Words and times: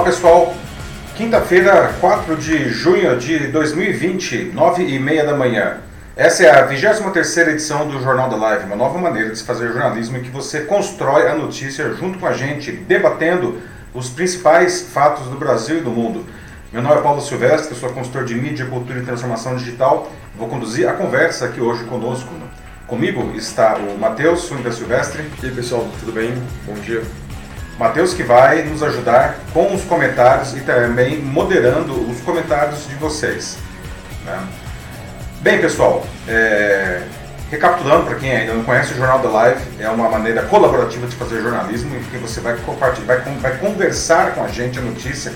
Olá 0.00 0.08
pessoal, 0.08 0.54
quinta-feira, 1.14 1.92
4 2.00 2.34
de 2.36 2.70
junho 2.70 3.18
de 3.18 3.48
2020, 3.48 4.50
9 4.54 4.82
e 4.82 4.98
meia 4.98 5.26
da 5.26 5.36
manhã. 5.36 5.76
Essa 6.16 6.44
é 6.44 6.50
a 6.50 6.62
23 6.64 7.36
edição 7.48 7.86
do 7.86 8.02
Jornal 8.02 8.30
da 8.30 8.36
Live, 8.36 8.64
uma 8.64 8.76
nova 8.76 8.98
maneira 8.98 9.28
de 9.28 9.38
se 9.38 9.44
fazer 9.44 9.68
jornalismo 9.68 10.16
em 10.16 10.22
que 10.22 10.30
você 10.30 10.60
constrói 10.60 11.28
a 11.28 11.34
notícia 11.34 11.92
junto 11.92 12.18
com 12.18 12.26
a 12.26 12.32
gente, 12.32 12.72
debatendo 12.72 13.60
os 13.92 14.08
principais 14.08 14.88
fatos 14.90 15.26
do 15.26 15.36
Brasil 15.36 15.76
e 15.76 15.80
do 15.82 15.90
mundo. 15.90 16.24
Meu 16.72 16.80
nome 16.80 16.96
é 16.96 17.02
Paulo 17.02 17.20
Silvestre, 17.20 17.74
sou 17.74 17.90
consultor 17.90 18.24
de 18.24 18.34
mídia, 18.34 18.64
cultura 18.64 19.00
e 19.00 19.02
transformação 19.02 19.54
digital. 19.54 20.10
Vou 20.34 20.48
conduzir 20.48 20.88
a 20.88 20.94
conversa 20.94 21.44
aqui 21.44 21.60
hoje 21.60 21.84
conosco. 21.84 22.32
Comigo 22.86 23.32
está 23.36 23.76
o 23.76 23.98
Matheus 23.98 24.40
Suinda 24.44 24.72
Silvestre. 24.72 25.22
E 25.42 25.46
aí 25.46 25.52
pessoal, 25.52 25.86
tudo 26.00 26.10
bem? 26.10 26.32
Bom 26.66 26.72
dia. 26.80 27.02
Matheus 27.80 28.12
que 28.12 28.22
vai 28.22 28.62
nos 28.62 28.82
ajudar 28.82 29.38
com 29.54 29.74
os 29.74 29.82
comentários 29.84 30.54
e 30.54 30.60
também 30.60 31.18
moderando 31.18 31.94
os 32.10 32.20
comentários 32.20 32.86
de 32.86 32.94
vocês. 32.96 33.56
Né? 34.26 34.38
Bem, 35.40 35.62
pessoal, 35.62 36.06
é... 36.28 37.00
recapitulando 37.50 38.04
para 38.04 38.16
quem 38.16 38.36
ainda 38.36 38.52
não 38.52 38.64
conhece 38.64 38.92
o 38.92 38.96
Jornal 38.96 39.20
da 39.20 39.30
Live, 39.30 39.62
é 39.78 39.88
uma 39.88 40.10
maneira 40.10 40.42
colaborativa 40.42 41.06
de 41.06 41.16
fazer 41.16 41.40
jornalismo 41.40 41.96
em 41.96 42.02
que 42.02 42.18
você 42.18 42.38
vai 42.40 42.54
compartilhar, 42.66 43.06
vai, 43.16 43.34
vai 43.36 43.56
conversar 43.56 44.34
com 44.34 44.44
a 44.44 44.48
gente 44.48 44.78
a 44.78 44.82
notícia. 44.82 45.32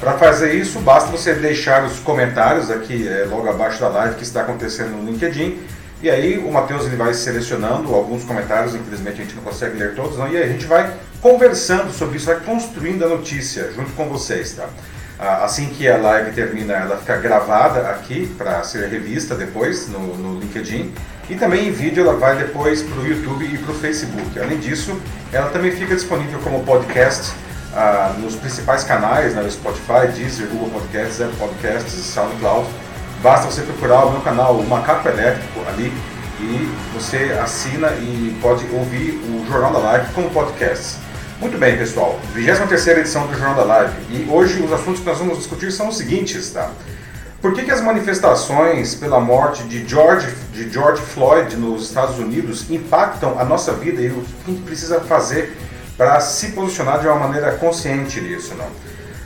Para 0.00 0.14
fazer 0.14 0.54
isso, 0.54 0.78
basta 0.78 1.10
você 1.10 1.34
deixar 1.34 1.84
os 1.84 1.98
comentários 1.98 2.70
aqui 2.70 3.06
é, 3.06 3.26
logo 3.28 3.50
abaixo 3.50 3.78
da 3.78 3.88
live 3.88 4.14
que 4.14 4.22
está 4.22 4.40
acontecendo 4.40 4.96
no 4.96 5.10
LinkedIn. 5.10 5.60
E 6.02 6.10
aí 6.10 6.36
o 6.36 6.50
Matheus 6.50 6.84
ele 6.84 6.96
vai 6.96 7.14
selecionando 7.14 7.94
alguns 7.94 8.24
comentários, 8.24 8.74
infelizmente 8.74 9.20
a 9.20 9.24
gente 9.24 9.36
não 9.36 9.42
consegue 9.44 9.78
ler 9.78 9.94
todos, 9.94 10.18
não, 10.18 10.28
e 10.28 10.36
aí 10.36 10.42
a 10.42 10.48
gente 10.48 10.66
vai 10.66 10.92
conversando 11.20 11.92
sobre 11.92 12.16
isso, 12.16 12.26
vai 12.26 12.40
construindo 12.40 13.04
a 13.04 13.08
notícia 13.08 13.70
junto 13.72 13.92
com 13.92 14.08
vocês, 14.08 14.54
tá? 14.54 14.68
Assim 15.18 15.66
que 15.66 15.88
a 15.88 15.96
live 15.96 16.32
termina, 16.32 16.72
ela 16.72 16.96
fica 16.96 17.16
gravada 17.18 17.88
aqui 17.90 18.26
para 18.36 18.64
ser 18.64 18.88
revista 18.88 19.36
depois 19.36 19.88
no, 19.88 20.16
no, 20.16 20.40
LinkedIn 20.40 20.92
e 21.30 21.36
também 21.36 21.68
em 21.68 21.70
vídeo 21.70 22.02
ela 22.02 22.18
vai 22.18 22.36
depois 22.36 22.82
para 22.82 23.00
o 23.00 23.06
YouTube 23.06 23.44
e 23.44 23.56
para 23.56 23.70
o 23.70 23.74
Facebook. 23.74 24.40
Além 24.40 24.58
disso, 24.58 25.00
ela 25.32 25.48
também 25.50 25.70
fica 25.70 25.94
disponível 25.94 26.40
como 26.40 26.64
podcast 26.64 27.32
ah, 27.72 28.16
nos 28.18 28.34
principais 28.34 28.82
canais, 28.82 29.36
né, 29.36 29.48
Spotify, 29.48 30.08
Deezer, 30.12 30.48
Google 30.48 30.70
Podcasts, 30.70 31.20
Apple 31.20 31.36
Podcasts 31.36 31.92
SoundCloud. 31.92 32.68
Basta 33.22 33.48
você 33.48 33.62
procurar 33.62 34.04
o 34.06 34.10
meu 34.10 34.20
canal, 34.20 34.56
o 34.56 34.68
Macaco 34.68 35.08
Elétrico, 35.08 35.60
ali 35.68 35.92
e 36.40 36.74
você 36.92 37.38
assina 37.40 37.88
e 37.92 38.36
pode 38.42 38.66
ouvir 38.72 39.12
o 39.12 39.46
Jornal 39.46 39.72
da 39.72 39.78
Live 39.78 40.12
como 40.12 40.28
podcast. 40.30 40.98
Muito 41.38 41.56
bem, 41.56 41.78
pessoal. 41.78 42.18
23 42.34 42.88
edição 42.98 43.28
do 43.28 43.34
Jornal 43.34 43.54
da 43.54 43.62
Live. 43.62 43.94
E 44.10 44.28
hoje 44.28 44.60
os 44.60 44.72
assuntos 44.72 45.00
que 45.00 45.06
nós 45.06 45.18
vamos 45.18 45.38
discutir 45.38 45.70
são 45.70 45.88
os 45.88 45.98
seguintes, 45.98 46.50
tá? 46.50 46.72
Por 47.40 47.54
que, 47.54 47.62
que 47.62 47.70
as 47.70 47.80
manifestações 47.80 48.96
pela 48.96 49.20
morte 49.20 49.62
de 49.64 49.86
George, 49.86 50.26
de 50.52 50.68
George 50.68 51.00
Floyd 51.00 51.54
nos 51.56 51.84
Estados 51.84 52.18
Unidos 52.18 52.68
impactam 52.70 53.38
a 53.38 53.44
nossa 53.44 53.72
vida 53.72 54.02
e 54.02 54.08
o 54.08 54.14
que 54.14 54.50
a 54.50 54.50
gente 54.50 54.62
precisa 54.62 55.00
fazer 55.00 55.56
para 55.96 56.20
se 56.20 56.48
posicionar 56.48 56.98
de 56.98 57.06
uma 57.06 57.20
maneira 57.20 57.52
consciente 57.52 58.20
nisso, 58.20 58.54
não? 58.56 58.68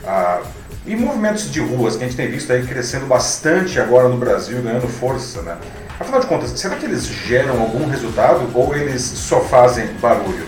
Ah, 0.05 0.41
e 0.87 0.95
movimentos 0.95 1.51
de 1.51 1.59
ruas 1.59 1.97
que 1.97 2.05
a 2.05 2.07
gente 2.07 2.15
tem 2.15 2.31
visto 2.31 2.51
aí 2.51 2.65
crescendo 2.65 3.05
bastante 3.05 3.77
agora 3.77 4.07
no 4.07 4.17
Brasil, 4.17 4.61
ganhando 4.61 4.87
força, 4.87 5.41
né? 5.41 5.57
Afinal 5.99 6.21
de 6.21 6.27
contas, 6.27 6.51
será 6.51 6.75
que 6.75 6.85
eles 6.85 7.05
geram 7.05 7.59
algum 7.59 7.89
resultado 7.89 8.49
ou 8.53 8.73
eles 8.73 9.01
só 9.01 9.41
fazem 9.41 9.87
barulho? 9.99 10.47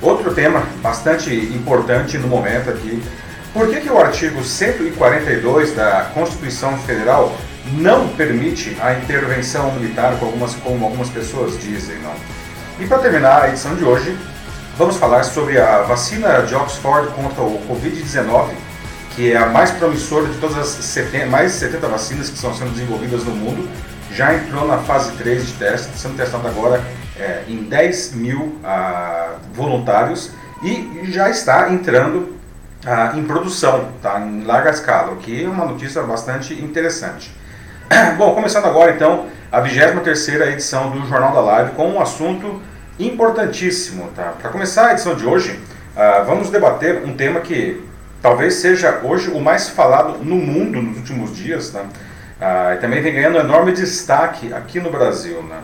Outro 0.00 0.32
tema 0.32 0.62
bastante 0.80 1.34
importante 1.34 2.16
no 2.16 2.28
momento 2.28 2.70
aqui, 2.70 3.02
por 3.52 3.68
que, 3.68 3.80
que 3.80 3.90
o 3.90 3.98
artigo 3.98 4.42
142 4.44 5.74
da 5.74 6.10
Constituição 6.14 6.78
Federal 6.78 7.36
não 7.72 8.08
permite 8.08 8.76
a 8.80 8.94
intervenção 8.94 9.72
militar, 9.72 10.16
como 10.18 10.30
algumas, 10.30 10.54
como 10.54 10.84
algumas 10.84 11.08
pessoas 11.08 11.60
dizem, 11.60 11.98
não? 11.98 12.14
E 12.78 12.86
para 12.86 12.98
terminar 12.98 13.42
a 13.42 13.48
edição 13.48 13.74
de 13.74 13.84
hoje, 13.84 14.16
vamos 14.78 14.96
falar 14.96 15.24
sobre 15.24 15.60
a 15.60 15.82
vacina 15.82 16.42
de 16.42 16.54
Oxford 16.54 17.08
contra 17.14 17.42
o 17.42 17.60
Covid-19, 17.68 18.50
que 19.14 19.32
é 19.32 19.36
a 19.36 19.46
mais 19.46 19.70
promissora 19.70 20.26
de 20.26 20.38
todas 20.38 20.56
as 20.56 20.68
70, 20.68 21.26
mais 21.26 21.52
de 21.52 21.58
70 21.58 21.88
vacinas 21.88 22.28
que 22.28 22.36
estão 22.36 22.54
sendo 22.54 22.70
desenvolvidas 22.70 23.24
no 23.24 23.32
mundo, 23.32 23.68
já 24.10 24.34
entrou 24.34 24.66
na 24.66 24.78
fase 24.78 25.12
3 25.12 25.46
de 25.46 25.52
teste, 25.54 25.98
sendo 25.98 26.16
testada 26.16 26.48
agora 26.48 26.82
é, 27.18 27.42
em 27.48 27.62
10 27.64 28.14
mil 28.14 28.58
ah, 28.64 29.34
voluntários 29.54 30.30
e 30.62 31.10
já 31.10 31.30
está 31.30 31.70
entrando 31.70 32.36
ah, 32.86 33.12
em 33.14 33.24
produção, 33.24 33.88
tá, 34.02 34.20
em 34.20 34.44
larga 34.44 34.70
escala, 34.70 35.12
o 35.12 35.16
que 35.16 35.44
é 35.44 35.48
uma 35.48 35.64
notícia 35.64 36.02
bastante 36.02 36.54
interessante. 36.54 37.34
Bom, 38.16 38.34
começando 38.34 38.66
agora 38.66 38.92
então 38.92 39.26
a 39.50 39.60
23 39.60 40.28
edição 40.52 40.90
do 40.90 41.06
Jornal 41.06 41.32
da 41.32 41.40
Live 41.40 41.72
com 41.72 41.88
um 41.90 42.00
assunto 42.00 42.60
importantíssimo. 42.98 44.08
Tá? 44.14 44.34
Para 44.40 44.50
começar 44.50 44.88
a 44.88 44.92
edição 44.92 45.14
de 45.14 45.26
hoje, 45.26 45.58
ah, 45.96 46.22
vamos 46.26 46.50
debater 46.50 47.02
um 47.04 47.14
tema 47.14 47.40
que 47.40 47.91
talvez 48.22 48.54
seja 48.54 49.00
hoje 49.02 49.28
o 49.30 49.40
mais 49.40 49.68
falado 49.68 50.24
no 50.24 50.36
mundo 50.36 50.80
nos 50.80 50.96
últimos 50.98 51.36
dias, 51.36 51.70
tá? 51.70 51.84
ah, 52.40 52.74
e 52.74 52.78
também 52.78 53.02
vem 53.02 53.12
ganhando 53.12 53.38
enorme 53.38 53.72
destaque 53.72 54.54
aqui 54.54 54.80
no 54.80 54.90
Brasil. 54.90 55.42
Né? 55.42 55.60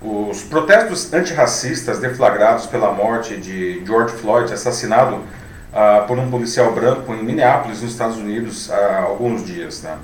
Os 0.00 0.42
protestos 0.42 1.12
antirracistas 1.12 1.98
deflagrados 1.98 2.66
pela 2.66 2.92
morte 2.92 3.36
de 3.36 3.82
George 3.84 4.14
Floyd, 4.14 4.52
assassinado 4.52 5.20
ah, 5.74 6.04
por 6.06 6.16
um 6.16 6.30
policial 6.30 6.72
branco 6.72 7.12
em 7.12 7.24
Minneapolis, 7.24 7.82
nos 7.82 7.90
Estados 7.90 8.16
Unidos, 8.16 8.70
há 8.70 9.00
alguns 9.00 9.44
dias. 9.44 9.82
Né? 9.82 9.96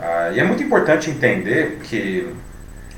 Ah, 0.00 0.30
e 0.32 0.40
é 0.40 0.44
muito 0.44 0.62
importante 0.62 1.10
entender 1.10 1.80
que 1.82 2.34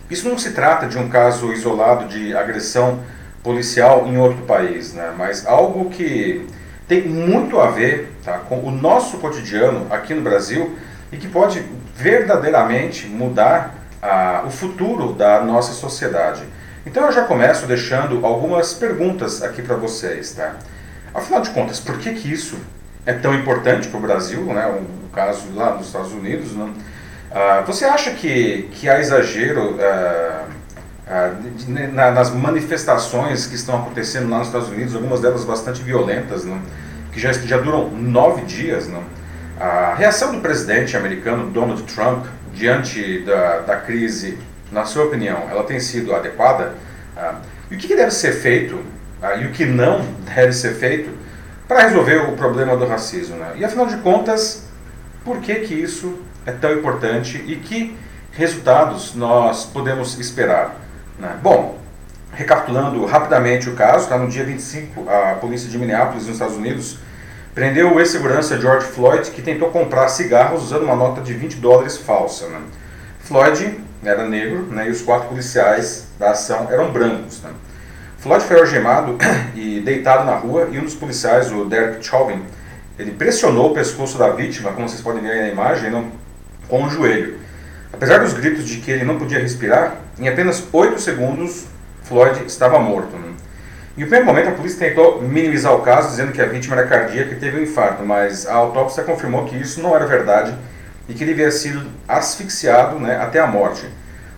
isso 0.08 0.28
não 0.28 0.38
se 0.38 0.52
trata 0.52 0.86
de 0.86 0.96
um 0.96 1.08
caso 1.08 1.52
isolado 1.52 2.06
de 2.06 2.36
agressão 2.36 3.00
policial 3.42 4.06
em 4.06 4.16
outro 4.16 4.42
país, 4.42 4.94
né? 4.94 5.12
mas 5.16 5.44
algo 5.44 5.90
que 5.90 6.46
tem 6.86 7.06
muito 7.06 7.58
a 7.60 7.70
ver 7.70 8.12
tá, 8.24 8.38
com 8.38 8.60
o 8.60 8.70
nosso 8.70 9.18
cotidiano 9.18 9.86
aqui 9.90 10.14
no 10.14 10.22
Brasil 10.22 10.76
e 11.10 11.16
que 11.16 11.28
pode 11.28 11.64
verdadeiramente 11.96 13.06
mudar 13.06 13.74
o 14.46 14.50
futuro 14.50 15.12
da 15.14 15.42
nossa 15.42 15.72
sociedade. 15.72 16.42
Então 16.84 17.06
eu 17.06 17.12
já 17.12 17.24
começo 17.24 17.66
deixando 17.66 18.24
algumas 18.26 18.74
perguntas 18.74 19.42
aqui 19.42 19.62
para 19.62 19.76
vocês, 19.76 20.32
tá? 20.32 20.56
Afinal 21.14 21.40
de 21.40 21.50
contas, 21.50 21.80
por 21.80 21.98
que 21.98 22.12
que 22.12 22.30
isso 22.30 22.58
é 23.06 23.12
tão 23.12 23.34
importante 23.34 23.88
para 23.88 23.98
o 23.98 24.02
Brasil, 24.02 24.42
né? 24.44 24.66
O 24.66 25.08
caso 25.08 25.44
lá 25.54 25.74
nos 25.74 25.86
Estados 25.86 26.12
Unidos, 26.12 26.52
né? 26.52 26.70
Ah, 27.30 27.62
você 27.66 27.84
acha 27.84 28.10
que, 28.10 28.68
que 28.72 28.88
há 28.88 29.00
exagero 29.00 29.78
ah, 29.80 30.44
ah, 30.46 30.53
nas 31.92 32.30
manifestações 32.30 33.46
que 33.46 33.54
estão 33.54 33.76
acontecendo 33.76 34.30
lá 34.30 34.38
nos 34.38 34.48
Estados 34.48 34.68
Unidos, 34.68 34.94
algumas 34.94 35.20
delas 35.20 35.44
bastante 35.44 35.82
violentas, 35.82 36.44
né? 36.44 36.60
que 37.14 37.20
já, 37.20 37.32
já 37.32 37.58
duram 37.58 37.88
nove 37.90 38.42
dias, 38.42 38.88
né? 38.88 39.00
A 39.58 39.94
reação 39.94 40.32
do 40.32 40.40
presidente 40.40 40.96
americano 40.96 41.48
Donald 41.48 41.82
Trump 41.84 42.26
diante 42.52 43.20
da, 43.20 43.60
da 43.60 43.76
crise, 43.76 44.36
na 44.72 44.84
sua 44.84 45.04
opinião, 45.04 45.48
ela 45.48 45.62
tem 45.62 45.78
sido 45.78 46.12
adequada? 46.12 46.74
Ah, 47.16 47.36
e 47.70 47.76
o 47.76 47.78
que, 47.78 47.86
que 47.86 47.94
deve 47.94 48.10
ser 48.10 48.32
feito 48.32 48.80
ah, 49.22 49.36
e 49.36 49.46
o 49.46 49.52
que 49.52 49.64
não 49.64 50.04
deve 50.34 50.52
ser 50.52 50.74
feito 50.74 51.10
para 51.68 51.82
resolver 51.84 52.16
o 52.28 52.32
problema 52.32 52.76
do 52.76 52.84
racismo? 52.84 53.36
Né? 53.36 53.52
E 53.56 53.64
afinal 53.64 53.86
de 53.86 53.96
contas, 53.98 54.68
por 55.24 55.40
que, 55.40 55.54
que 55.60 55.74
isso 55.74 56.18
é 56.44 56.50
tão 56.50 56.72
importante 56.72 57.42
e 57.46 57.56
que 57.56 57.96
resultados 58.32 59.14
nós 59.14 59.64
podemos 59.64 60.18
esperar? 60.18 60.83
Né? 61.18 61.36
Bom, 61.42 61.78
recapitulando 62.32 63.04
rapidamente 63.04 63.68
o 63.68 63.74
caso, 63.74 64.08
tá? 64.08 64.18
no 64.18 64.28
dia 64.28 64.44
25, 64.44 65.08
a 65.08 65.34
polícia 65.34 65.68
de 65.68 65.78
Minneapolis, 65.78 66.24
nos 66.26 66.34
Estados 66.34 66.56
Unidos, 66.56 66.98
prendeu 67.54 67.94
o 67.94 68.00
ex-segurança 68.00 68.60
George 68.60 68.86
Floyd, 68.86 69.30
que 69.30 69.40
tentou 69.40 69.70
comprar 69.70 70.08
cigarros 70.08 70.62
usando 70.64 70.82
uma 70.82 70.96
nota 70.96 71.20
de 71.20 71.32
20 71.32 71.56
dólares 71.56 71.96
falsa. 71.96 72.48
Né? 72.48 72.60
Floyd 73.20 73.80
era 74.02 74.28
negro 74.28 74.66
né, 74.70 74.88
e 74.88 74.90
os 74.90 75.00
quatro 75.00 75.28
policiais 75.28 76.08
da 76.18 76.32
ação 76.32 76.68
eram 76.70 76.92
brancos. 76.92 77.40
Né? 77.42 77.50
Floyd 78.18 78.44
foi 78.44 78.58
algemado 78.58 79.16
e 79.54 79.80
deitado 79.80 80.24
na 80.24 80.34
rua 80.34 80.68
e 80.70 80.78
um 80.78 80.82
dos 80.82 80.94
policiais, 80.94 81.52
o 81.52 81.64
Derek 81.64 82.04
Chauvin, 82.04 82.42
ele 82.98 83.12
pressionou 83.12 83.70
o 83.70 83.74
pescoço 83.74 84.18
da 84.18 84.30
vítima, 84.30 84.72
como 84.72 84.88
vocês 84.88 85.00
podem 85.00 85.22
ver 85.22 85.42
na 85.42 85.48
imagem, 85.48 86.12
com 86.68 86.84
o 86.84 86.88
joelho. 86.88 87.38
Apesar 87.92 88.18
dos 88.18 88.32
gritos 88.32 88.64
de 88.64 88.78
que 88.78 88.90
ele 88.90 89.04
não 89.04 89.18
podia 89.18 89.38
respirar, 89.38 89.96
em 90.18 90.28
apenas 90.28 90.62
8 90.72 91.00
segundos 91.00 91.66
Floyd 92.04 92.44
estava 92.46 92.78
morto. 92.78 93.16
Né? 93.16 93.32
Em 93.96 94.00
primeiro 94.02 94.26
momento, 94.26 94.48
a 94.48 94.52
polícia 94.52 94.88
tentou 94.88 95.22
minimizar 95.22 95.72
o 95.74 95.80
caso, 95.80 96.10
dizendo 96.10 96.32
que 96.32 96.42
a 96.42 96.46
vítima 96.46 96.76
era 96.76 96.86
cardíaca 96.86 97.32
e 97.32 97.36
teve 97.36 97.58
um 97.58 97.62
infarto, 97.62 98.04
mas 98.04 98.46
a 98.46 98.54
autópsia 98.54 99.02
confirmou 99.04 99.44
que 99.44 99.56
isso 99.56 99.80
não 99.80 99.94
era 99.94 100.06
verdade 100.06 100.54
e 101.08 101.14
que 101.14 101.22
ele 101.22 101.32
havia 101.32 101.50
sido 101.50 101.86
asfixiado 102.06 102.98
né, 102.98 103.16
até 103.16 103.38
a 103.38 103.46
morte. 103.46 103.88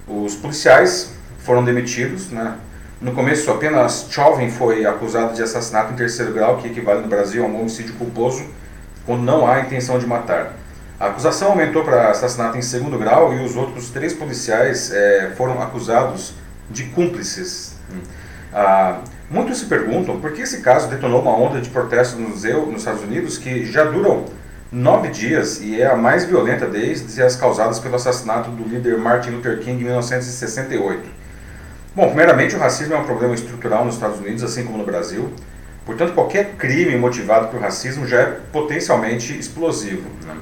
Os 0.06 0.34
policiais 0.36 1.12
foram 1.38 1.64
demitidos. 1.64 2.30
Né? 2.30 2.54
No 3.00 3.12
começo, 3.12 3.50
apenas 3.50 4.06
Chauvin 4.10 4.50
foi 4.50 4.84
acusado 4.84 5.34
de 5.34 5.42
assassinato 5.42 5.92
em 5.92 5.96
terceiro 5.96 6.32
grau, 6.32 6.58
que 6.58 6.68
equivale 6.68 7.00
no 7.00 7.08
Brasil 7.08 7.44
a 7.44 7.46
um 7.46 7.60
homicídio 7.60 7.94
culposo. 7.94 8.44
quando 9.04 9.22
não 9.22 9.46
há 9.46 9.60
intenção 9.60 9.98
de 9.98 10.06
matar. 10.06 10.52
A 10.98 11.08
acusação 11.08 11.48
aumentou 11.48 11.84
para 11.84 12.10
assassinato 12.10 12.56
em 12.56 12.62
segundo 12.62 12.98
grau 12.98 13.34
e 13.34 13.44
os 13.44 13.54
outros 13.54 13.90
três 13.90 14.14
policiais 14.14 14.90
é, 14.90 15.32
foram 15.36 15.60
acusados 15.60 16.32
de 16.70 16.84
cúmplices. 16.84 17.76
Ah, 18.52 19.00
muitos 19.30 19.58
se 19.58 19.66
perguntam 19.66 20.18
por 20.18 20.32
que 20.32 20.40
esse 20.40 20.62
caso 20.62 20.88
detonou 20.88 21.20
uma 21.20 21.36
onda 21.36 21.60
de 21.60 21.68
protestos 21.68 22.18
no 22.18 22.30
museu 22.30 22.64
nos 22.66 22.78
Estados 22.78 23.02
Unidos 23.02 23.36
que 23.36 23.66
já 23.66 23.84
duram 23.84 24.24
nove 24.72 25.08
dias 25.08 25.60
e 25.60 25.80
é 25.82 25.86
a 25.86 25.96
mais 25.96 26.24
violenta 26.24 26.66
desde 26.66 27.22
as 27.22 27.36
causadas 27.36 27.78
pelo 27.78 27.96
assassinato 27.96 28.50
do 28.50 28.66
líder 28.66 28.96
Martin 28.98 29.30
Luther 29.30 29.58
King 29.58 29.82
em 29.82 29.84
1968. 29.84 31.08
Bom, 31.94 32.08
primeiramente, 32.08 32.56
o 32.56 32.58
racismo 32.58 32.94
é 32.94 32.98
um 32.98 33.04
problema 33.04 33.34
estrutural 33.34 33.84
nos 33.84 33.94
Estados 33.94 34.18
Unidos, 34.18 34.42
assim 34.42 34.64
como 34.64 34.78
no 34.78 34.84
Brasil. 34.84 35.30
Portanto, 35.84 36.14
qualquer 36.14 36.56
crime 36.56 36.96
motivado 36.96 37.48
por 37.48 37.60
racismo 37.60 38.06
já 38.06 38.20
é 38.20 38.26
potencialmente 38.52 39.38
explosivo. 39.38 40.08
Né? 40.26 40.34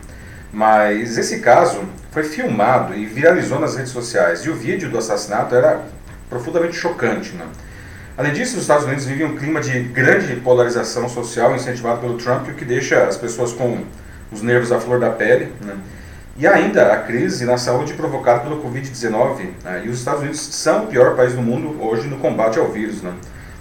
Mas 0.54 1.18
esse 1.18 1.40
caso 1.40 1.80
foi 2.12 2.22
filmado 2.22 2.94
e 2.94 3.04
viralizou 3.04 3.58
nas 3.58 3.74
redes 3.74 3.90
sociais. 3.90 4.42
E 4.44 4.50
o 4.50 4.54
vídeo 4.54 4.88
do 4.88 4.96
assassinato 4.96 5.52
era 5.52 5.80
profundamente 6.30 6.76
chocante. 6.76 7.32
Né? 7.34 7.44
Além 8.16 8.32
disso, 8.32 8.54
os 8.54 8.62
Estados 8.62 8.84
Unidos 8.84 9.04
vivem 9.04 9.26
um 9.26 9.36
clima 9.36 9.60
de 9.60 9.80
grande 9.80 10.36
polarização 10.36 11.08
social 11.08 11.56
incentivado 11.56 12.00
pelo 12.00 12.16
Trump, 12.16 12.46
o 12.48 12.54
que 12.54 12.64
deixa 12.64 13.02
as 13.02 13.16
pessoas 13.16 13.52
com 13.52 13.82
os 14.30 14.42
nervos 14.42 14.70
à 14.70 14.78
flor 14.78 15.00
da 15.00 15.10
pele. 15.10 15.52
Né? 15.60 15.74
E 16.36 16.46
ainda 16.46 16.92
a 16.92 16.98
crise 16.98 17.44
na 17.44 17.58
saúde 17.58 17.94
provocada 17.94 18.38
pelo 18.38 18.62
Covid-19. 18.62 19.48
Né? 19.64 19.82
E 19.86 19.88
os 19.88 19.98
Estados 19.98 20.20
Unidos 20.20 20.38
são 20.40 20.84
o 20.84 20.86
pior 20.86 21.16
país 21.16 21.32
do 21.32 21.42
mundo 21.42 21.82
hoje 21.82 22.06
no 22.06 22.18
combate 22.18 22.60
ao 22.60 22.70
vírus. 22.70 23.02
Né? 23.02 23.12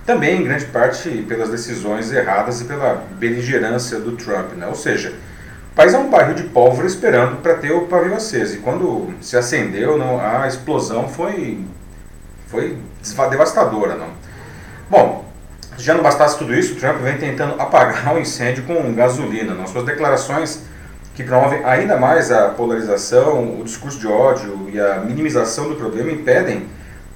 Também, 0.05 0.41
em 0.41 0.43
grande 0.43 0.65
parte, 0.65 1.09
pelas 1.27 1.49
decisões 1.49 2.11
erradas 2.11 2.61
e 2.61 2.65
pela 2.65 3.03
beligerância 3.17 3.99
do 3.99 4.11
Trump. 4.11 4.53
Né? 4.53 4.67
Ou 4.67 4.75
seja, 4.75 5.11
o 5.73 5.75
país 5.75 5.91
é 5.91 5.97
um 5.97 6.07
barril 6.07 6.35
de 6.35 6.43
pólvora 6.43 6.85
esperando 6.85 7.41
para 7.41 7.55
ter 7.55 7.71
o 7.71 7.87
pavio 7.87 8.13
aceso. 8.13 8.57
E 8.57 8.59
quando 8.59 9.11
se 9.19 9.35
acendeu, 9.35 9.97
não, 9.97 10.19
a 10.19 10.47
explosão 10.47 11.09
foi, 11.09 11.65
foi 12.45 12.77
devastadora. 13.31 13.95
Não? 13.95 14.09
Bom, 14.87 15.25
já 15.75 15.95
não 15.95 16.03
bastasse 16.03 16.37
tudo 16.37 16.53
isso, 16.53 16.75
Trump 16.75 16.97
vem 16.97 17.17
tentando 17.17 17.59
apagar 17.59 18.13
o 18.13 18.19
incêndio 18.19 18.63
com 18.65 18.93
gasolina. 18.93 19.55
Nas 19.55 19.71
suas 19.71 19.83
declarações 19.83 20.61
que 21.15 21.23
promovem 21.23 21.65
ainda 21.65 21.97
mais 21.97 22.31
a 22.31 22.49
polarização, 22.49 23.59
o 23.59 23.63
discurso 23.63 23.97
de 23.97 24.05
ódio 24.05 24.69
e 24.71 24.79
a 24.79 24.99
minimização 24.99 25.69
do 25.69 25.75
problema 25.75 26.11
impedem 26.11 26.67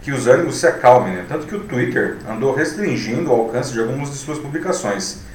que 0.02 0.12
os 0.12 0.26
ânimos 0.26 0.58
se 0.58 0.66
acalmem. 0.66 1.14
Né? 1.14 1.26
Tanto 1.30 1.46
que 1.46 1.56
o 1.56 1.60
Twitter 1.60 2.18
andou 2.28 2.56
restringindo 2.56 3.30
o 3.30 3.34
alcance 3.34 3.72
de 3.72 3.80
algumas 3.80 4.10
de 4.10 4.16
suas 4.16 4.40
publicações. 4.40 5.27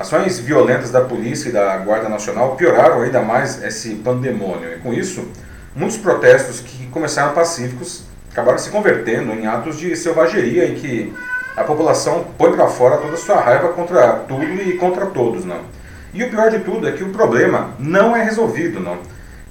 Ações 0.00 0.38
violentas 0.38 0.90
da 0.90 1.02
polícia 1.02 1.50
e 1.50 1.52
da 1.52 1.76
Guarda 1.76 2.08
Nacional 2.08 2.56
pioraram 2.56 3.02
ainda 3.02 3.20
mais 3.20 3.62
esse 3.62 3.96
pandemônio. 3.96 4.72
E 4.72 4.78
com 4.78 4.94
isso, 4.94 5.28
muitos 5.76 5.98
protestos 5.98 6.60
que 6.60 6.86
começaram 6.86 7.34
pacíficos 7.34 8.04
acabaram 8.32 8.56
se 8.56 8.70
convertendo 8.70 9.30
em 9.32 9.46
atos 9.46 9.78
de 9.78 9.94
selvageria 9.94 10.64
em 10.64 10.74
que 10.76 11.14
a 11.54 11.62
população 11.64 12.28
põe 12.38 12.50
para 12.50 12.66
fora 12.66 12.96
toda 12.96 13.12
a 13.12 13.18
sua 13.18 13.42
raiva 13.42 13.74
contra 13.74 14.12
tudo 14.26 14.62
e 14.62 14.78
contra 14.78 15.04
todos. 15.04 15.44
Não? 15.44 15.60
E 16.14 16.24
o 16.24 16.30
pior 16.30 16.48
de 16.48 16.60
tudo 16.60 16.88
é 16.88 16.92
que 16.92 17.04
o 17.04 17.10
problema 17.10 17.74
não 17.78 18.16
é 18.16 18.24
resolvido. 18.24 18.80
Não? 18.80 18.96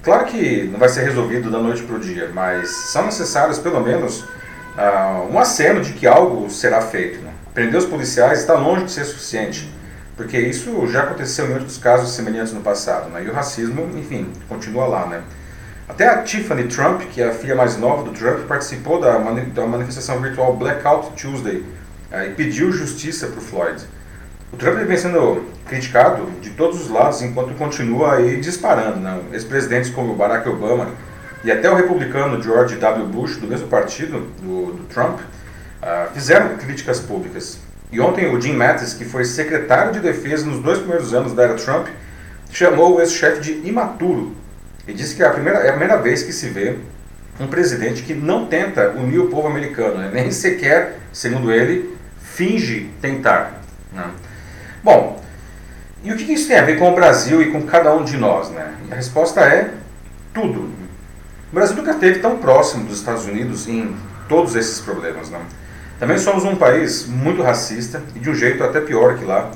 Claro 0.02 0.24
que 0.24 0.64
não 0.64 0.80
vai 0.80 0.88
ser 0.88 1.04
resolvido 1.04 1.48
da 1.48 1.60
noite 1.60 1.84
para 1.84 1.94
o 1.94 2.00
dia, 2.00 2.28
mas 2.34 2.70
são 2.70 3.04
necessários 3.04 3.60
pelo 3.60 3.80
menos 3.80 4.22
uh, 4.22 5.32
um 5.32 5.38
aceno 5.38 5.80
de 5.80 5.92
que 5.92 6.08
algo 6.08 6.50
será 6.50 6.80
feito. 6.80 7.20
Prender 7.54 7.78
os 7.78 7.86
policiais 7.86 8.40
está 8.40 8.54
longe 8.54 8.86
de 8.86 8.90
ser 8.90 9.04
suficiente 9.04 9.78
porque 10.20 10.38
isso 10.38 10.86
já 10.86 11.04
aconteceu 11.04 11.48
em 11.48 11.54
outros 11.54 11.78
casos 11.78 12.10
semelhantes 12.12 12.52
no 12.52 12.60
passado, 12.60 13.08
né? 13.08 13.24
E 13.24 13.30
o 13.30 13.32
racismo, 13.32 13.88
enfim, 13.96 14.30
continua 14.50 14.86
lá, 14.86 15.06
né? 15.06 15.22
Até 15.88 16.06
a 16.06 16.22
Tiffany 16.22 16.64
Trump, 16.64 17.00
que 17.10 17.22
é 17.22 17.30
a 17.30 17.32
filha 17.32 17.54
mais 17.54 17.78
nova 17.78 18.02
do 18.02 18.10
Trump, 18.10 18.40
participou 18.46 19.00
da, 19.00 19.16
da 19.16 19.66
manifestação 19.66 20.20
virtual 20.20 20.54
Blackout 20.58 21.12
Tuesday 21.18 21.64
eh, 22.12 22.26
e 22.26 22.30
pediu 22.34 22.70
justiça 22.70 23.28
para 23.28 23.38
o 23.38 23.40
Floyd. 23.40 23.82
O 24.52 24.58
Trump 24.58 24.76
vem 24.76 24.96
sendo 24.98 25.50
criticado 25.66 26.30
de 26.42 26.50
todos 26.50 26.82
os 26.82 26.90
lados 26.90 27.22
enquanto 27.22 27.56
continua 27.56 28.16
aí 28.16 28.38
disparando. 28.38 29.00
Né? 29.00 29.22
Ex-presidentes 29.32 29.88
como 29.88 30.14
Barack 30.14 30.46
Obama 30.46 30.90
e 31.42 31.50
até 31.50 31.70
o 31.70 31.74
republicano 31.74 32.42
George 32.42 32.76
W. 32.76 33.06
Bush, 33.06 33.38
do 33.38 33.46
mesmo 33.46 33.68
partido 33.68 34.20
do, 34.42 34.72
do 34.72 34.84
Trump, 34.92 35.18
uh, 35.18 36.12
fizeram 36.12 36.58
críticas 36.58 37.00
públicas. 37.00 37.69
E 37.92 38.00
ontem 38.00 38.32
o 38.34 38.40
Jim 38.40 38.54
Mattis, 38.54 38.94
que 38.94 39.04
foi 39.04 39.24
secretário 39.24 39.92
de 39.92 40.00
defesa 40.00 40.46
nos 40.46 40.62
dois 40.62 40.78
primeiros 40.78 41.12
anos 41.12 41.32
da 41.32 41.42
era 41.42 41.54
Trump, 41.54 41.88
chamou 42.52 42.96
o 42.96 43.00
ex-chefe 43.00 43.40
de 43.40 43.68
imaturo 43.68 44.34
e 44.86 44.92
disse 44.92 45.14
que 45.14 45.22
é 45.22 45.26
a, 45.26 45.30
primeira, 45.30 45.58
é 45.60 45.68
a 45.68 45.72
primeira 45.72 45.96
vez 45.96 46.22
que 46.22 46.32
se 46.32 46.48
vê 46.48 46.76
um 47.38 47.46
presidente 47.46 48.02
que 48.02 48.12
não 48.14 48.46
tenta 48.46 48.90
unir 48.90 49.18
o 49.18 49.28
povo 49.28 49.48
americano, 49.48 49.98
né? 49.98 50.10
nem 50.12 50.30
sequer, 50.30 50.98
segundo 51.12 51.50
ele, 51.50 51.96
finge 52.20 52.90
tentar. 53.00 53.60
Né? 53.92 54.04
Bom, 54.82 55.22
e 56.02 56.12
o 56.12 56.16
que 56.16 56.32
isso 56.32 56.48
tem 56.48 56.58
a 56.58 56.64
ver 56.64 56.78
com 56.78 56.90
o 56.90 56.94
Brasil 56.94 57.42
e 57.42 57.50
com 57.50 57.62
cada 57.62 57.94
um 57.94 58.04
de 58.04 58.16
nós? 58.16 58.50
Né? 58.50 58.74
E 58.88 58.92
a 58.92 58.96
resposta 58.96 59.40
é 59.40 59.70
tudo. 60.34 60.70
O 61.50 61.54
Brasil 61.54 61.76
nunca 61.76 61.92
esteve 61.92 62.20
tão 62.20 62.38
próximo 62.38 62.84
dos 62.84 62.98
Estados 62.98 63.24
Unidos 63.26 63.66
em 63.66 63.96
todos 64.28 64.54
esses 64.54 64.80
problemas. 64.80 65.30
Não? 65.30 65.40
Também 66.00 66.16
somos 66.16 66.44
um 66.44 66.56
país 66.56 67.06
muito 67.06 67.42
racista 67.42 68.02
e 68.16 68.18
de 68.18 68.30
um 68.30 68.34
jeito 68.34 68.64
até 68.64 68.80
pior 68.80 69.18
que 69.18 69.24
lá. 69.24 69.50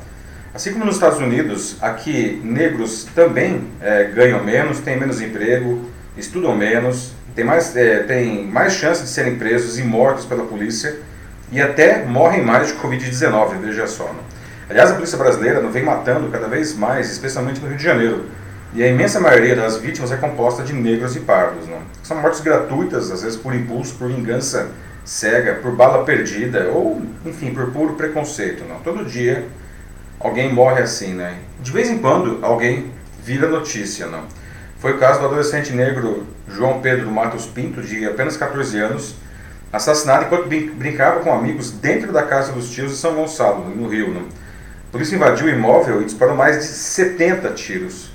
Assim 0.53 0.75
como 0.75 0.85
nos 0.85 0.97
Estados 0.97 1.19
Unidos, 1.19 1.79
aqui 1.81 2.39
negros 2.45 3.09
também 3.15 3.67
é, 3.81 4.05
ganham 4.05 4.45
menos, 4.45 4.79
têm 4.81 5.01
menos 5.01 5.23
emprego, 5.23 5.81
estudam 6.19 6.55
menos, 6.55 7.13
têm 7.35 7.47
mais, 7.47 7.75
é, 7.75 8.05
mais 8.47 8.75
chance 8.75 9.03
de 9.03 9.09
serem 9.09 9.37
presos 9.37 9.79
e 9.79 9.83
mortos 9.83 10.27
pela 10.27 10.45
polícia 10.45 10.99
e 11.51 11.63
até 11.63 12.05
morrem 12.05 12.45
mais 12.45 12.69
de 12.69 12.75
Covid-19, 12.75 13.59
veja 13.63 13.87
só. 13.87 14.05
Né? 14.05 14.21
Aliás, 14.69 14.91
a 14.91 14.95
polícia 14.95 15.17
brasileira 15.17 15.63
não 15.63 15.71
vem 15.71 15.83
matando 15.83 16.29
cada 16.29 16.47
vez 16.47 16.77
mais, 16.77 17.11
especialmente 17.11 17.59
no 17.59 17.69
Rio 17.69 17.79
de 17.79 17.85
Janeiro. 17.85 18.27
E 18.75 18.83
a 18.83 18.89
imensa 18.89 19.19
maioria 19.19 19.57
das 19.57 19.79
vítimas 19.79 20.13
é 20.13 20.17
composta 20.19 20.63
de 20.63 20.75
negros 20.75 21.17
e 21.17 21.21
pardos. 21.21 21.67
Né? 21.67 21.79
São 22.03 22.19
mortes 22.19 22.41
gratuitas, 22.41 23.11
às 23.11 23.23
vezes 23.23 23.39
por 23.39 23.55
impulso, 23.55 23.95
por 23.95 24.09
vingança 24.09 24.69
cega, 25.05 25.55
por 25.55 25.73
bala 25.73 26.05
perdida 26.05 26.71
ou, 26.71 27.03
enfim, 27.25 27.53
por 27.53 27.71
puro 27.71 27.95
preconceito. 27.95 28.65
Não. 28.65 28.81
Todo 28.81 29.05
dia 29.05 29.47
alguém 30.19 30.53
morre 30.53 30.83
assim, 30.83 31.13
né? 31.13 31.37
De 31.61 31.71
vez 31.71 31.91
em 31.91 31.99
quando 31.99 32.39
alguém 32.43 32.91
vira 33.23 33.49
notícia, 33.49 34.07
não. 34.07 34.25
Foi 34.79 34.93
o 34.93 34.99
caso 34.99 35.21
do 35.21 35.27
adolescente 35.27 35.73
negro 35.73 36.27
João 36.49 36.81
Pedro 36.81 37.11
Matos 37.11 37.47
Pinto, 37.47 37.83
de 37.83 38.07
apenas 38.07 38.37
14 38.37 38.79
anos, 38.79 39.15
assassinado 39.73 40.27
enquanto 40.27 40.47
brincava 40.47 41.21
com 41.21 41.33
amigos 41.33 41.71
dentro 41.71 42.13
da 42.13 42.23
casa 42.23 42.53
dos 42.53 42.71
tios 42.71 42.91
de 42.91 42.97
São 42.97 43.15
Gonçalo, 43.15 43.69
no 43.69 43.89
Rio. 43.89 44.13
Não. 44.13 44.23
A 44.23 44.93
polícia 44.93 45.17
invadiu 45.17 45.47
o 45.47 45.51
imóvel 45.51 46.03
e 46.03 46.05
disparou 46.05 46.37
mais 46.37 46.59
de 46.59 46.65
70 46.65 47.51
tiros. 47.51 48.13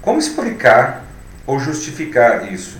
Como 0.00 0.18
explicar 0.18 1.04
ou 1.46 1.58
justificar 1.58 2.52
isso? 2.52 2.78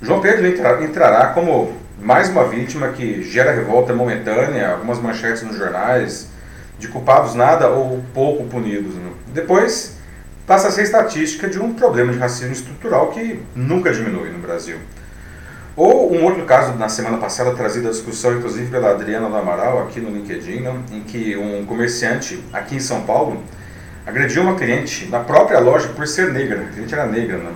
João 0.00 0.20
Pedro 0.20 0.46
entrará 0.84 1.28
como 1.28 1.74
mais 1.98 2.28
uma 2.28 2.44
vítima 2.44 2.88
que 2.88 3.22
gera 3.22 3.52
revolta 3.52 3.94
momentânea, 3.94 4.72
algumas 4.72 4.98
manchetes 4.98 5.42
nos 5.42 5.56
jornais, 5.56 6.28
de 6.78 6.88
culpados 6.88 7.34
nada 7.34 7.68
ou 7.68 8.02
pouco 8.12 8.44
punidos. 8.44 8.94
Né? 8.94 9.10
Depois 9.32 9.96
passa 10.46 10.68
a 10.68 10.70
ser 10.70 10.82
estatística 10.82 11.48
de 11.48 11.58
um 11.58 11.74
problema 11.74 12.12
de 12.12 12.18
racismo 12.18 12.52
estrutural 12.52 13.08
que 13.08 13.42
nunca 13.54 13.92
diminui 13.92 14.30
no 14.30 14.38
Brasil. 14.38 14.76
Ou 15.74 16.14
um 16.14 16.24
outro 16.24 16.44
caso 16.44 16.72
na 16.74 16.88
semana 16.88 17.18
passada, 17.18 17.54
trazido 17.54 17.88
à 17.88 17.90
discussão 17.90 18.36
inclusive 18.36 18.70
pela 18.70 18.90
Adriana 18.90 19.28
do 19.28 19.36
Amaral 19.36 19.82
aqui 19.82 20.00
no 20.00 20.10
LinkedIn, 20.10 20.60
né? 20.60 20.74
em 20.92 21.00
que 21.00 21.36
um 21.36 21.66
comerciante 21.66 22.42
aqui 22.52 22.76
em 22.76 22.80
São 22.80 23.02
Paulo 23.02 23.42
agrediu 24.06 24.42
uma 24.42 24.54
cliente 24.54 25.06
na 25.06 25.20
própria 25.20 25.58
loja 25.58 25.88
por 25.88 26.06
ser 26.06 26.32
negra. 26.32 26.62
A 26.62 26.72
cliente 26.72 26.94
era 26.94 27.06
negra, 27.06 27.38
né? 27.38 27.52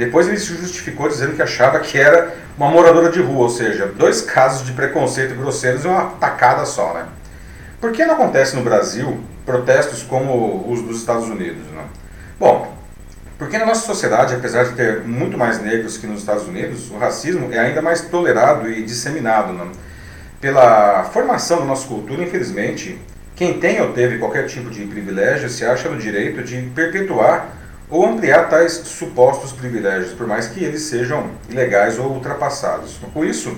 E 0.00 0.04
depois 0.06 0.26
ele 0.26 0.38
se 0.38 0.46
justificou 0.56 1.06
dizendo 1.10 1.36
que 1.36 1.42
achava 1.42 1.78
que 1.78 1.98
era 1.98 2.34
uma 2.56 2.70
moradora 2.70 3.10
de 3.10 3.20
rua, 3.20 3.42
ou 3.42 3.50
seja, 3.50 3.84
dois 3.86 4.22
casos 4.22 4.64
de 4.64 4.72
preconceito 4.72 5.34
grosseiros 5.34 5.84
em 5.84 5.88
uma 5.88 6.12
tacada 6.12 6.64
só, 6.64 6.94
né? 6.94 7.04
Por 7.78 7.92
que 7.92 8.06
não 8.06 8.14
acontece 8.14 8.56
no 8.56 8.62
Brasil 8.62 9.20
protestos 9.44 10.02
como 10.02 10.64
os 10.72 10.80
dos 10.80 11.00
Estados 11.00 11.28
Unidos, 11.28 11.66
né? 11.72 11.84
Bom, 12.38 12.74
porque 13.36 13.58
na 13.58 13.66
nossa 13.66 13.84
sociedade, 13.84 14.34
apesar 14.34 14.64
de 14.64 14.72
ter 14.72 15.02
muito 15.02 15.36
mais 15.36 15.60
negros 15.60 15.98
que 15.98 16.06
nos 16.06 16.20
Estados 16.20 16.48
Unidos, 16.48 16.90
o 16.90 16.96
racismo 16.96 17.52
é 17.52 17.58
ainda 17.58 17.82
mais 17.82 18.00
tolerado 18.00 18.70
e 18.70 18.82
disseminado, 18.82 19.52
né? 19.52 19.66
Pela 20.40 21.04
formação 21.12 21.58
da 21.58 21.66
nossa 21.66 21.86
cultura, 21.86 22.22
infelizmente, 22.22 22.98
quem 23.36 23.60
tem 23.60 23.82
ou 23.82 23.92
teve 23.92 24.16
qualquer 24.16 24.46
tipo 24.46 24.70
de 24.70 24.82
privilégio 24.86 25.50
se 25.50 25.62
acha 25.62 25.90
no 25.90 25.98
direito 25.98 26.42
de 26.42 26.56
perpetuar 26.74 27.59
ou 27.90 28.06
ampliar 28.06 28.48
tais 28.48 28.72
supostos 28.72 29.52
privilégios, 29.52 30.12
por 30.12 30.26
mais 30.26 30.46
que 30.46 30.62
eles 30.62 30.82
sejam 30.82 31.30
ilegais 31.48 31.98
ou 31.98 32.06
ultrapassados. 32.06 32.98
Com 33.12 33.24
isso, 33.24 33.56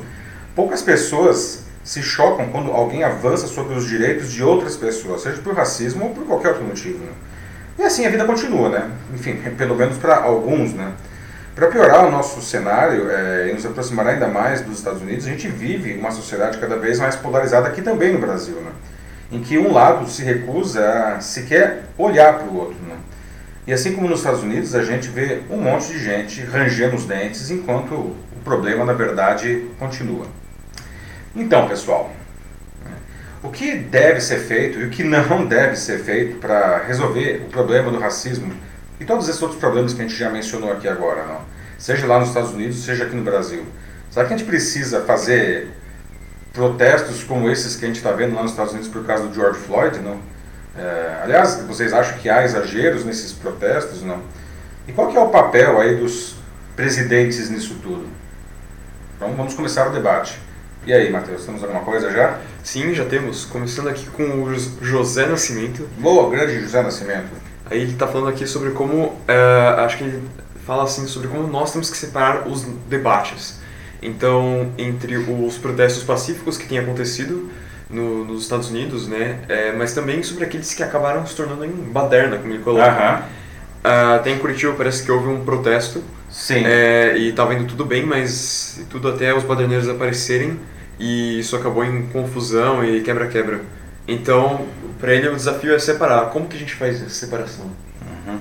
poucas 0.55 0.81
pessoas 0.83 1.65
se 1.85 2.03
chocam 2.03 2.49
quando 2.49 2.71
alguém 2.71 3.05
avança 3.05 3.47
sobre 3.47 3.75
os 3.75 3.87
direitos 3.87 4.33
de 4.33 4.43
outras 4.43 4.77
pessoas, 4.77 5.23
seja 5.23 5.43
por 5.43 5.55
racismo 5.55 6.05
ou 6.05 6.11
por 6.11 6.25
qualquer 6.25 6.49
outro 6.49 6.65
motivo. 6.65 7.01
E 7.79 7.83
assim 7.83 8.07
a 8.07 8.11
vida 8.11 8.25
continua, 8.25 8.69
né? 8.69 8.91
Enfim, 9.13 9.37
pelo 9.59 9.75
menos 9.75 9.99
para 9.99 10.17
alguns, 10.17 10.73
né? 10.73 10.93
Para 11.55 11.67
piorar 11.67 12.07
o 12.07 12.11
nosso 12.11 12.41
cenário 12.41 13.11
é, 13.11 13.51
e 13.51 13.53
nos 13.53 13.67
aproximar 13.67 14.07
ainda 14.07 14.27
mais 14.27 14.63
dos 14.63 14.79
Estados 14.79 15.03
Unidos, 15.03 15.27
a 15.27 15.29
gente 15.29 15.49
vive 15.49 15.93
uma 15.99 16.11
sociedade 16.11 16.57
cada 16.57 16.77
vez 16.77 16.99
mais 16.99 17.15
polarizada 17.15 17.69
aqui 17.69 17.83
também 17.83 18.13
no 18.13 18.19
Brasil, 18.19 18.55
né? 18.55 18.71
em 19.31 19.41
que 19.41 19.59
um 19.59 19.73
lado 19.73 20.09
se 20.09 20.23
recusa 20.23 20.87
a 21.17 21.21
sequer 21.21 21.85
olhar 21.99 22.39
para 22.39 22.49
o 22.49 22.57
outro. 22.57 22.77
Né? 22.87 22.97
E 23.67 23.73
assim 23.73 23.95
como 23.95 24.09
nos 24.09 24.19
Estados 24.21 24.43
Unidos, 24.43 24.75
a 24.75 24.83
gente 24.83 25.09
vê 25.09 25.43
um 25.49 25.59
monte 25.59 25.93
de 25.93 26.03
gente 26.03 26.41
rangendo 26.43 26.97
os 26.97 27.05
dentes 27.05 27.51
enquanto 27.51 27.95
o 27.95 28.17
problema, 28.45 28.85
na 28.85 28.93
verdade, 28.93 29.69
continua. 29.79 30.27
Então, 31.35 31.69
pessoal, 31.69 32.11
o 33.43 33.51
que 33.51 33.77
deve 33.77 34.21
ser 34.21 34.41
feito 34.41 34.79
e 34.81 34.85
o 34.85 34.91
que 34.91 35.05
não 35.05 35.47
deve 35.47 35.77
ser 35.77 36.01
feito 36.01 36.39
para 36.39 36.79
resolver 36.85 37.45
o 37.47 37.51
problema 37.51 37.91
do 37.91 37.99
racismo 37.99 38.53
e 38.99 39.05
todos 39.05 39.29
esses 39.29 39.41
outros 39.41 39.61
problemas 39.61 39.95
que 39.95 40.01
a 40.01 40.07
gente 40.07 40.17
já 40.17 40.31
mencionou 40.31 40.73
aqui 40.73 40.89
agora, 40.89 41.25
não? 41.25 41.53
seja 41.83 42.07
lá 42.07 42.21
nos 42.21 42.29
Estados 42.29 42.53
Unidos, 42.53 42.85
seja 42.85 43.05
aqui 43.05 43.17
no 43.17 43.25
Brasil. 43.25 43.67
Será 44.09 44.25
que 44.25 44.33
a 44.33 44.37
gente 44.37 44.47
precisa 44.47 45.01
fazer 45.01 45.69
protestos 46.53 47.25
como 47.25 47.51
esses 47.51 47.75
que 47.75 47.85
a 47.85 47.89
gente 47.89 47.97
está 47.97 48.13
vendo 48.13 48.37
lá 48.37 48.43
nos 48.43 48.53
Estados 48.53 48.73
Unidos 48.73 48.89
por 48.89 49.05
causa 49.05 49.27
do 49.27 49.35
George 49.35 49.59
Floyd, 49.59 49.99
não? 49.99 50.21
É, 50.77 51.21
aliás, 51.23 51.63
vocês 51.67 51.93
acham 51.93 52.19
que 52.19 52.29
há 52.29 52.45
exageros 52.45 53.05
nesses 53.05 53.33
protestos, 53.33 54.03
não? 54.03 54.23
E 54.87 54.93
qual 54.93 55.09
que 55.09 55.17
é 55.17 55.21
o 55.21 55.29
papel 55.29 55.81
aí 55.81 55.97
dos 55.97 56.35
presidentes 56.75 57.51
nisso 57.51 57.77
tudo? 57.83 58.07
Então 59.17 59.35
vamos 59.35 59.55
começar 59.55 59.87
o 59.89 59.93
debate. 59.93 60.41
E 60.85 60.93
aí, 60.93 61.11
Matheus, 61.11 61.45
temos 61.45 61.63
alguma 61.63 61.83
coisa 61.83 62.11
já? 62.11 62.41
Sim, 62.65 62.93
já 62.93 63.05
temos. 63.05 63.45
Começando 63.45 63.89
aqui 63.89 64.07
com 64.11 64.43
o 64.43 64.55
José 64.85 65.27
Nascimento. 65.27 65.89
Boa, 65.99 66.29
grande 66.29 66.59
José 66.61 66.83
Nascimento. 66.83 67.31
Aí 67.71 67.81
ele 67.81 67.93
está 67.93 68.09
falando 68.09 68.31
aqui 68.31 68.47
sobre 68.47 68.71
como, 68.71 69.05
uh, 69.05 69.81
acho 69.85 69.99
que 69.99 70.05
ele 70.05 70.23
fala 70.67 70.83
assim 70.85 71.07
sobre 71.07 71.29
como 71.29 71.47
nós 71.47 71.73
temos 71.73 71.89
que 71.89 71.97
separar 71.97 72.49
os 72.49 72.65
debates. 72.89 73.61
Então, 74.03 74.73
entre 74.77 75.17
os 75.17 75.57
protestos 75.59 76.03
pacíficos 76.03 76.59
que 76.59 76.67
têm 76.67 76.81
acontecido 76.81 77.49
no, 77.93 78.25
nos 78.25 78.43
Estados 78.43 78.71
Unidos, 78.71 79.07
né, 79.07 79.41
é, 79.49 79.73
mas 79.73 79.95
também 79.95 80.23
sobre 80.23 80.45
aqueles 80.45 80.73
que 80.75 80.83
acabaram 80.83 81.25
se 81.27 81.37
tornando 81.37 81.65
em 81.65 81.71
baderna, 81.71 82.39
como 82.39 82.53
ele 82.53 82.63
coloca. 82.63 82.91
Uh 82.91 83.85
-huh. 83.85 84.13
uh, 84.13 84.17
até 84.17 84.31
em 84.31 84.39
Curitiba 84.39 84.73
parece 84.73 85.05
que 85.05 85.13
houve 85.13 85.29
um 85.29 85.45
protesto. 85.45 86.03
Sim. 86.31 86.65
É, 86.65 87.17
e 87.19 87.29
estava 87.29 87.53
indo 87.55 87.67
tudo 87.67 87.85
bem, 87.85 88.07
mas 88.07 88.83
tudo 88.89 89.09
até 89.09 89.35
os 89.35 89.45
baderneiros 89.45 89.87
aparecerem 89.87 90.59
e 90.99 91.41
isso 91.41 91.57
acabou 91.57 91.85
em 91.85 92.07
confusão 92.07 92.85
e 92.85 93.01
quebra-quebra. 93.03 93.61
Então, 94.07 94.67
para 95.01 95.13
ele 95.13 95.29
o 95.29 95.37
desafio 95.37 95.75
é 95.75 95.79
separar. 95.79 96.31
Como 96.31 96.47
que 96.47 96.57
a 96.57 96.59
gente 96.59 96.75
faz 96.75 96.97
essa 96.97 97.11
separação? 97.11 97.67
Uhum. 97.67 98.39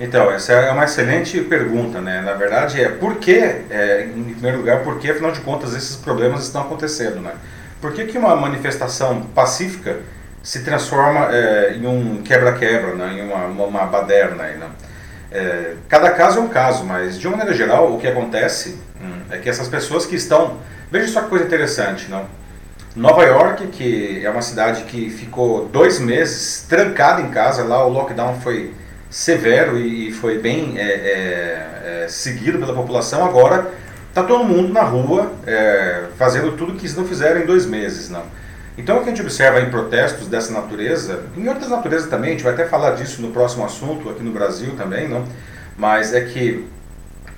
Então, 0.00 0.30
essa 0.30 0.52
é 0.52 0.70
uma 0.70 0.84
excelente 0.84 1.40
pergunta, 1.42 2.00
né? 2.00 2.20
Na 2.20 2.34
verdade, 2.34 2.80
é 2.80 2.88
por 2.88 3.16
que, 3.16 3.34
é, 3.34 4.08
em 4.14 4.32
primeiro 4.32 4.58
lugar, 4.58 4.82
por 4.84 4.98
que, 4.98 5.10
afinal 5.10 5.32
de 5.32 5.40
contas, 5.40 5.74
esses 5.74 5.96
problemas 5.96 6.44
estão 6.44 6.62
acontecendo, 6.62 7.20
né? 7.20 7.32
Por 7.80 7.92
que, 7.92 8.06
que 8.06 8.18
uma 8.18 8.34
manifestação 8.34 9.22
pacífica 9.34 10.00
se 10.42 10.64
transforma 10.64 11.28
é, 11.32 11.74
em 11.74 11.86
um 11.86 12.22
quebra-quebra, 12.22 12.94
né? 12.94 13.18
em 13.18 13.22
uma, 13.22 13.46
uma, 13.46 13.64
uma 13.64 13.86
baderna? 13.86 14.44
Né? 14.44 14.68
É, 15.30 15.74
cada 15.88 16.10
caso 16.10 16.38
é 16.38 16.42
um 16.42 16.48
caso, 16.48 16.84
mas 16.84 17.18
de 17.18 17.26
uma 17.28 17.36
maneira 17.36 17.56
geral, 17.56 17.94
o 17.94 17.98
que 17.98 18.06
acontece 18.06 18.78
hum, 19.00 19.20
é 19.30 19.38
que 19.38 19.48
essas 19.48 19.68
pessoas 19.68 20.06
que 20.06 20.16
estão. 20.16 20.58
Veja 20.90 21.08
só 21.08 21.22
que 21.22 21.28
coisa 21.28 21.44
interessante, 21.44 22.10
não? 22.10 22.24
Nova 22.96 23.22
York, 23.22 23.68
que 23.68 24.24
é 24.24 24.30
uma 24.30 24.42
cidade 24.42 24.82
que 24.84 25.10
ficou 25.10 25.66
dois 25.66 26.00
meses 26.00 26.66
trancada 26.68 27.20
em 27.20 27.30
casa, 27.30 27.62
lá 27.62 27.86
o 27.86 27.90
lockdown 27.90 28.40
foi 28.40 28.74
severo 29.10 29.78
e 29.78 30.10
foi 30.10 30.38
bem 30.38 30.78
é, 30.78 30.82
é, 30.82 32.04
é, 32.04 32.08
seguido 32.08 32.58
pela 32.58 32.74
população, 32.74 33.24
agora 33.24 33.70
está 34.18 34.22
todo 34.22 34.44
mundo 34.44 34.72
na 34.72 34.82
rua 34.82 35.32
é, 35.46 36.04
fazendo 36.16 36.52
tudo 36.52 36.74
que 36.74 36.88
não 36.96 37.06
fizeram 37.06 37.40
em 37.40 37.46
dois 37.46 37.66
meses. 37.66 38.10
Não. 38.10 38.22
Então 38.76 38.98
o 38.98 39.00
que 39.02 39.06
a 39.06 39.10
gente 39.10 39.22
observa 39.22 39.60
em 39.60 39.70
protestos 39.70 40.28
dessa 40.28 40.52
natureza, 40.52 41.22
em 41.36 41.48
outras 41.48 41.68
naturezas 41.68 42.08
também, 42.08 42.30
a 42.30 42.32
gente 42.32 42.44
vai 42.44 42.52
até 42.52 42.66
falar 42.66 42.92
disso 42.92 43.20
no 43.22 43.30
próximo 43.30 43.64
assunto, 43.64 44.08
aqui 44.08 44.22
no 44.22 44.30
Brasil 44.30 44.74
também, 44.76 45.08
não? 45.08 45.24
mas 45.76 46.12
é 46.12 46.20
que 46.20 46.66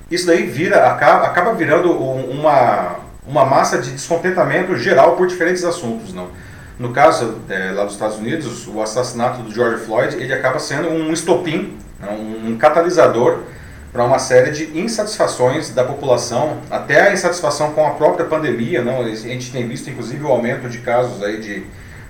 isso 0.09 0.27
daí 0.27 0.45
vira, 0.45 0.87
acaba, 0.87 1.25
acaba 1.25 1.53
virando 1.53 1.91
uma, 1.91 2.97
uma 3.25 3.45
massa 3.45 3.79
de 3.79 3.91
descontentamento 3.91 4.75
geral 4.75 5.15
por 5.15 5.27
diferentes 5.27 5.63
assuntos. 5.63 6.13
não 6.13 6.29
no 6.81 6.91
caso 6.91 7.37
é, 7.47 7.71
lá 7.71 7.83
dos 7.83 7.93
Estados 7.93 8.17
Unidos, 8.17 8.67
o 8.67 8.81
assassinato 8.81 9.43
do 9.43 9.53
George 9.53 9.85
Floyd 9.85 10.15
ele 10.15 10.33
acaba 10.33 10.57
sendo 10.57 10.89
um 10.89 11.13
estopim, 11.13 11.77
né, 11.99 12.09
um 12.09 12.57
catalisador 12.57 13.41
para 13.91 14.05
uma 14.05 14.19
série 14.19 14.51
de 14.51 14.79
insatisfações 14.79 15.69
da 15.71 15.83
população, 15.83 16.59
até 16.69 17.09
a 17.09 17.13
insatisfação 17.13 17.73
com 17.73 17.85
a 17.85 17.91
própria 17.91 18.25
pandemia. 18.25 18.81
Não? 18.81 19.01
A 19.01 19.09
gente 19.13 19.51
tem 19.51 19.67
visto 19.67 19.89
inclusive 19.89 20.23
o 20.23 20.27
aumento 20.27 20.69
de 20.69 20.77
casos 20.77 21.21
aí 21.21 21.39
de, 21.39 21.63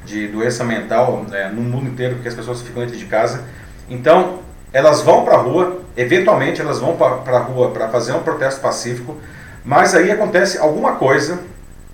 de 0.05 0.27
doença 0.27 0.63
mental 0.63 1.25
né, 1.27 1.51
no 1.53 1.61
mundo 1.61 1.89
inteiro, 1.89 2.15
porque 2.15 2.29
as 2.29 2.35
pessoas 2.35 2.61
ficam 2.61 2.83
dentro 2.83 2.97
de 2.97 3.05
casa. 3.05 3.43
Então, 3.89 4.39
elas 4.71 5.01
vão 5.01 5.25
para 5.25 5.35
a 5.35 5.39
rua, 5.39 5.81
eventualmente 5.97 6.61
elas 6.61 6.79
vão 6.79 6.95
para 6.95 7.37
a 7.37 7.41
rua 7.41 7.71
para 7.71 7.89
fazer 7.89 8.13
um 8.13 8.21
protesto 8.21 8.61
pacífico, 8.61 9.17
mas 9.65 9.93
aí 9.95 10.11
acontece 10.11 10.57
alguma 10.57 10.93
coisa 10.93 11.39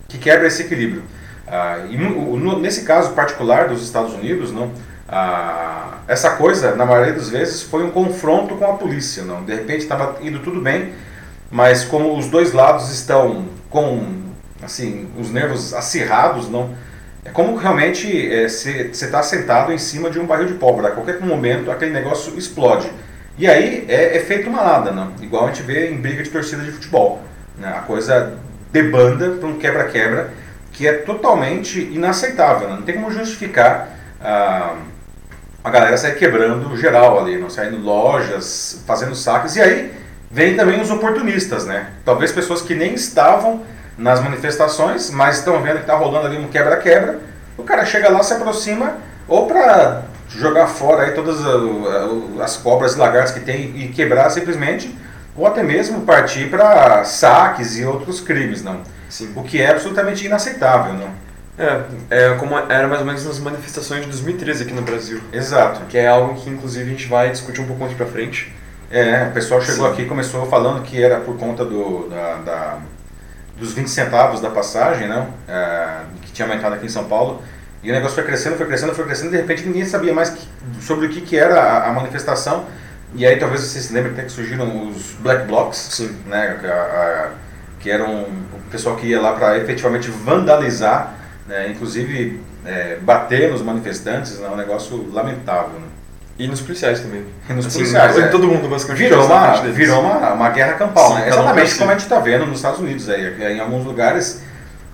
que 0.08 0.18
quebra 0.18 0.48
esse 0.48 0.64
equilíbrio. 0.64 1.04
Ah, 1.48 1.80
e 1.90 1.98
nesse 2.60 2.84
caso 2.84 3.14
particular 3.14 3.70
dos 3.70 3.82
Estados 3.82 4.14
Unidos, 4.14 4.52
não, 4.52 4.72
ah, 5.08 6.00
essa 6.08 6.32
coisa, 6.32 6.76
na 6.76 6.86
maioria 6.86 7.14
das 7.14 7.30
vezes, 7.30 7.62
foi 7.62 7.84
um 7.84 7.92
confronto 7.92 8.56
com 8.56 8.66
a 8.66 8.74
polícia. 8.74 9.24
Não? 9.24 9.44
De 9.44 9.54
repente 9.54 9.80
estava 9.80 10.18
indo 10.22 10.40
tudo 10.40 10.62
bem, 10.62 10.94
mas 11.50 11.84
como 11.84 12.18
os 12.18 12.28
dois 12.28 12.54
lados 12.54 12.92
estão 12.92 13.48
com 13.70 14.28
assim, 14.62 15.08
os 15.18 15.32
nervos 15.32 15.74
acirrados, 15.74 16.50
não, 16.50 16.76
é 17.24 17.30
como 17.30 17.56
realmente 17.56 18.08
você 18.48 18.70
é, 18.70 18.86
está 18.92 19.22
sentado 19.22 19.72
em 19.72 19.78
cima 19.78 20.10
de 20.10 20.20
um 20.20 20.26
barril 20.26 20.48
de 20.48 20.54
pólvora. 20.54 20.90
A 20.90 20.92
qualquer 20.92 21.20
momento 21.20 21.72
aquele 21.72 21.92
negócio 21.92 22.38
explode. 22.38 22.90
E 23.38 23.48
aí 23.48 23.86
é, 23.88 24.18
é 24.18 24.20
feito 24.20 24.50
uma 24.50 24.64
nada, 24.64 24.92
não? 24.92 25.12
igual 25.22 25.46
a 25.46 25.48
gente 25.48 25.62
vê 25.62 25.92
em 25.92 25.98
briga 25.98 26.24
de 26.24 26.30
torcida 26.30 26.64
de 26.64 26.72
futebol. 26.72 27.22
Né? 27.58 27.68
A 27.68 27.82
coisa 27.82 28.34
debanda 28.72 29.32
para 29.32 29.48
um 29.48 29.58
quebra-quebra 29.58 30.32
que 30.72 30.88
é 30.88 30.94
totalmente 30.94 31.80
inaceitável. 31.80 32.70
Né? 32.70 32.76
Não 32.76 32.84
tem 32.84 32.96
como 32.96 33.12
justificar 33.12 33.90
ah, 34.22 34.76
a 35.68 35.70
galera 35.70 35.98
sair 35.98 36.16
quebrando 36.16 36.76
geral 36.78 37.20
ali, 37.20 37.38
não 37.38 37.50
saindo 37.50 37.78
lojas, 37.78 38.82
fazendo 38.88 39.14
saques. 39.16 39.56
E 39.58 39.62
aí 39.62 39.94
vem 40.32 40.56
também 40.56 40.80
os 40.82 40.90
oportunistas, 40.90 41.66
né? 41.66 41.88
Talvez 42.06 42.32
pessoas 42.32 42.62
que 42.62 42.74
nem 42.74 42.94
estavam 42.94 43.64
nas 43.98 44.22
manifestações, 44.22 45.12
mas 45.12 45.40
estão 45.40 45.62
vendo 45.62 45.76
que 45.76 45.82
está 45.82 45.96
rolando 45.96 46.28
ali 46.28 46.38
um 46.38 46.48
quebra-quebra. 46.48 47.20
O 47.58 47.64
cara 47.64 47.86
chega 47.86 48.10
lá, 48.10 48.24
se 48.24 48.34
aproxima, 48.34 48.98
ou 49.28 49.46
para 49.46 50.04
jogar 50.30 50.68
fora 50.68 51.04
aí 51.04 51.12
todas 51.12 51.40
as 52.42 52.58
cobras 52.58 52.96
e 52.96 52.98
lagartas 52.98 53.32
que 53.32 53.40
tem 53.42 53.74
e 53.76 53.88
quebrar 53.90 54.30
simplesmente, 54.30 54.98
ou 55.36 55.46
até 55.46 55.64
mesmo 55.64 56.02
partir 56.02 56.50
para 56.50 57.04
saques 57.04 57.78
e 57.78 57.84
outros 57.84 58.22
crimes, 58.22 58.64
não. 58.64 58.82
Sim. 59.10 59.34
O 59.36 59.44
que 59.44 59.62
é 59.62 59.72
absolutamente 59.72 60.26
inaceitável, 60.26 60.94
não? 60.94 61.27
É, 61.58 61.82
é 62.10 62.36
como 62.36 62.58
era 62.58 62.88
mais 62.88 63.02
ou 63.02 63.08
menos 63.08 63.26
nas 63.26 63.40
manifestações 63.40 64.02
de 64.02 64.08
2013 64.08 64.64
aqui 64.64 64.74
no 64.74 64.84
Brasil. 64.84 65.22
Exato. 65.34 65.82
Que 65.90 65.98
é 65.98 66.08
algo 66.08 66.36
que 66.36 66.50
inclusive 66.50 66.86
a 66.86 66.94
gente 66.94 67.08
vai 67.08 67.32
discutir 67.32 67.62
um 67.62 67.66
pouco 67.66 67.82
mais 67.82 67.94
pra 67.96 68.06
frente. 68.06 68.54
É, 68.90 69.28
o 69.30 69.32
pessoal 69.32 69.62
chegou 69.62 69.88
Sim. 69.88 69.94
aqui 69.94 70.02
e 70.04 70.06
começou 70.06 70.46
falando 70.46 70.82
que 70.84 71.02
era 71.02 71.20
por 71.20 71.38
conta 71.38 71.66
do, 71.66 72.08
da, 72.10 72.36
da 72.36 72.80
dos 73.60 73.74
20 73.74 73.90
centavos 73.90 74.40
da 74.40 74.50
passagem, 74.50 75.08
né? 75.08 75.28
É, 75.48 76.02
que 76.22 76.32
tinha 76.32 76.48
aumentado 76.48 76.76
aqui 76.76 76.86
em 76.86 76.90
São 76.90 77.06
Paulo. 77.06 77.42
E 77.84 77.90
o 77.90 77.94
negócio 77.94 78.16
foi 78.16 78.24
crescendo, 78.24 78.56
foi 78.56 78.66
crescendo, 78.66 78.94
foi 78.94 79.06
crescendo, 79.06 79.32
de 79.32 79.38
repente 79.38 79.64
ninguém 79.66 79.86
sabia 79.86 80.14
mais 80.14 80.30
que, 80.30 80.48
sobre 80.82 81.08
o 81.08 81.10
que, 81.10 81.22
que 81.22 81.38
era 81.38 81.60
a, 81.60 81.90
a, 81.90 81.94
manifestação. 81.94 82.66
E 83.16 83.26
aí 83.26 83.38
talvez 83.38 83.62
vocês 83.62 83.86
se 83.86 83.94
lembrem 83.94 84.14
até 84.14 84.24
que 84.24 84.32
surgiram 84.32 84.90
os 84.90 85.14
Black 85.20 85.46
Blocs, 85.48 85.78
Sim. 85.78 86.16
né? 86.28 86.60
A, 86.64 86.68
a, 86.68 87.30
que 87.80 87.90
eram 87.90 88.24
o 88.24 88.70
pessoal 88.72 88.96
que 88.96 89.08
ia 89.08 89.22
lá 89.22 89.34
para 89.34 89.58
efetivamente 89.58 90.10
vandalizar, 90.10 91.14
né, 91.48 91.70
inclusive 91.70 92.40
é, 92.66 92.98
bater 93.02 93.52
nos 93.52 93.62
manifestantes, 93.62 94.40
é 94.42 94.50
um 94.50 94.56
negócio 94.56 95.10
lamentável. 95.12 95.80
Né? 95.80 95.88
E 96.40 96.48
nos 96.48 96.62
policiais 96.62 97.00
também. 97.00 97.26
E 97.50 97.54
nos 97.54 97.66
assim, 97.66 97.80
policiais. 97.80 98.18
É. 98.18 98.28
Todo 98.28 98.48
mundo 98.48 98.70
basicamente 98.70 99.04
virou 99.04 99.26
uma, 99.26 99.62
virou 99.62 100.02
uma, 100.02 100.34
uma 100.34 100.50
guerra 100.50 100.74
campal, 100.74 101.10
Sim, 101.10 101.16
né? 101.16 101.30
Exatamente 101.30 101.76
como 101.76 101.90
a 101.90 101.94
gente 101.94 102.04
está 102.04 102.20
vendo 102.20 102.46
nos 102.46 102.58
Estados 102.58 102.80
Unidos 102.80 103.10
aí, 103.10 103.56
em 103.56 103.60
alguns 103.60 103.86
lugares 103.86 104.44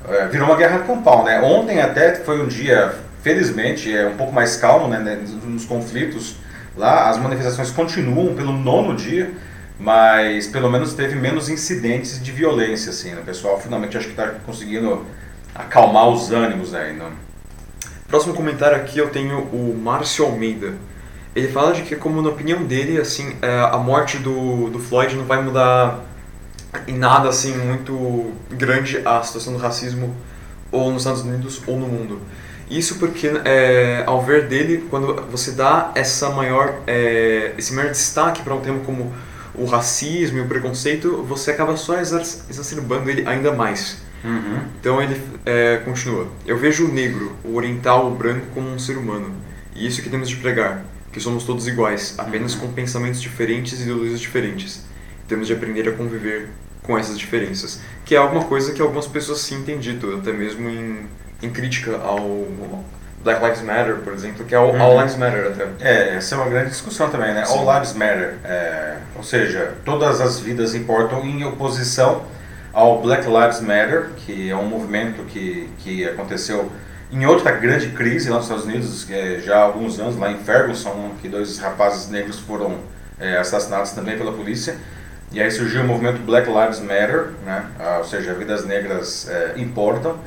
é, 0.07 0.27
virou 0.27 0.47
uma 0.47 0.55
guerra 0.55 0.79
campal, 0.79 1.25
né? 1.25 1.41
Ontem 1.41 1.81
até 1.81 2.15
foi 2.15 2.41
um 2.41 2.47
dia, 2.47 2.93
felizmente, 3.21 3.93
é 3.93 4.07
um 4.07 4.15
pouco 4.15 4.31
mais 4.31 4.55
calmo, 4.55 4.87
né, 4.87 4.99
né 4.99 5.19
nos 5.43 5.65
conflitos 5.65 6.37
lá. 6.77 7.09
As 7.09 7.17
manifestações 7.17 7.71
continuam 7.71 8.35
pelo 8.35 8.53
nono 8.53 8.95
dia 8.95 9.31
mas 9.79 10.47
pelo 10.47 10.69
menos 10.69 10.93
teve 10.93 11.15
menos 11.15 11.49
incidentes 11.49 12.23
de 12.23 12.31
violência, 12.31 12.91
assim, 12.91 13.11
né? 13.11 13.21
O 13.21 13.25
pessoal 13.25 13.59
finalmente 13.59 13.97
acho 13.97 14.07
que 14.07 14.13
está 14.13 14.27
conseguindo 14.45 15.05
acalmar 15.55 16.07
os 16.09 16.31
ânimos 16.31 16.71
né? 16.71 17.11
Próximo 18.07 18.33
comentário 18.33 18.77
aqui 18.77 18.99
eu 18.99 19.09
tenho 19.09 19.39
o 19.39 19.75
Márcio 19.75 20.25
Almeida. 20.25 20.73
ele 21.35 21.47
fala 21.47 21.73
de 21.73 21.81
que, 21.81 21.95
como 21.95 22.21
na 22.21 22.29
opinião 22.29 22.63
dele, 22.63 22.99
assim, 22.99 23.35
é, 23.41 23.61
a 23.61 23.77
morte 23.77 24.17
do, 24.17 24.69
do 24.69 24.79
Floyd 24.79 25.15
não 25.15 25.25
vai 25.25 25.41
mudar 25.41 25.99
em 26.87 26.97
nada 26.97 27.29
assim 27.29 27.55
muito 27.57 28.33
grande 28.51 29.01
a 29.05 29.21
situação 29.23 29.53
do 29.53 29.59
racismo 29.59 30.15
ou 30.71 30.91
nos 30.91 31.03
Estados 31.03 31.21
Unidos 31.21 31.61
ou 31.65 31.79
no 31.79 31.87
mundo. 31.87 32.21
Isso 32.69 32.97
porque, 32.97 33.31
é, 33.45 34.03
ao 34.05 34.21
ver 34.21 34.47
dele, 34.47 34.87
quando 34.89 35.21
você 35.29 35.51
dá 35.51 35.91
essa 35.95 36.29
maior, 36.29 36.81
é, 36.87 37.53
esse 37.57 37.73
maior 37.73 37.91
destaque 37.91 38.41
para 38.41 38.53
um 38.53 38.61
tema 38.61 38.79
como 38.79 39.13
o 39.55 39.65
racismo 39.65 40.39
e 40.39 40.41
o 40.41 40.47
preconceito, 40.47 41.23
você 41.23 41.51
acaba 41.51 41.77
só 41.77 41.99
exacerbando 41.99 43.09
ele 43.09 43.27
ainda 43.27 43.51
mais. 43.51 44.02
Uhum. 44.23 44.59
Então 44.79 45.01
ele 45.01 45.21
é, 45.45 45.77
continua: 45.77 46.27
Eu 46.45 46.57
vejo 46.57 46.85
o 46.85 46.91
negro, 46.91 47.35
o 47.43 47.55
oriental, 47.55 48.07
o 48.07 48.15
branco 48.15 48.45
como 48.53 48.69
um 48.69 48.79
ser 48.79 48.97
humano. 48.97 49.31
E 49.75 49.85
isso 49.87 50.01
que 50.01 50.09
temos 50.09 50.29
de 50.29 50.35
pregar, 50.37 50.83
que 51.11 51.19
somos 51.19 51.43
todos 51.43 51.67
iguais, 51.67 52.15
apenas 52.17 52.53
uhum. 52.53 52.61
com 52.61 52.73
pensamentos 52.73 53.21
diferentes 53.21 53.79
e 53.79 53.83
ideologias 53.83 54.19
diferentes. 54.19 54.85
Temos 55.27 55.47
de 55.47 55.53
aprender 55.53 55.87
a 55.89 55.91
conviver 55.93 56.49
com 56.83 56.97
essas 56.97 57.17
diferenças, 57.17 57.79
que 58.05 58.13
é 58.13 58.17
alguma 58.17 58.43
coisa 58.43 58.73
que 58.73 58.81
algumas 58.81 59.07
pessoas 59.07 59.39
sim 59.39 59.63
têm 59.63 59.79
dito, 59.79 60.17
até 60.17 60.33
mesmo 60.33 60.69
em, 60.69 61.07
em 61.41 61.49
crítica 61.49 61.97
ao 61.97 62.45
Black 63.23 63.41
Lives 63.41 63.61
Matter, 63.61 63.95
por 63.97 64.13
exemplo, 64.13 64.45
que 64.45 64.53
é 64.53 64.59
o 64.59 64.71
uhum. 64.71 64.81
All 64.81 64.99
Lives 64.99 65.15
Matter 65.15 65.47
até. 65.47 65.67
É, 65.79 66.15
essa 66.15 66.35
é 66.35 66.37
uma 66.37 66.49
grande 66.49 66.69
discussão 66.69 67.09
também, 67.09 67.33
né? 67.33 67.45
Sim. 67.45 67.57
All 67.57 67.73
Lives 67.73 67.93
Matter, 67.93 68.35
é, 68.43 68.97
ou 69.15 69.23
seja, 69.23 69.73
todas 69.85 70.19
as 70.19 70.39
vidas 70.39 70.75
importam 70.75 71.25
em 71.25 71.43
oposição 71.45 72.25
ao 72.73 73.01
Black 73.01 73.27
Lives 73.27 73.61
Matter, 73.61 74.09
que 74.25 74.49
é 74.49 74.55
um 74.55 74.65
movimento 74.65 75.23
que, 75.25 75.69
que 75.77 76.05
aconteceu 76.05 76.71
em 77.11 77.25
outra 77.27 77.51
grande 77.51 77.91
crise 77.91 78.29
lá 78.29 78.37
nos 78.37 78.45
Estados 78.45 78.65
Unidos, 78.65 79.07
é, 79.11 79.39
já 79.39 79.57
há 79.57 79.61
alguns 79.61 79.99
anos, 79.99 80.17
lá 80.17 80.31
em 80.31 80.39
Ferguson, 80.39 81.11
que 81.21 81.29
dois 81.29 81.59
rapazes 81.59 82.09
negros 82.09 82.39
foram 82.39 82.79
é, 83.19 83.37
assassinados 83.37 83.91
também 83.91 84.17
pela 84.17 84.31
polícia. 84.31 84.75
E 85.31 85.39
aí 85.41 85.49
surgiu 85.51 85.81
o 85.81 85.85
movimento 85.85 86.19
Black 86.23 86.47
Lives 86.47 86.79
Matter, 86.79 87.29
né? 87.45 87.65
Ah, 87.79 87.97
ou 87.99 88.03
seja, 88.03 88.33
vidas 88.33 88.65
negras 88.65 89.27
é, 89.29 89.53
importam. 89.57 90.17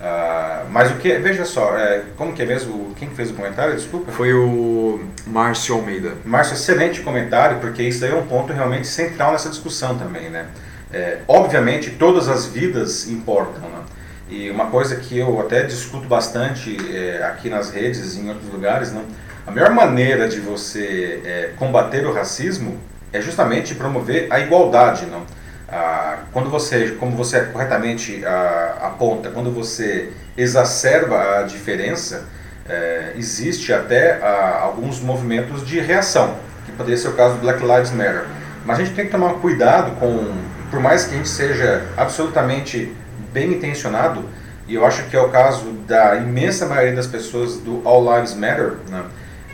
Ah, 0.00 0.64
mas 0.70 0.92
o 0.92 0.94
que, 0.94 1.12
veja 1.18 1.44
só, 1.44 1.76
é, 1.76 2.04
como 2.16 2.32
que 2.32 2.42
é 2.42 2.46
mesmo, 2.46 2.94
quem 2.96 3.10
fez 3.10 3.30
o 3.30 3.34
comentário, 3.34 3.74
desculpa? 3.74 4.12
Foi 4.12 4.32
o 4.32 5.00
Márcio 5.26 5.74
Almeida. 5.74 6.12
Márcio, 6.24 6.54
excelente 6.54 7.00
comentário, 7.02 7.58
porque 7.58 7.82
isso 7.82 8.00
daí 8.00 8.12
é 8.12 8.14
um 8.14 8.26
ponto 8.26 8.52
realmente 8.52 8.86
central 8.86 9.32
nessa 9.32 9.48
discussão 9.48 9.98
também, 9.98 10.30
né? 10.30 10.46
É, 10.92 11.18
obviamente, 11.28 11.90
todas 11.90 12.28
as 12.28 12.46
vidas 12.46 13.08
importam, 13.08 13.68
né? 13.68 13.80
E 14.28 14.50
uma 14.50 14.66
coisa 14.66 14.96
que 14.96 15.18
eu 15.18 15.40
até 15.40 15.62
discuto 15.62 16.06
bastante 16.06 16.76
é, 16.94 17.24
aqui 17.24 17.48
nas 17.48 17.70
redes 17.70 18.14
e 18.14 18.20
em 18.20 18.28
outros 18.28 18.52
lugares, 18.52 18.92
né? 18.92 19.02
a 19.48 19.50
melhor 19.50 19.70
maneira 19.70 20.28
de 20.28 20.40
você 20.40 21.22
é, 21.24 21.50
combater 21.56 22.06
o 22.06 22.12
racismo 22.12 22.78
é 23.10 23.18
justamente 23.18 23.74
promover 23.74 24.26
a 24.30 24.38
igualdade, 24.38 25.06
não? 25.06 25.22
Ah, 25.66 26.18
quando 26.34 26.50
você, 26.50 26.96
como 27.00 27.16
você 27.16 27.40
corretamente 27.46 28.22
ah, 28.26 28.76
aponta, 28.82 29.30
quando 29.30 29.50
você 29.50 30.10
exacerba 30.36 31.38
a 31.38 31.42
diferença, 31.44 32.26
é, 32.68 33.14
existe 33.16 33.72
até 33.72 34.20
ah, 34.22 34.60
alguns 34.64 35.00
movimentos 35.00 35.66
de 35.66 35.80
reação, 35.80 36.36
que 36.66 36.72
poderia 36.72 36.98
ser 36.98 37.08
o 37.08 37.14
caso 37.14 37.36
do 37.36 37.40
Black 37.40 37.62
Lives 37.62 37.90
Matter. 37.90 38.26
Mas 38.66 38.78
a 38.78 38.84
gente 38.84 38.94
tem 38.94 39.06
que 39.06 39.10
tomar 39.10 39.34
cuidado 39.34 39.92
com, 39.98 40.30
por 40.70 40.80
mais 40.80 41.04
que 41.04 41.14
a 41.14 41.16
gente 41.16 41.28
seja 41.28 41.86
absolutamente 41.96 42.94
bem 43.32 43.52
intencionado, 43.52 44.24
e 44.66 44.74
eu 44.74 44.84
acho 44.84 45.04
que 45.04 45.16
é 45.16 45.20
o 45.20 45.28
caso 45.30 45.64
da 45.86 46.16
imensa 46.16 46.66
maioria 46.66 46.94
das 46.94 47.06
pessoas 47.06 47.56
do 47.56 47.80
All 47.84 48.02
Lives 48.14 48.34
Matter, 48.34 48.74
né? 48.90 49.04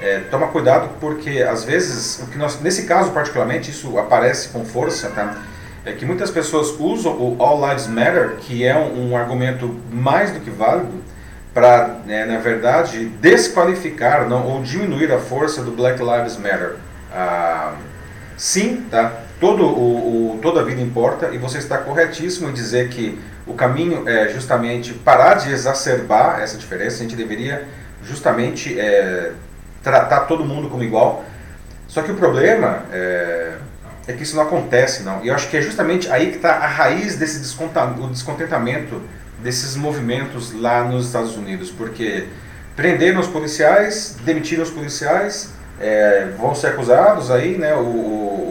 é, 0.01 0.21
toma 0.31 0.49
cuidado 0.49 0.91
porque 1.01 1.43
às 1.43 1.65
vezes, 1.65 2.21
o 2.21 2.27
que 2.27 2.37
nós, 2.37 2.61
nesse 2.61 2.85
caso 2.85 3.13
particularmente, 3.13 3.71
isso 3.71 3.97
aparece 3.99 4.49
com 4.49 4.65
força, 4.65 5.11
tá? 5.11 5.37
é 5.85 5.93
que 5.93 6.05
muitas 6.05 6.31
pessoas 6.31 6.75
usam 6.79 7.13
o 7.13 7.37
All 7.39 7.69
Lives 7.69 7.87
Matter, 7.87 8.37
que 8.41 8.65
é 8.65 8.77
um, 8.77 9.11
um 9.11 9.17
argumento 9.17 9.79
mais 9.93 10.31
do 10.31 10.41
que 10.41 10.51
válido, 10.51 11.03
para, 11.53 12.01
né, 12.05 12.25
na 12.25 12.39
verdade, 12.39 13.07
desqualificar 13.21 14.29
não, 14.29 14.45
ou 14.45 14.63
diminuir 14.63 15.13
a 15.13 15.19
força 15.19 15.63
do 15.63 15.71
Black 15.71 16.03
Lives 16.03 16.37
Matter. 16.37 16.77
Ah, 17.13 17.75
sim, 18.37 18.85
tá? 18.91 19.24
Todo 19.45 19.67
o, 19.67 20.37
o, 20.37 20.39
toda 20.41 20.63
a 20.63 20.65
vida 20.65 20.81
importa 20.81 21.29
e 21.31 21.37
você 21.37 21.59
está 21.59 21.77
corretíssimo 21.77 22.49
em 22.49 22.53
dizer 22.55 22.89
que 22.89 23.19
o 23.47 23.53
caminho 23.53 24.09
é 24.09 24.31
justamente 24.31 24.95
parar 24.95 25.35
de 25.35 25.53
exacerbar 25.53 26.41
essa 26.41 26.57
diferença. 26.57 26.97
A 26.97 27.03
gente 27.03 27.15
deveria 27.15 27.69
justamente 28.03 28.81
é, 28.81 29.33
tratar 29.83 30.21
todo 30.21 30.47
mundo 30.47 30.71
como 30.71 30.83
igual. 30.83 31.27
Só 31.87 32.01
que 32.01 32.11
o 32.11 32.15
problema 32.15 32.85
é, 32.91 33.53
é, 34.07 34.15
que 34.15 34.23
isso 34.23 34.35
não 34.35 34.45
acontece, 34.45 35.03
não. 35.03 35.23
E 35.23 35.29
eu 35.29 35.35
acho 35.35 35.51
que 35.51 35.59
é 35.59 35.61
justamente 35.61 36.11
aí 36.11 36.31
que 36.31 36.37
está 36.37 36.53
a 36.55 36.67
raiz 36.67 37.17
desse 37.17 37.39
descontentamento 37.39 39.03
desses 39.43 39.77
movimentos 39.77 40.59
lá 40.59 40.85
nos 40.85 41.05
Estados 41.05 41.37
Unidos, 41.37 41.71
porque 41.71 42.29
prenderam 42.75 43.21
os 43.21 43.27
policiais, 43.27 44.17
demitiram 44.25 44.63
os 44.63 44.71
policiais, 44.71 45.51
é, 45.79 46.29
vão 46.39 46.55
ser 46.55 46.69
acusados 46.69 47.31
aí, 47.31 47.59
né? 47.59 47.75
O, 47.75 48.44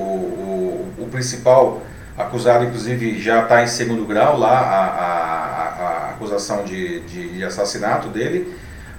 principal 1.24 1.82
acusado, 2.18 2.66
inclusive, 2.66 3.20
já 3.20 3.44
está 3.44 3.64
em 3.64 3.68
segundo 3.68 4.06
grau 4.06 4.38
lá 4.38 4.60
a, 4.60 4.86
a, 4.86 6.08
a 6.10 6.10
acusação 6.12 6.64
de, 6.64 7.00
de, 7.02 7.30
de 7.30 7.44
assassinato 7.44 8.10
dele. 8.10 8.54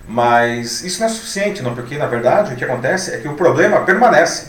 Mas 0.08 0.82
isso 0.82 1.00
não 1.00 1.06
é 1.06 1.10
suficiente, 1.10 1.62
não, 1.62 1.74
porque 1.74 1.96
na 1.96 2.06
verdade 2.06 2.52
o 2.52 2.56
que 2.56 2.64
acontece 2.64 3.14
é 3.14 3.18
que 3.18 3.28
o 3.28 3.34
problema 3.34 3.80
permanece. 3.82 4.48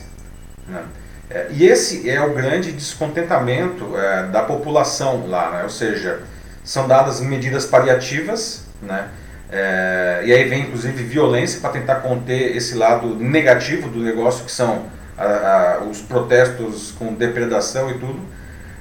Né? 0.68 0.82
É, 1.30 1.48
e 1.52 1.66
esse 1.66 2.10
é 2.10 2.22
o 2.22 2.34
grande 2.34 2.72
descontentamento 2.72 3.96
é, 3.98 4.24
da 4.24 4.42
população 4.42 5.28
lá, 5.28 5.52
né? 5.52 5.64
ou 5.64 5.70
seja, 5.70 6.22
são 6.64 6.88
dadas 6.88 7.22
medidas 7.22 7.66
paliativas, 7.66 8.66
né? 8.82 9.08
É, 9.50 10.24
e 10.26 10.34
aí 10.34 10.44
vem 10.50 10.64
inclusive 10.64 11.04
violência 11.04 11.62
para 11.62 11.70
tentar 11.70 11.96
conter 11.98 12.58
esse 12.58 12.76
lado 12.76 13.16
negativo 13.16 13.88
do 13.88 14.00
negócio, 14.00 14.44
que 14.44 14.52
são 14.52 14.88
a, 15.18 15.78
a, 15.78 15.84
os 15.84 16.02
protestos 16.02 16.92
com 16.98 17.14
depredação 17.14 17.90
e 17.90 17.94
tudo, 17.94 18.20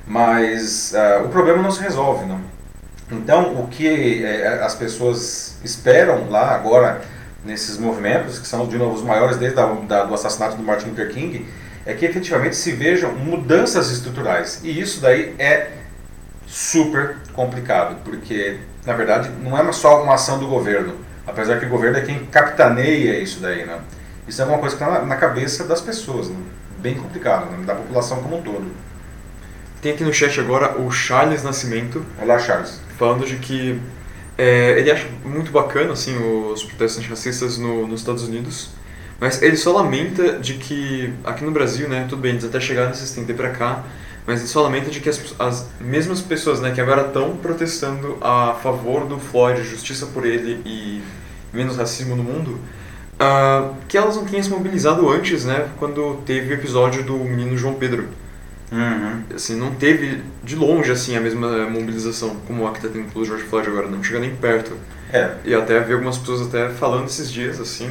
mas 0.06 0.94
a, 0.94 1.22
o 1.22 1.28
problema 1.28 1.62
não 1.62 1.70
se 1.70 1.80
resolve. 1.80 2.26
Não? 2.26 2.40
Então, 3.10 3.60
o 3.60 3.68
que 3.68 4.24
é, 4.24 4.62
as 4.62 4.74
pessoas 4.74 5.58
esperam 5.62 6.30
lá 6.30 6.54
agora, 6.54 7.02
nesses 7.44 7.76
movimentos, 7.76 8.38
que 8.38 8.46
são 8.46 8.66
de 8.66 8.78
novo 8.78 8.94
os 8.94 9.02
maiores 9.02 9.36
desde 9.36 9.60
a, 9.60 9.66
da, 9.66 10.04
do 10.04 10.14
assassinato 10.14 10.56
do 10.56 10.62
Martin 10.62 10.88
Luther 10.88 11.10
King, 11.10 11.46
é 11.86 11.92
que 11.92 12.06
efetivamente 12.06 12.56
se 12.56 12.72
vejam 12.72 13.12
mudanças 13.12 13.90
estruturais. 13.90 14.60
E 14.64 14.80
isso 14.80 15.00
daí 15.00 15.34
é 15.38 15.70
super 16.46 17.16
complicado, 17.32 17.96
porque 18.04 18.58
na 18.86 18.94
verdade 18.94 19.30
não 19.42 19.56
é 19.56 19.72
só 19.72 20.02
uma 20.02 20.14
ação 20.14 20.38
do 20.38 20.46
governo, 20.46 20.94
apesar 21.26 21.58
que 21.58 21.66
o 21.66 21.68
governo 21.68 21.98
é 21.98 22.02
quem 22.02 22.24
capitaneia 22.26 23.18
isso 23.18 23.40
daí, 23.40 23.64
né? 23.64 23.78
Isso 24.26 24.40
é 24.40 24.44
uma 24.44 24.58
coisa 24.58 24.76
que 24.76 24.82
está 24.82 25.00
na, 25.00 25.06
na, 25.06 25.16
cabeça 25.16 25.64
das 25.64 25.80
pessoas, 25.80 26.28
né? 26.28 26.36
bem 26.78 26.94
complicado, 26.94 27.50
né? 27.50 27.64
da 27.64 27.74
população 27.74 28.22
como 28.22 28.38
um 28.38 28.42
todo. 28.42 28.66
Tem 29.80 29.92
aqui 29.92 30.04
no 30.04 30.12
chat 30.12 30.38
agora 30.40 30.80
o 30.80 30.90
Charles 30.90 31.42
Nascimento. 31.42 32.04
Olá, 32.20 32.38
Charles 32.38 32.84
falando 32.98 33.26
de 33.26 33.36
que 33.36 33.80
é, 34.36 34.78
ele 34.78 34.90
acha 34.90 35.06
muito 35.24 35.50
bacana 35.50 35.92
assim 35.92 36.16
os 36.16 36.62
protestos 36.64 36.98
antirracistas 36.98 37.58
no, 37.58 37.86
nos 37.86 38.00
Estados 38.00 38.24
Unidos, 38.24 38.70
mas 39.20 39.42
ele 39.42 39.56
só 39.56 39.72
lamenta 39.72 40.38
de 40.38 40.54
que 40.54 41.12
aqui 41.24 41.44
no 41.44 41.50
Brasil, 41.50 41.88
né, 41.88 42.06
tudo 42.08 42.22
bem, 42.22 42.32
eles 42.32 42.44
até 42.44 42.60
chegaram 42.60 42.90
a 42.90 42.94
se 42.94 43.04
estender 43.04 43.36
para 43.36 43.50
cá, 43.50 43.84
mas 44.26 44.40
ele 44.40 44.48
só 44.48 44.62
lamenta 44.62 44.90
de 44.90 45.00
que 45.00 45.08
as, 45.08 45.34
as 45.38 45.68
mesmas 45.80 46.20
pessoas, 46.20 46.60
né, 46.60 46.72
que 46.72 46.80
agora 46.80 47.06
estão 47.06 47.36
protestando 47.36 48.18
a 48.20 48.54
favor 48.62 49.06
do 49.06 49.18
Floyd, 49.18 49.62
justiça 49.62 50.06
por 50.06 50.24
ele 50.24 50.60
e 50.64 51.02
menos 51.52 51.76
racismo 51.76 52.16
no 52.16 52.24
mundo, 52.24 52.58
uh, 53.20 53.74
que 53.88 53.96
elas 53.96 54.16
não 54.16 54.24
tinham 54.24 54.42
se 54.42 54.50
mobilizado 54.50 55.08
antes, 55.08 55.44
né, 55.44 55.68
quando 55.78 56.22
teve 56.24 56.52
o 56.52 56.54
episódio 56.54 57.02
do 57.02 57.16
menino 57.16 57.56
João 57.56 57.74
Pedro 57.74 58.08
Uhum. 58.74 59.22
Assim, 59.34 59.56
não 59.56 59.72
teve 59.74 60.22
de 60.42 60.56
longe 60.56 60.90
assim 60.90 61.16
a 61.16 61.20
mesma 61.20 61.68
mobilização 61.68 62.36
como 62.46 62.66
a 62.66 62.72
que 62.72 62.78
está 62.78 62.88
tendo 62.88 63.10
pelo 63.12 63.24
George 63.24 63.44
Floyd 63.44 63.68
agora, 63.68 63.86
não 63.86 64.02
chega 64.02 64.18
nem 64.18 64.34
perto. 64.34 64.72
É. 65.12 65.32
E 65.44 65.54
até 65.54 65.78
vi 65.80 65.92
algumas 65.92 66.18
pessoas 66.18 66.48
até 66.48 66.68
falando 66.70 67.06
esses 67.06 67.30
dias, 67.30 67.60
assim, 67.60 67.88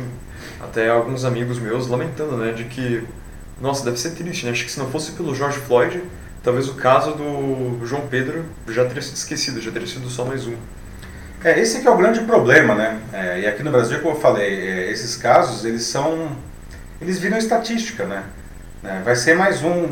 até 0.59 0.89
alguns 0.89 1.23
amigos 1.23 1.57
meus 1.57 1.87
lamentando, 1.87 2.35
né, 2.35 2.51
de 2.51 2.65
que, 2.65 3.03
nossa, 3.61 3.85
deve 3.85 3.97
ser 3.97 4.11
triste, 4.11 4.45
né? 4.45 4.51
Acho 4.51 4.65
que 4.65 4.71
se 4.71 4.79
não 4.79 4.89
fosse 4.89 5.13
pelo 5.13 5.33
George 5.33 5.59
Floyd, 5.59 6.03
talvez 6.43 6.67
o 6.67 6.73
caso 6.73 7.11
do 7.11 7.85
João 7.85 8.07
Pedro 8.07 8.43
já 8.67 8.83
teria 8.83 9.01
sido 9.01 9.15
esquecido, 9.15 9.61
já 9.61 9.71
teria 9.71 9.87
sido 9.87 10.09
só 10.09 10.25
mais 10.25 10.45
um. 10.45 10.55
É, 11.43 11.59
esse 11.59 11.81
que 11.81 11.87
é 11.87 11.91
o 11.91 11.97
grande 11.97 12.21
problema, 12.21 12.73
né? 12.73 12.99
É, 13.11 13.39
e 13.41 13.47
aqui 13.47 13.61
no 13.63 13.71
Brasil, 13.71 13.99
como 13.99 14.15
eu 14.15 14.19
falei, 14.19 14.47
é, 14.47 14.91
esses 14.91 15.17
casos, 15.17 15.65
eles 15.65 15.83
são... 15.83 16.37
Eles 17.01 17.19
viram 17.19 17.37
estatística, 17.37 18.05
né? 18.05 18.23
É, 18.81 18.99
vai 18.99 19.15
ser 19.15 19.35
mais 19.35 19.63
um. 19.63 19.87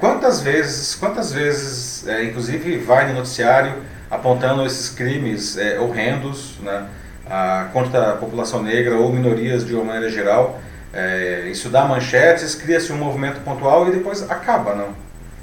Quantas 0.00 0.40
vezes, 0.40 0.94
quantas 0.94 1.32
vezes, 1.32 2.06
é, 2.06 2.24
inclusive, 2.24 2.78
vai 2.78 3.08
no 3.08 3.14
noticiário 3.14 3.74
apontando 4.10 4.64
esses 4.64 4.88
crimes 4.88 5.56
é, 5.56 5.78
horrendos 5.78 6.56
né, 6.62 6.86
a, 7.28 7.68
contra 7.72 8.12
a 8.12 8.16
população 8.16 8.62
negra 8.62 8.96
ou 8.96 9.12
minorias 9.12 9.66
de 9.66 9.74
uma 9.74 9.84
maneira 9.84 10.08
geral. 10.08 10.60
é, 10.92 11.48
isso 11.50 11.68
dá 11.68 11.84
manchetes, 11.84 12.54
cria-se 12.54 12.92
um 12.92 12.96
movimento 12.96 13.40
pontual 13.44 13.88
e 13.88 13.92
depois 13.92 14.28
acaba, 14.30 14.74
não? 14.74 14.94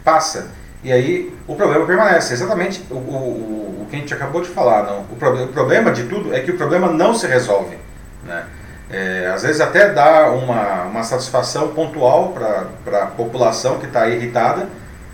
Passa. 0.03 0.47
E 0.85 0.91
aí 0.91 1.33
o 1.47 1.55
problema 1.55 1.83
permanece. 1.83 2.31
Exatamente 2.31 2.85
o, 2.91 2.93
o, 2.93 3.81
o 3.81 3.87
que 3.89 3.95
a 3.95 3.99
gente 3.99 4.13
acabou 4.13 4.39
de 4.39 4.47
falar, 4.47 4.83
não? 4.83 4.99
O, 4.99 5.15
pro, 5.15 5.43
o 5.43 5.47
problema 5.47 5.91
de 5.91 6.03
tudo 6.03 6.33
é 6.33 6.41
que 6.41 6.51
o 6.51 6.57
problema 6.57 6.87
não 6.87 7.15
se 7.15 7.25
resolve, 7.25 7.75
né? 8.23 8.45
É, 8.87 9.31
às 9.33 9.41
vezes 9.41 9.59
até 9.59 9.89
dá 9.89 10.29
uma, 10.29 10.83
uma 10.83 11.03
satisfação 11.03 11.69
pontual 11.69 12.35
para 12.83 13.03
a 13.03 13.07
população 13.07 13.79
que 13.79 13.87
está 13.87 14.07
irritada, 14.07 14.69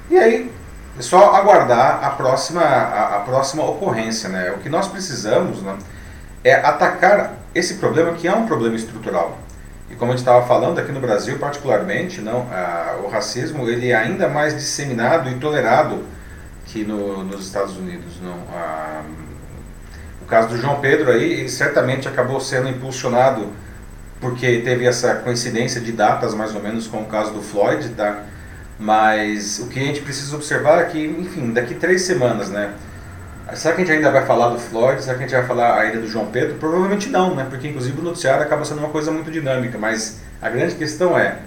e 0.10 0.18
aí 0.18 0.52
é 1.00 1.02
só 1.02 1.34
aguardar 1.34 2.04
a 2.04 2.10
próxima, 2.10 2.62
a, 2.62 3.16
a, 3.16 3.20
próxima 3.22 3.64
ocorrência. 3.64 4.28
Né? 4.28 4.52
O 4.52 4.58
que 4.58 4.68
nós 4.68 4.90
precisamos 4.90 5.64
né, 5.64 5.78
é 6.44 6.54
atacar 6.54 7.36
esse 7.56 7.76
problema 7.76 8.12
que 8.12 8.28
é 8.28 8.36
um 8.36 8.46
problema 8.46 8.76
estrutural. 8.76 9.38
E 9.92 9.96
como 9.96 10.12
a 10.12 10.16
gente 10.16 10.26
estava 10.26 10.46
falando 10.48 10.80
aqui 10.80 10.92
no 10.92 11.02
Brasil, 11.02 11.38
particularmente, 11.38 12.22
não, 12.22 12.48
a, 12.52 12.98
o 13.04 13.10
racismo 13.10 13.68
ele 13.70 13.90
é 13.90 13.96
ainda 13.96 14.30
mais 14.30 14.56
disseminado 14.56 15.30
e 15.30 15.36
tolerado 15.36 16.04
que 16.66 16.84
no, 16.86 17.24
nos 17.24 17.46
Estados 17.46 17.76
Unidos. 17.76 18.14
Não, 18.22 18.38
a, 18.56 19.02
o 20.22 20.26
caso 20.26 20.48
do 20.48 20.58
João 20.58 20.80
Pedro 20.80 21.12
aí, 21.12 21.34
ele 21.34 21.50
certamente 21.50 22.08
acabou 22.08 22.40
sendo 22.40 22.70
impulsionado 22.70 23.50
porque 24.22 24.60
teve 24.60 24.86
essa 24.86 25.16
coincidência 25.16 25.82
de 25.82 25.92
datas 25.92 26.34
mais 26.34 26.56
ou 26.56 26.62
menos 26.62 26.88
com 26.88 27.02
o 27.02 27.06
caso 27.06 27.34
do 27.34 27.42
Floyd, 27.42 27.90
tá? 27.90 28.24
Mas 28.80 29.60
o 29.60 29.68
que 29.68 29.80
a 29.80 29.84
gente 29.84 30.02
precisa 30.02 30.36
observar 30.36 30.80
é 30.80 30.86
que, 30.86 31.04
enfim, 31.04 31.52
daqui 31.52 31.74
três 31.76 32.04
semanas, 32.04 32.50
né? 32.50 32.74
Será 33.56 33.76
que 33.76 33.82
a 33.82 33.86
gente 33.86 33.96
ainda 33.96 34.12
vai 34.12 34.26
falar 34.26 34.50
do 34.50 34.60
Floyd? 34.60 35.02
Será 35.02 35.18
que 35.18 35.24
a 35.24 35.28
gente 35.28 35.36
vai 35.36 35.46
falar 35.46 35.80
ainda 35.80 36.00
do 36.00 36.08
João 36.08 36.28
Pedro? 36.28 36.56
Provavelmente 36.56 37.10
não, 37.10 37.36
né? 37.36 37.46
Porque 37.50 37.68
inclusive 37.68 38.00
o 38.00 38.04
noticiário 38.04 38.44
acaba 38.44 38.64
sendo 38.66 38.80
uma 38.80 38.90
coisa 38.90 39.12
muito 39.12 39.32
dinâmica. 39.32 39.78
Mas 39.78 40.20
a 40.42 40.50
grande 40.50 40.76
questão 40.76 41.18
é 41.18 41.40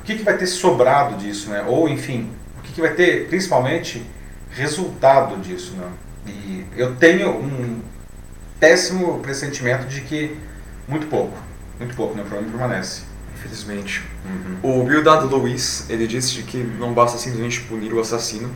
o 0.00 0.04
que, 0.04 0.16
que 0.16 0.22
vai 0.22 0.36
ter 0.36 0.46
sobrado 0.46 1.16
disso, 1.16 1.50
né? 1.50 1.64
Ou 1.66 1.88
enfim, 1.88 2.30
o 2.58 2.62
que, 2.62 2.72
que 2.72 2.80
vai 2.80 2.90
ter 2.90 3.28
principalmente 3.28 4.04
resultado 4.50 5.36
disso, 5.40 5.74
né? 5.76 5.88
E 6.26 6.64
eu 6.76 6.96
tenho 6.96 7.30
um 7.30 7.80
péssimo 8.58 9.18
pressentimento 9.20 9.86
de 9.86 10.00
que 10.02 10.36
muito 10.88 11.06
pouco. 11.08 11.36
Muito 11.78 11.94
pouco, 11.94 12.14
né? 12.14 12.22
O 12.22 12.26
problema 12.26 12.50
permanece. 12.50 13.02
Infelizmente. 13.34 14.02
Uhum. 14.24 14.80
O 14.80 14.84
Bildad 14.84 15.24
Luiz, 15.24 15.88
ele 15.90 16.06
disse 16.06 16.42
que 16.42 16.56
não 16.56 16.94
basta 16.94 17.18
simplesmente 17.18 17.60
punir 17.62 17.92
o 17.92 18.00
assassino, 18.00 18.50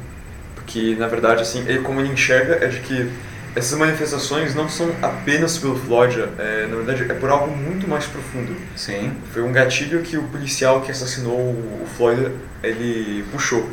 porque, 0.70 0.94
na 0.94 1.08
verdade, 1.08 1.42
assim, 1.42 1.64
ele, 1.66 1.80
como 1.80 2.00
ele 2.00 2.12
enxerga 2.12 2.64
é 2.64 2.68
de 2.68 2.78
que 2.78 3.10
essas 3.56 3.76
manifestações 3.76 4.54
não 4.54 4.68
são 4.68 4.88
apenas 5.02 5.58
pelo 5.58 5.74
Floyd, 5.74 6.24
é, 6.38 6.68
na 6.68 6.76
verdade 6.76 7.10
é 7.10 7.14
por 7.14 7.28
algo 7.28 7.50
muito 7.56 7.88
mais 7.88 8.06
profundo. 8.06 8.54
Sim. 8.76 9.12
Foi 9.32 9.42
um 9.42 9.50
gatilho 9.50 10.00
que 10.02 10.16
o 10.16 10.22
policial 10.22 10.80
que 10.80 10.92
assassinou 10.92 11.36
o 11.36 11.84
Floyd, 11.96 12.30
ele 12.62 13.24
puxou. 13.32 13.68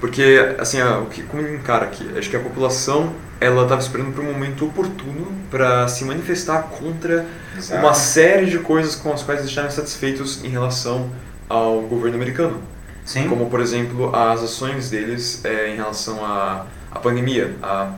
Porque, 0.00 0.56
assim, 0.58 0.80
o 0.80 1.04
que, 1.04 1.22
como 1.24 1.42
ele 1.42 1.56
encara 1.56 1.84
aqui? 1.84 2.08
Acho 2.16 2.30
que 2.30 2.36
a 2.36 2.40
população 2.40 3.12
ela 3.38 3.64
estava 3.64 3.82
esperando 3.82 4.14
por 4.14 4.24
um 4.24 4.32
momento 4.32 4.64
oportuno 4.64 5.30
para 5.50 5.86
se 5.86 6.04
manifestar 6.06 6.62
contra 6.62 7.26
Exato. 7.56 7.78
uma 7.78 7.92
série 7.92 8.46
de 8.46 8.58
coisas 8.58 8.94
com 8.94 9.12
as 9.12 9.22
quais 9.22 9.40
eles 9.40 9.50
estavam 9.50 9.70
satisfeitos 9.70 10.42
em 10.42 10.48
relação 10.48 11.10
ao 11.46 11.82
governo 11.82 12.16
americano. 12.16 12.62
Sim. 13.10 13.28
Como, 13.28 13.50
por 13.50 13.58
exemplo, 13.58 14.14
as 14.14 14.40
ações 14.40 14.88
deles 14.88 15.44
é, 15.44 15.72
em 15.72 15.74
relação 15.74 16.24
à, 16.24 16.64
à 16.92 16.98
pandemia, 17.00 17.56
a 17.60 17.92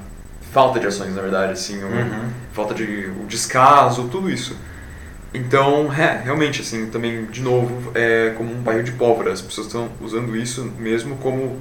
falta 0.50 0.80
de 0.80 0.86
ações, 0.86 1.14
na 1.14 1.20
verdade, 1.20 1.52
assim, 1.52 1.84
uhum. 1.84 2.30
falta 2.54 2.72
de 2.72 3.10
o 3.20 3.26
descaso, 3.26 4.08
tudo 4.08 4.30
isso. 4.30 4.56
Então, 5.34 5.92
é, 5.92 6.22
realmente, 6.24 6.62
assim, 6.62 6.86
também, 6.86 7.26
de 7.26 7.42
novo, 7.42 7.92
é 7.94 8.32
como 8.38 8.54
um 8.54 8.62
barril 8.62 8.84
de 8.84 8.92
pólvora. 8.92 9.30
As 9.30 9.42
pessoas 9.42 9.66
estão 9.66 9.90
usando 10.00 10.34
isso 10.34 10.64
mesmo 10.78 11.16
como 11.18 11.60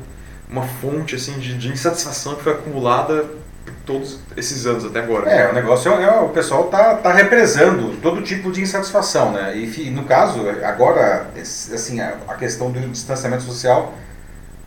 uma 0.49 0.63
fonte, 0.63 1.15
assim, 1.15 1.37
de, 1.37 1.57
de 1.57 1.67
insatisfação 1.67 2.35
que 2.35 2.43
foi 2.43 2.53
acumulada 2.53 3.25
todos 3.85 4.19
esses 4.35 4.65
anos 4.65 4.85
até 4.85 4.99
agora. 4.99 5.29
É, 5.29 5.49
o 5.49 5.53
negócio 5.53 5.91
é, 5.91 6.03
é 6.03 6.19
o 6.19 6.29
pessoal 6.29 6.65
tá, 6.65 6.95
tá 6.95 7.11
represando 7.11 7.97
todo 8.01 8.21
tipo 8.21 8.51
de 8.51 8.61
insatisfação, 8.61 9.31
né? 9.31 9.55
E 9.55 9.89
no 9.89 10.03
caso, 10.03 10.41
agora, 10.63 11.27
assim, 11.35 11.99
a, 11.99 12.15
a 12.27 12.35
questão 12.35 12.71
do 12.71 12.79
distanciamento 12.79 13.43
social 13.43 13.93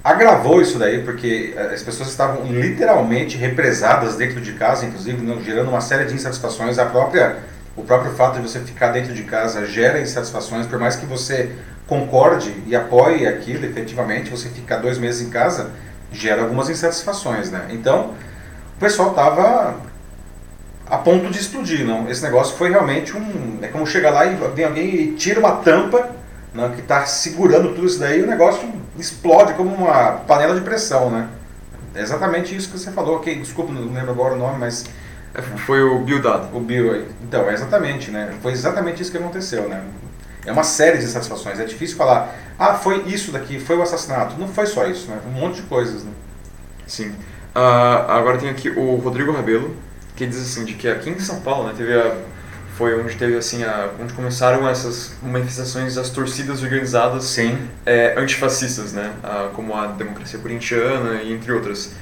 agravou 0.05 0.61
isso 0.61 0.79
daí, 0.79 1.03
porque 1.03 1.55
eh, 1.57 1.71
as 1.73 1.83
pessoas 1.83 2.11
estavam 2.11 2.45
literalmente 2.45 3.39
represadas 3.39 4.17
dentro 4.17 4.39
de 4.39 4.53
casa, 4.53 4.85
inclusive 4.85 5.43
gerando 5.43 5.71
uma 5.71 5.81
série 5.81 6.05
de 6.05 6.15
insatisfações. 6.15 6.79
A 6.79 6.85
própria, 6.85 7.39
o 7.75 7.83
próprio 7.83 8.13
fato 8.13 8.39
de 8.39 8.43
você 8.47 8.61
ficar 8.61 8.89
dentro 8.89 9.15
de 9.15 9.23
casa 9.23 9.65
gera 9.65 9.99
insatisfações, 9.99 10.67
por 10.67 10.79
mais 10.79 10.95
que 10.95 11.07
você 11.07 11.51
concorde 11.87 12.55
e 12.67 12.77
apoie 12.77 13.27
aquilo, 13.27 13.65
efetivamente, 13.65 14.31
você 14.31 14.51
ficar 14.51 14.77
dois 14.77 14.99
meses 14.99 15.27
em 15.27 15.31
casa 15.31 15.71
gera 16.13 16.43
algumas 16.43 16.69
insatisfações, 16.69 17.51
né? 17.51 17.67
Então, 17.71 18.15
o 18.77 18.81
pessoal 18.81 19.11
estava 19.11 19.77
a 20.87 20.99
ponto 20.99 21.31
de 21.31 21.39
explodir, 21.39 21.85
não? 21.85 22.09
Esse 22.09 22.23
negócio 22.23 22.57
foi 22.57 22.71
realmente 22.71 23.17
um. 23.17 23.59
É 23.63 23.69
como 23.69 23.87
chegar 23.87 24.11
lá 24.11 24.27
e 24.27 24.37
vem 24.55 24.65
alguém 24.65 24.95
e 24.95 25.13
tira 25.13 25.41
uma 25.41 25.57
tampa 25.57 26.11
né, 26.53 26.71
que 26.75 26.81
está 26.81 27.05
segurando 27.07 27.75
tudo 27.75 27.87
isso 27.87 27.99
daí 27.99 28.21
e 28.21 28.23
o 28.23 28.27
negócio 28.27 28.71
explode 28.99 29.55
como 29.55 29.75
uma 29.75 30.13
panela 30.27 30.55
de 30.55 30.61
pressão, 30.61 31.11
né? 31.11 31.29
É 31.95 32.03
exatamente 32.03 32.55
isso 32.55 32.71
que 32.71 32.79
você 32.79 32.91
falou. 32.91 33.17
Ok, 33.17 33.35
desculpa, 33.37 33.73
não 33.73 33.93
lembro 33.93 34.11
agora 34.11 34.35
o 34.35 34.39
nome, 34.39 34.59
mas. 34.59 34.85
É, 35.35 35.43
foi 35.43 35.83
o 35.83 36.01
Bill 36.01 36.21
Dado. 36.21 36.57
O 36.57 36.61
Bill, 36.61 37.07
então, 37.23 37.49
é 37.49 37.55
exatamente, 37.55 38.11
né? 38.11 38.35
Foi 38.43 38.53
exatamente 38.53 39.03
isso 39.03 39.11
que 39.11 39.19
aconteceu, 39.19 39.69
né? 39.69 39.83
É 40.47 40.53
uma 40.53 40.63
série 40.63 40.99
de 40.99 41.07
satisfações. 41.07 41.59
É 41.59 41.65
difícil 41.65 41.97
falar, 41.97 42.35
ah, 42.59 42.75
foi 42.75 43.03
isso 43.07 43.33
daqui, 43.33 43.59
foi 43.59 43.77
o 43.77 43.83
assassinato. 43.83 44.39
Não 44.39 44.47
foi 44.47 44.67
só 44.67 44.87
isso, 44.87 45.11
né? 45.11 45.19
Um 45.27 45.31
monte 45.31 45.57
de 45.57 45.63
coisas, 45.63 46.05
né? 46.05 46.13
Sim. 46.87 47.15
Uh, 47.55 48.11
agora 48.11 48.39
tem 48.39 48.49
aqui 48.49 48.69
o 48.69 48.97
Rodrigo 48.97 49.31
Rabelo, 49.33 49.75
que 50.17 50.27
diz 50.27 50.41
assim, 50.41 50.65
de 50.65 50.75
que 50.75 50.89
aqui 50.89 51.11
em 51.11 51.19
São 51.21 51.41
Paulo, 51.41 51.69
né, 51.69 51.75
teve 51.77 51.95
a, 51.95 52.17
foi 52.77 53.01
onde 53.01 53.15
teve 53.17 53.37
assim, 53.37 53.63
a, 53.63 53.91
onde 54.01 54.13
começaram 54.13 54.69
essas 54.69 55.15
manifestações 55.23 55.95
das 55.95 56.11
torcidas 56.11 56.63
organizadas 56.63 57.25
Sim. 57.25 57.57
É, 57.87 58.15
antifascistas, 58.19 58.93
né, 58.93 59.13
uh, 59.23 59.51
como 59.55 59.75
a 59.75 59.87
democracia 59.87 60.39
corintiana 60.39 61.23
e 61.23 61.33
entre 61.33 61.53
outras. 61.53 61.93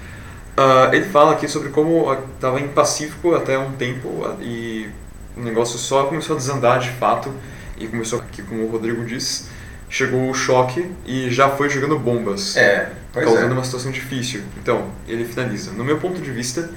Uh, 0.57 0.93
ele 0.93 1.05
fala 1.07 1.33
aqui 1.33 1.49
sobre 1.49 1.69
como 1.69 2.13
estava 2.35 2.61
em 2.61 2.69
Pacífico 2.69 3.35
até 3.35 3.59
um 3.59 3.73
tempo 3.73 4.09
e 4.41 4.89
o 5.37 5.41
negócio 5.41 5.79
só 5.79 6.05
começou 6.05 6.37
a 6.37 6.39
desandar 6.39 6.79
de 6.79 6.91
fato 6.91 7.33
e 7.79 7.87
começou 7.87 8.21
aqui, 8.21 8.43
como 8.43 8.65
o 8.65 8.71
Rodrigo 8.71 9.05
disse, 9.05 9.47
chegou 9.93 10.31
o 10.31 10.33
choque 10.33 10.91
e 11.05 11.31
já 11.31 11.51
foi 11.51 11.69
jogando 11.69 11.99
bombas, 11.99 12.57
é, 12.57 12.91
causando 13.13 13.51
é. 13.51 13.53
uma 13.53 13.63
situação 13.63 13.93
difícil. 13.93 14.41
Então, 14.57 14.87
ele 15.07 15.23
finaliza. 15.23 15.71
No 15.73 15.85
meu 15.85 15.99
ponto 15.99 16.19
de 16.19 16.31
vista, 16.31 16.71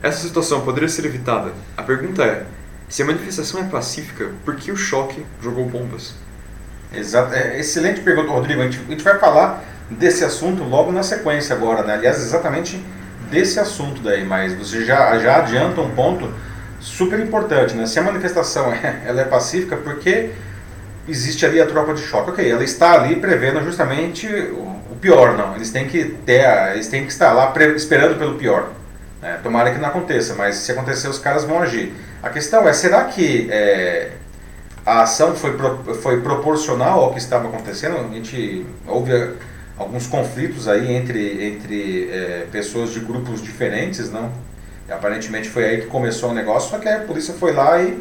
essa 0.00 0.24
situação 0.24 0.60
poderia 0.60 0.88
ser 0.88 1.04
evitada. 1.04 1.52
A 1.76 1.82
pergunta 1.82 2.22
é, 2.22 2.44
se 2.88 3.02
a 3.02 3.06
manifestação 3.06 3.60
é 3.60 3.64
pacífica, 3.64 4.30
por 4.44 4.54
que 4.54 4.70
o 4.70 4.76
choque 4.76 5.26
jogou 5.42 5.68
bombas? 5.68 6.14
Exato. 6.94 7.34
É, 7.34 7.58
excelente 7.58 8.02
pergunta, 8.02 8.30
Rodrigo. 8.30 8.60
A 8.60 8.64
gente, 8.66 8.78
a 8.86 8.90
gente 8.90 9.02
vai 9.02 9.18
falar 9.18 9.64
desse 9.90 10.24
assunto 10.24 10.62
logo 10.62 10.92
na 10.92 11.02
sequência 11.02 11.56
agora, 11.56 11.82
né? 11.82 11.94
Aliás, 11.94 12.18
exatamente 12.18 12.80
desse 13.28 13.58
assunto 13.58 14.00
daí, 14.00 14.24
mas 14.24 14.54
você 14.54 14.84
já, 14.84 15.18
já 15.18 15.38
adianta 15.38 15.80
um 15.80 15.90
ponto 15.90 16.32
super 16.78 17.18
importante, 17.18 17.74
né? 17.74 17.84
Se 17.86 17.98
a 17.98 18.02
manifestação 18.02 18.72
é, 18.72 19.02
ela 19.04 19.22
é 19.22 19.24
pacífica, 19.24 19.76
por 19.76 19.98
que 19.98 20.30
existe 21.08 21.44
ali 21.44 21.60
a 21.60 21.66
tropa 21.66 21.94
de 21.94 22.02
choque. 22.02 22.30
Ok, 22.30 22.50
ela 22.50 22.64
está 22.64 22.92
ali 22.92 23.16
prevendo 23.16 23.62
justamente 23.64 24.26
o, 24.28 24.80
pior, 25.00 25.36
não. 25.36 25.56
Eles 25.56 25.70
têm 25.70 25.88
que 25.88 26.04
ter, 26.04 26.44
eles 26.72 26.88
têm 26.88 27.04
que 27.04 27.10
estar 27.10 27.32
lá 27.32 27.52
esperando 27.74 28.18
pelo 28.18 28.34
pior. 28.34 28.70
Né? 29.20 29.38
Tomara 29.42 29.72
que 29.72 29.78
não 29.78 29.88
aconteça, 29.88 30.34
mas 30.34 30.56
se 30.56 30.72
acontecer 30.72 31.08
os 31.08 31.18
caras 31.18 31.44
vão 31.44 31.62
agir. 31.62 31.92
A 32.22 32.28
questão 32.28 32.68
é, 32.68 32.72
será 32.72 33.04
que 33.04 33.48
é, 33.50 34.12
a 34.84 35.02
ação 35.02 35.34
foi, 35.34 35.56
pro, 35.56 35.94
foi 35.96 36.20
proporcional 36.20 37.00
ao 37.00 37.12
que 37.12 37.18
estava 37.18 37.48
acontecendo? 37.48 37.96
A 37.96 38.14
gente 38.14 38.66
houve 38.86 39.34
alguns 39.78 40.06
conflitos 40.06 40.68
aí 40.68 40.92
entre, 40.92 41.46
entre 41.46 42.10
é, 42.10 42.46
pessoas 42.52 42.92
de 42.92 43.00
grupos 43.00 43.42
diferentes, 43.42 44.10
não? 44.10 44.30
E 44.88 44.92
aparentemente 44.92 45.48
foi 45.48 45.64
aí 45.64 45.80
que 45.80 45.86
começou 45.86 46.30
o 46.30 46.34
negócio, 46.34 46.70
só 46.70 46.78
que 46.78 46.88
a 46.88 47.00
polícia 47.00 47.32
foi 47.34 47.52
lá 47.52 47.80
e 47.80 47.98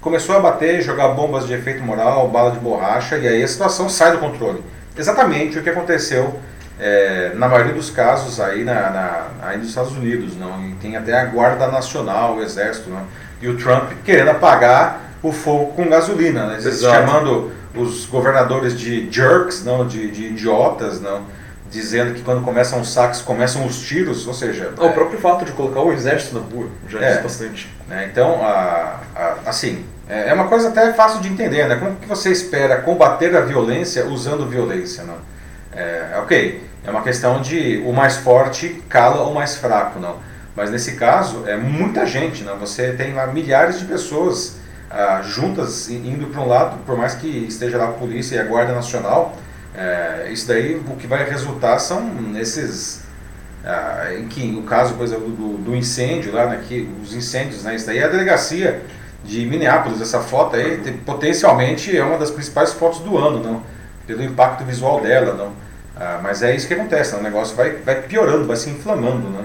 começou 0.00 0.36
a 0.36 0.40
bater, 0.40 0.80
jogar 0.82 1.08
bombas 1.08 1.46
de 1.46 1.52
efeito 1.52 1.82
moral, 1.82 2.28
bala 2.28 2.52
de 2.52 2.58
borracha, 2.58 3.18
e 3.18 3.28
aí 3.28 3.42
a 3.42 3.48
situação 3.48 3.88
sai 3.88 4.12
do 4.12 4.18
controle. 4.18 4.62
Exatamente 4.96 5.58
o 5.58 5.62
que 5.62 5.70
aconteceu 5.70 6.40
é, 6.78 7.32
na 7.34 7.48
maioria 7.48 7.74
dos 7.74 7.90
casos 7.90 8.40
aí, 8.40 8.64
na, 8.64 8.90
na, 8.90 9.26
aí 9.42 9.58
nos 9.58 9.68
Estados 9.68 9.92
Unidos. 9.92 10.36
Não? 10.36 10.68
E 10.68 10.74
tem 10.74 10.96
até 10.96 11.18
a 11.18 11.24
Guarda 11.26 11.68
Nacional, 11.68 12.36
o 12.36 12.42
Exército, 12.42 12.90
não? 12.90 13.06
e 13.40 13.48
o 13.48 13.56
Trump 13.56 13.92
querendo 14.04 14.30
apagar 14.30 15.00
o 15.22 15.32
fogo 15.32 15.72
com 15.72 15.88
gasolina, 15.88 16.46
né? 16.46 16.58
chamando 16.60 17.52
os 17.74 18.06
governadores 18.06 18.78
de 18.78 19.10
jerks, 19.10 19.64
não, 19.64 19.86
de, 19.86 20.10
de 20.10 20.26
idiotas, 20.28 21.00
não 21.00 21.24
dizendo 21.70 22.14
que 22.14 22.22
quando 22.22 22.42
começam 22.42 22.80
os 22.80 22.92
saques 22.92 23.22
começam 23.22 23.64
os 23.64 23.80
tiros, 23.80 24.26
ou 24.26 24.34
seja... 24.34 24.72
O 24.76 24.86
é, 24.86 24.88
próprio 24.88 25.20
fato 25.20 25.44
de 25.44 25.52
colocar 25.52 25.80
o 25.80 25.92
exército 25.92 26.34
na 26.34 26.40
rua 26.40 26.68
já 26.88 27.00
é, 27.00 27.22
bastante. 27.22 27.72
Né, 27.88 28.08
então, 28.10 28.42
a, 28.42 29.00
a, 29.14 29.36
assim, 29.46 29.84
É, 30.10 30.30
é 30.30 30.34
uma 30.34 30.48
coisa 30.48 30.68
até 30.68 30.92
fácil 30.92 31.20
de 31.20 31.28
entender, 31.28 31.68
né? 31.68 31.76
Como 31.76 31.94
que 31.94 32.08
você 32.08 32.32
espera 32.32 32.78
combater 32.78 33.34
a 33.36 33.42
violência 33.42 34.06
usando 34.06 34.44
violência, 34.44 35.04
não? 35.04 35.18
É, 35.72 36.18
ok, 36.18 36.68
é 36.84 36.90
uma 36.90 37.02
questão 37.02 37.40
de 37.40 37.80
o 37.86 37.92
mais 37.92 38.16
forte 38.16 38.82
cala 38.88 39.22
o 39.22 39.32
mais 39.32 39.56
fraco, 39.56 40.00
não? 40.00 40.16
Mas 40.56 40.68
nesse 40.68 40.96
caso 40.96 41.44
é 41.46 41.56
muita 41.56 42.04
gente, 42.04 42.42
não? 42.42 42.58
Você 42.58 42.92
tem 42.92 43.14
lá 43.14 43.28
milhares 43.28 43.78
de 43.78 43.84
pessoas 43.84 44.58
ah, 44.90 45.22
juntas 45.22 45.88
indo 45.88 46.26
para 46.26 46.40
um 46.40 46.48
lado, 46.48 46.78
por 46.84 46.98
mais 46.98 47.14
que 47.14 47.28
esteja 47.28 47.78
lá 47.78 47.84
a 47.84 47.92
polícia 47.92 48.34
e 48.34 48.38
a 48.40 48.44
guarda 48.44 48.74
nacional, 48.74 49.36
é, 49.72 50.28
isso 50.32 50.48
daí 50.48 50.74
o 50.74 50.96
que 50.96 51.06
vai 51.06 51.22
resultar 51.24 51.78
são 51.78 52.36
esses 52.36 53.02
ah, 53.64 54.08
em 54.18 54.26
que 54.26 54.56
o 54.56 54.64
caso 54.64 54.94
por 54.94 55.04
exemplo 55.04 55.28
do, 55.28 55.58
do 55.58 55.76
incêndio 55.76 56.32
lá, 56.34 56.46
né, 56.46 56.60
que 56.66 56.92
os 57.00 57.14
incêndios, 57.14 57.62
né? 57.62 57.76
Isso 57.76 57.86
daí 57.86 57.98
é 57.98 58.04
a 58.04 58.08
delegacia 58.08 58.82
de 59.24 59.44
Minneapolis, 59.46 60.00
essa 60.00 60.20
foto 60.20 60.56
aí 60.56 60.78
tem, 60.78 60.96
potencialmente 60.96 61.96
é 61.96 62.02
uma 62.02 62.18
das 62.18 62.30
principais 62.30 62.72
fotos 62.72 63.00
do 63.00 63.18
ano, 63.18 63.42
não? 63.42 63.62
Pelo 64.06 64.22
impacto 64.22 64.64
visual 64.64 65.00
dela, 65.00 65.34
não? 65.34 65.52
Ah, 65.96 66.18
mas 66.22 66.42
é 66.42 66.54
isso 66.54 66.66
que 66.66 66.74
acontece, 66.74 67.12
não? 67.12 67.20
o 67.20 67.22
negócio 67.22 67.54
vai, 67.54 67.72
vai 67.76 68.00
piorando, 68.02 68.46
vai 68.46 68.56
se 68.56 68.70
inflamando, 68.70 69.28
né? 69.28 69.44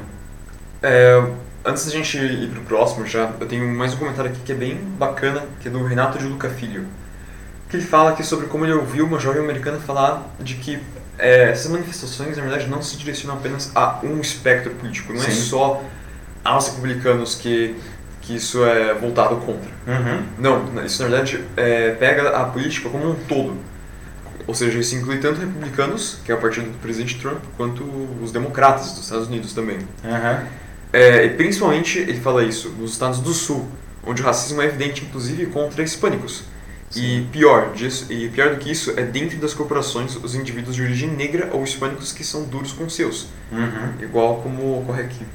É, 0.82 1.22
antes 1.66 1.86
da 1.86 1.92
gente 1.92 2.18
ir 2.18 2.50
pro 2.50 2.62
próximo 2.62 3.06
já, 3.06 3.32
eu 3.40 3.48
tenho 3.48 3.68
mais 3.68 3.94
um 3.94 3.98
comentário 3.98 4.32
aqui 4.32 4.40
que 4.42 4.52
é 4.52 4.56
bem 4.56 4.76
bacana, 4.76 5.44
que 5.60 5.68
é 5.68 5.72
do 5.72 5.84
Renato 5.84 6.18
de 6.18 6.26
Luca 6.26 6.50
Filho. 6.50 6.86
Que 7.70 7.78
ele 7.78 7.86
fala 7.86 8.12
aqui 8.12 8.24
sobre 8.24 8.46
como 8.46 8.64
ele 8.64 8.74
ouviu 8.74 9.06
uma 9.06 9.20
jovem 9.20 9.44
americana 9.44 9.80
falar 9.80 10.24
de 10.40 10.56
que 10.56 10.80
é, 11.18 11.50
essas 11.50 11.72
manifestações, 11.72 12.38
na 12.38 12.44
verdade, 12.44 12.68
não 12.68 12.82
se 12.82 12.96
direcionam 12.98 13.38
apenas 13.38 13.72
a 13.76 14.00
um 14.04 14.22
espectro 14.22 14.72
político, 14.76 15.12
não 15.12 15.22
é 15.22 15.26
Sim. 15.26 15.32
é 15.32 15.34
só 15.34 15.84
aos 16.44 16.68
republicanos 16.68 17.36
que 17.36 17.76
que 18.26 18.36
isso 18.36 18.66
é 18.66 18.94
voltado 18.94 19.36
contra. 19.38 19.70
Uhum. 19.88 20.24
Não, 20.40 20.86
isso 20.86 21.02
na 21.04 21.10
verdade 21.10 21.44
é, 21.56 21.92
pega 21.92 22.30
a 22.30 22.46
política 22.46 22.90
como 22.90 23.12
um 23.12 23.16
todo. 23.28 23.56
Ou 24.48 24.54
seja, 24.54 24.78
isso 24.80 24.96
inclui 24.96 25.18
tanto 25.18 25.40
republicanos, 25.40 26.20
que 26.24 26.32
é 26.32 26.36
o 26.36 26.38
partido 26.40 26.72
do 26.72 26.78
presidente 26.80 27.20
Trump, 27.20 27.40
quanto 27.58 27.84
os 28.22 28.32
democratas 28.32 28.92
dos 28.92 29.04
Estados 29.04 29.28
Unidos 29.28 29.54
também. 29.54 29.78
Uhum. 29.78 30.46
É, 30.94 31.26
e 31.26 31.30
principalmente, 31.32 32.00
ele 32.00 32.20
fala 32.20 32.44
isso, 32.44 32.70
nos 32.70 32.92
Estados 32.92 33.20
do 33.20 33.34
Sul, 33.34 33.68
onde 34.06 34.22
o 34.22 34.26
racismo 34.26 34.62
é 34.62 34.66
evidente, 34.66 35.04
inclusive, 35.04 35.48
contra 35.48 35.84
hispânicos. 35.84 36.44
E 36.96 37.28
pior, 37.32 37.74
disso, 37.74 38.12
e 38.12 38.30
pior 38.30 38.52
do 38.52 38.58
que 38.58 38.72
isso, 38.72 38.94
é 38.96 39.04
dentro 39.04 39.38
das 39.38 39.54
corporações 39.54 40.16
os 40.16 40.36
indivíduos 40.36 40.76
de 40.76 40.82
origem 40.82 41.10
negra 41.10 41.50
ou 41.52 41.64
hispânicos 41.64 42.14
que 42.14 42.24
são 42.24 42.44
duros 42.44 42.72
com 42.72 42.88
seus. 42.88 43.28
Uhum. 43.52 43.94
Igual 44.02 44.42
como 44.42 44.80
ocorre 44.80 45.02
aqui. 45.02 45.26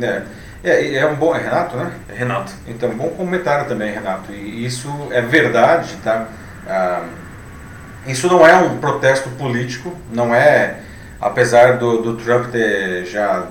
É. 0.00 0.24
É, 0.62 0.96
é 0.96 1.06
um 1.06 1.16
bom. 1.16 1.34
É 1.34 1.38
Renato, 1.40 1.76
né? 1.76 1.92
É 2.08 2.14
Renato. 2.14 2.52
Então, 2.66 2.90
bom 2.90 3.10
comentário 3.10 3.68
também, 3.68 3.92
Renato. 3.92 4.32
E 4.32 4.64
isso 4.64 4.88
é 5.10 5.20
verdade, 5.20 5.96
tá? 6.02 6.28
Ah, 6.66 7.04
isso 8.06 8.26
não 8.26 8.46
é 8.46 8.56
um 8.56 8.78
protesto 8.78 9.28
político, 9.30 9.94
não 10.12 10.34
é, 10.34 10.78
apesar 11.20 11.76
do, 11.76 12.00
do 12.00 12.16
Trump 12.16 12.46
ter 12.50 13.04
já 13.04 13.46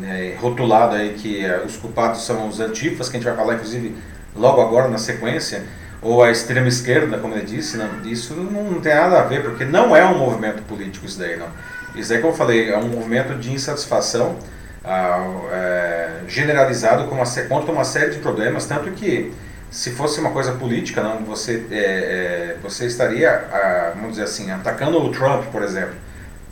né, 0.00 0.36
rotulado 0.38 0.96
aí 0.96 1.14
que 1.14 1.44
uh, 1.46 1.64
os 1.64 1.76
culpados 1.76 2.26
são 2.26 2.46
os 2.46 2.60
antifas, 2.60 3.08
que 3.08 3.16
a 3.16 3.20
gente 3.20 3.28
vai 3.28 3.36
falar 3.36 3.54
inclusive 3.54 3.96
logo 4.36 4.60
agora 4.60 4.88
na 4.88 4.98
sequência, 4.98 5.64
ou 6.02 6.22
a 6.22 6.30
extrema 6.30 6.68
esquerda, 6.68 7.16
como 7.18 7.34
ele 7.34 7.46
disse, 7.46 7.76
não, 7.76 7.88
isso 8.04 8.34
não, 8.34 8.80
tem 8.80 8.94
nada 8.94 9.20
a 9.20 9.22
ver, 9.22 9.42
porque 9.42 9.64
não 9.64 9.96
é 9.96 10.04
um 10.04 10.18
movimento 10.18 10.62
político 10.62 11.06
isso 11.06 11.18
daí, 11.18 11.36
não. 11.36 11.48
Isso 11.94 12.12
aí, 12.12 12.20
como 12.20 12.32
eu 12.32 12.36
falei, 12.36 12.70
é 12.70 12.76
um 12.76 12.88
movimento 12.88 13.34
de 13.34 13.52
insatisfação 13.52 14.36
ah, 14.84 15.24
é, 15.52 16.08
generalizado 16.26 17.04
uma, 17.04 17.24
contra 17.48 17.72
uma 17.72 17.84
série 17.84 18.10
de 18.10 18.18
problemas, 18.18 18.66
tanto 18.66 18.90
que 18.92 19.32
se 19.70 19.90
fosse 19.92 20.20
uma 20.20 20.30
coisa 20.30 20.52
política, 20.52 21.02
não, 21.02 21.24
você, 21.24 21.64
é, 21.70 21.76
é, 21.76 22.56
você 22.62 22.86
estaria, 22.86 23.30
ah, 23.30 23.92
vamos 23.94 24.10
dizer 24.10 24.24
assim, 24.24 24.50
atacando 24.50 25.02
o 25.02 25.10
Trump, 25.10 25.44
por 25.46 25.62
exemplo. 25.62 25.94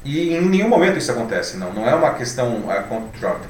E 0.05 0.35
em 0.35 0.49
nenhum 0.49 0.69
momento 0.69 0.97
isso 0.97 1.13
acontece, 1.13 1.59
não. 1.59 1.73
Não 1.73 1.87
é 1.87 1.95
uma 1.95 2.15
questão 2.15 2.65
ah, 2.71 2.83
contra 2.83 3.07
o 3.07 3.21
Trump. 3.21 3.43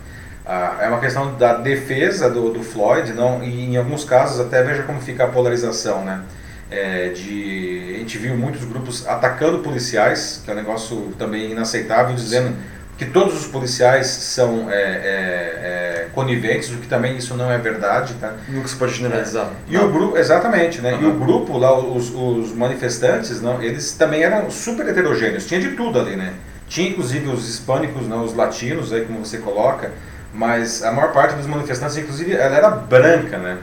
Ah, 0.45 0.79
é 0.81 0.88
uma 0.88 0.99
questão 0.99 1.37
da 1.37 1.55
defesa 1.55 2.29
do, 2.29 2.53
do 2.53 2.64
Floyd, 2.64 3.12
não. 3.12 3.45
E 3.45 3.66
em 3.66 3.77
alguns 3.77 4.05
casos 4.05 4.40
até 4.40 4.62
veja 4.62 4.83
como 4.83 5.01
fica 5.01 5.25
a 5.25 5.29
polarização, 5.29 6.05
né? 6.05 6.23
É, 6.69 7.09
de 7.09 7.93
a 7.95 7.99
gente 7.99 8.19
viu 8.19 8.37
muitos 8.37 8.64
grupos 8.64 9.07
atacando 9.07 9.59
policiais, 9.59 10.40
que 10.45 10.51
é 10.51 10.55
um 10.55 10.57
negócio 10.57 11.12
também 11.19 11.53
inaceitável, 11.53 12.14
dizendo 12.14 12.57
que 13.01 13.07
todos 13.07 13.35
os 13.35 13.47
policiais 13.47 14.09
são 14.09 14.71
é, 14.71 14.75
é, 14.75 16.05
é, 16.05 16.09
coniventes, 16.13 16.69
o 16.69 16.77
que 16.77 16.87
também 16.87 17.17
isso 17.17 17.35
não 17.35 17.51
é 17.51 17.57
verdade, 17.57 18.13
tá? 18.21 18.35
Nunca 18.47 18.69
se 18.69 18.77
pode 18.77 18.93
generalizar. 18.93 19.51
E 19.67 19.79
o 19.79 19.91
grupo, 19.91 20.19
exatamente, 20.19 20.83
né? 20.83 20.93
Uhum. 20.93 21.01
E 21.01 21.07
o 21.07 21.15
grupo 21.15 21.57
lá, 21.57 21.75
os, 21.79 22.13
os, 22.15 22.53
manifestantes, 22.53 23.41
não, 23.41 23.63
eles 23.63 23.95
também 23.95 24.23
eram 24.23 24.51
super 24.51 24.87
heterogêneos, 24.87 25.47
tinha 25.47 25.59
de 25.59 25.71
tudo 25.71 25.99
ali, 25.99 26.15
né? 26.15 26.35
Tinha 26.69 26.91
inclusive 26.91 27.27
os 27.31 27.49
hispânicos, 27.49 28.07
não, 28.07 28.23
os 28.23 28.35
latinos, 28.35 28.93
aí 28.93 29.07
como 29.07 29.25
você 29.25 29.39
coloca, 29.39 29.91
mas 30.35 30.83
a 30.85 30.93
maior 30.93 31.11
parte 31.11 31.35
dos 31.37 31.47
manifestantes, 31.47 31.97
inclusive, 31.97 32.35
ela 32.35 32.55
era 32.55 32.69
branca, 32.69 33.39
né? 33.39 33.57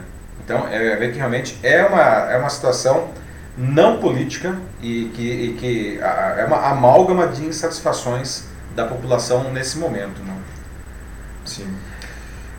Então, 0.44 0.66
é 0.68 0.96
ver 0.96 1.12
que 1.12 1.18
realmente 1.18 1.56
é 1.62 1.84
uma, 1.84 2.32
é 2.32 2.36
uma 2.38 2.50
situação 2.50 3.10
não 3.56 3.98
política 3.98 4.56
e 4.82 5.12
que, 5.14 5.22
e 5.22 5.56
que 5.60 6.00
é 6.00 6.44
uma 6.44 6.70
amálgama 6.70 7.28
de 7.28 7.44
insatisfações 7.44 8.47
da 8.74 8.84
população 8.84 9.52
nesse 9.52 9.78
momento. 9.78 10.22
Né? 10.22 10.36
Sim. 11.44 11.74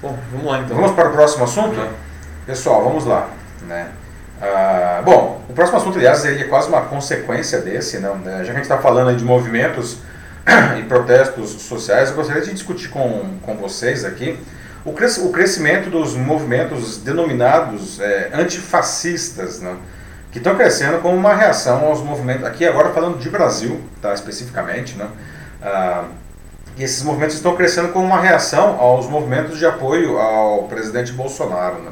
Bom, 0.02 0.18
vamos 0.32 0.46
lá 0.46 0.60
então. 0.60 0.76
Vamos 0.76 0.92
para 0.94 1.10
o 1.10 1.12
próximo 1.12 1.44
assunto? 1.44 1.88
Pessoal, 2.46 2.84
vamos 2.84 3.06
lá. 3.06 3.30
Né? 3.68 3.90
Ah, 4.42 5.02
bom, 5.04 5.42
o 5.50 5.54
próximo 5.54 5.78
assunto, 5.78 5.98
aliás, 5.98 6.24
ele 6.24 6.44
é 6.44 6.48
quase 6.48 6.70
uma 6.70 6.82
consequência 6.82 7.60
desse, 7.60 8.00
não? 8.00 8.16
Né? 8.16 8.40
já 8.40 8.46
que 8.46 8.52
a 8.52 8.54
gente 8.54 8.62
está 8.62 8.78
falando 8.78 9.16
de 9.16 9.24
movimentos 9.24 9.98
e 10.80 10.84
protestos 10.84 11.50
sociais, 11.62 12.10
eu 12.10 12.16
gostaria 12.16 12.42
de 12.42 12.54
discutir 12.54 12.90
com, 12.90 13.38
com 13.42 13.56
vocês 13.58 14.06
aqui 14.06 14.40
o, 14.86 14.94
cres, 14.94 15.18
o 15.18 15.30
crescimento 15.30 15.90
dos 15.90 16.16
movimentos 16.16 16.98
denominados 16.98 18.00
é, 18.00 18.30
antifascistas, 18.34 19.62
não? 19.62 19.78
que 20.32 20.38
estão 20.38 20.56
crescendo 20.56 21.00
como 21.00 21.16
uma 21.16 21.34
reação 21.34 21.86
aos 21.86 22.02
movimentos, 22.02 22.46
aqui 22.46 22.66
agora 22.66 22.90
falando 22.90 23.18
de 23.18 23.30
Brasil, 23.30 23.82
tá, 24.02 24.14
especificamente, 24.14 24.96
não? 24.96 25.10
Ah, 25.62 26.06
e 26.78 26.84
esses 26.84 27.04
movimentos 27.04 27.36
estão 27.36 27.56
crescendo 27.56 27.90
como 27.90 28.06
uma 28.06 28.22
reação 28.22 28.80
aos 28.80 29.08
movimentos 29.08 29.58
de 29.58 29.66
apoio 29.66 30.18
ao 30.18 30.64
presidente 30.64 31.12
Bolsonaro. 31.12 31.80
Né? 31.80 31.92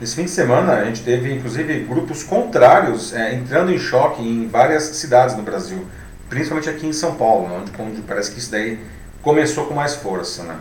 Nesse 0.00 0.16
fim 0.16 0.24
de 0.24 0.30
semana, 0.30 0.72
a 0.72 0.84
gente 0.84 1.02
teve 1.02 1.32
inclusive 1.32 1.84
grupos 1.84 2.24
contrários 2.24 3.14
é, 3.14 3.32
entrando 3.32 3.72
em 3.72 3.78
choque 3.78 4.20
em 4.22 4.48
várias 4.48 4.82
cidades 4.82 5.36
no 5.36 5.42
Brasil, 5.42 5.86
principalmente 6.28 6.68
aqui 6.68 6.84
em 6.84 6.92
São 6.92 7.14
Paulo, 7.14 7.48
né? 7.48 7.62
onde, 7.62 7.72
onde 7.80 8.02
parece 8.02 8.32
que 8.32 8.40
isso 8.40 8.50
daí 8.50 8.80
começou 9.22 9.66
com 9.66 9.74
mais 9.74 9.94
força. 9.94 10.42
Né? 10.42 10.56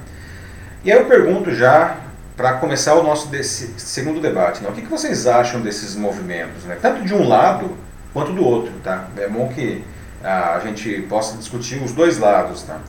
E 0.83 0.91
aí 0.91 0.99
eu 0.99 1.05
pergunto 1.05 1.51
já, 1.51 1.97
para 2.37 2.53
começar 2.53 2.93
o 2.93 3.01
nosso 3.01 3.27
desse, 3.29 3.73
segundo 3.77 4.21
debate, 4.21 4.61
né? 4.61 4.69
o 4.69 4.73
que, 4.73 4.83
que 4.83 4.89
vocês 4.89 5.25
acham 5.25 5.61
desses 5.61 5.95
movimentos, 5.95 6.63
né? 6.65 6.77
tanto 6.79 7.03
de 7.03 7.13
um 7.15 7.27
lado 7.27 7.75
quanto 8.13 8.31
do 8.31 8.45
outro? 8.45 8.71
Tá? 8.83 9.07
É 9.17 9.27
bom 9.27 9.47
que 9.49 9.83
a 10.23 10.59
gente 10.63 11.01
possa 11.03 11.37
discutir 11.37 11.81
os 11.83 11.91
dois 11.91 12.17
lados. 12.17 12.63
Tá? 12.63 12.79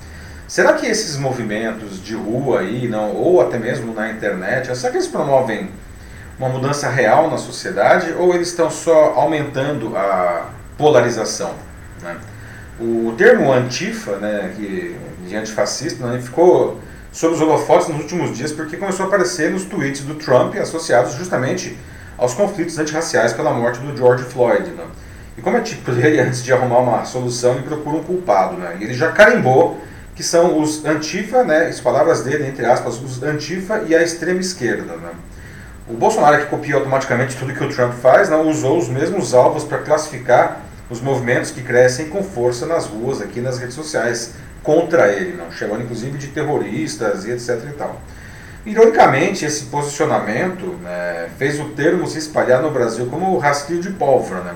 Será 0.47 0.75
que 0.75 0.87
esses 0.87 1.17
movimentos 1.17 2.03
de 2.03 2.15
rua 2.15 2.61
aí, 2.61 2.89
não, 2.89 3.13
ou 3.13 3.41
até 3.41 3.59
mesmo 3.59 3.93
na 3.93 4.11
internet, 4.11 4.75
será 4.77 4.91
que 4.93 4.99
eles 4.99 5.09
promovem 5.09 5.71
uma 6.39 6.49
mudança 6.49 6.89
real 6.89 7.31
na 7.31 7.39
sociedade 7.39 8.13
ou 8.13 8.35
eles 8.35 8.49
estão 8.49 8.71
só 8.71 9.15
aumentando 9.17 9.97
a 9.97 10.51
polarização? 10.77 11.55
Né? 12.03 12.17
O 12.81 13.15
termo 13.17 13.53
antifa, 13.53 14.17
né, 14.17 14.53
que, 14.57 14.97
de 15.27 15.37
antifascista, 15.37 16.07
né, 16.07 16.21
ficou 16.21 16.81
sob 17.13 17.35
os 17.35 17.41
holofotes 17.41 17.89
nos 17.89 18.01
últimos 18.01 18.37
dias 18.37 18.53
porque 18.53 18.77
começou 18.77 19.07
a 19.07 19.09
aparecer 19.09 19.51
nos 19.51 19.65
tweets 19.65 20.03
do 20.03 20.17
Trump 20.17 20.57
associados 20.57 21.15
justamente 21.15 21.79
aos 22.19 22.35
conflitos 22.35 22.77
antirraciais 22.79 23.33
pela 23.33 23.53
morte 23.53 23.79
do 23.79 23.97
George 23.97 24.25
Floyd. 24.25 24.69
Né? 24.71 24.85
Como 25.45 25.59
é 25.59 25.61
tipo 25.61 25.93
dele, 25.93 26.19
antes 26.21 26.43
de 26.43 26.53
arrumar 26.53 26.79
uma 26.79 27.05
solução, 27.05 27.53
ele 27.53 27.63
procura 27.63 27.99
um 27.99 28.03
culpado. 28.03 28.57
Né? 28.57 28.79
E 28.81 28.85
ele 28.85 28.95
já 28.95 29.13
carimbou 29.13 29.79
que 30.17 30.23
são 30.23 30.59
os 30.61 30.85
antifa, 30.85 31.43
né, 31.43 31.67
as 31.67 31.81
palavras 31.81 32.23
dele, 32.23 32.47
entre 32.47 32.65
aspas, 32.65 33.01
os 33.03 33.23
antifa 33.23 33.83
e 33.87 33.95
a 33.95 34.03
extrema 34.03 34.41
esquerda. 34.41 34.97
Né? 34.97 35.11
O 35.89 35.95
Bolsonaro, 35.95 36.39
que 36.39 36.47
copia 36.47 36.77
automaticamente 36.77 37.37
tudo 37.37 37.53
que 37.53 37.63
o 37.63 37.69
Trump 37.69 37.93
faz, 37.95 38.31
não 38.31 38.49
usou 38.49 38.79
os 38.79 38.89
mesmos 38.89 39.35
alvos 39.35 39.65
para 39.65 39.79
classificar 39.79 40.61
os 40.89 41.01
movimentos 41.01 41.51
que 41.51 41.63
crescem 41.63 42.09
com 42.09 42.23
força 42.23 42.65
nas 42.65 42.87
ruas, 42.87 43.21
aqui 43.21 43.41
nas 43.41 43.59
redes 43.59 43.75
sociais, 43.75 44.35
contra 44.63 45.09
ele, 45.13 45.37
não? 45.37 45.51
chamando 45.51 45.83
inclusive 45.83 46.17
de 46.17 46.29
terroristas 46.29 47.25
e 47.25 47.33
etc. 47.33 47.61
E 47.69 47.73
tal. 47.73 48.01
Ironicamente, 48.65 49.45
esse 49.45 49.65
posicionamento 49.65 50.79
né, 50.83 51.29
fez 51.37 51.61
o 51.61 51.71
termo 51.71 52.07
se 52.07 52.19
espalhar 52.19 52.63
no 52.63 52.71
Brasil 52.71 53.07
como 53.07 53.37
rasquinho 53.37 53.83
de 53.83 53.91
pólvora. 53.91 54.41
Né? 54.41 54.55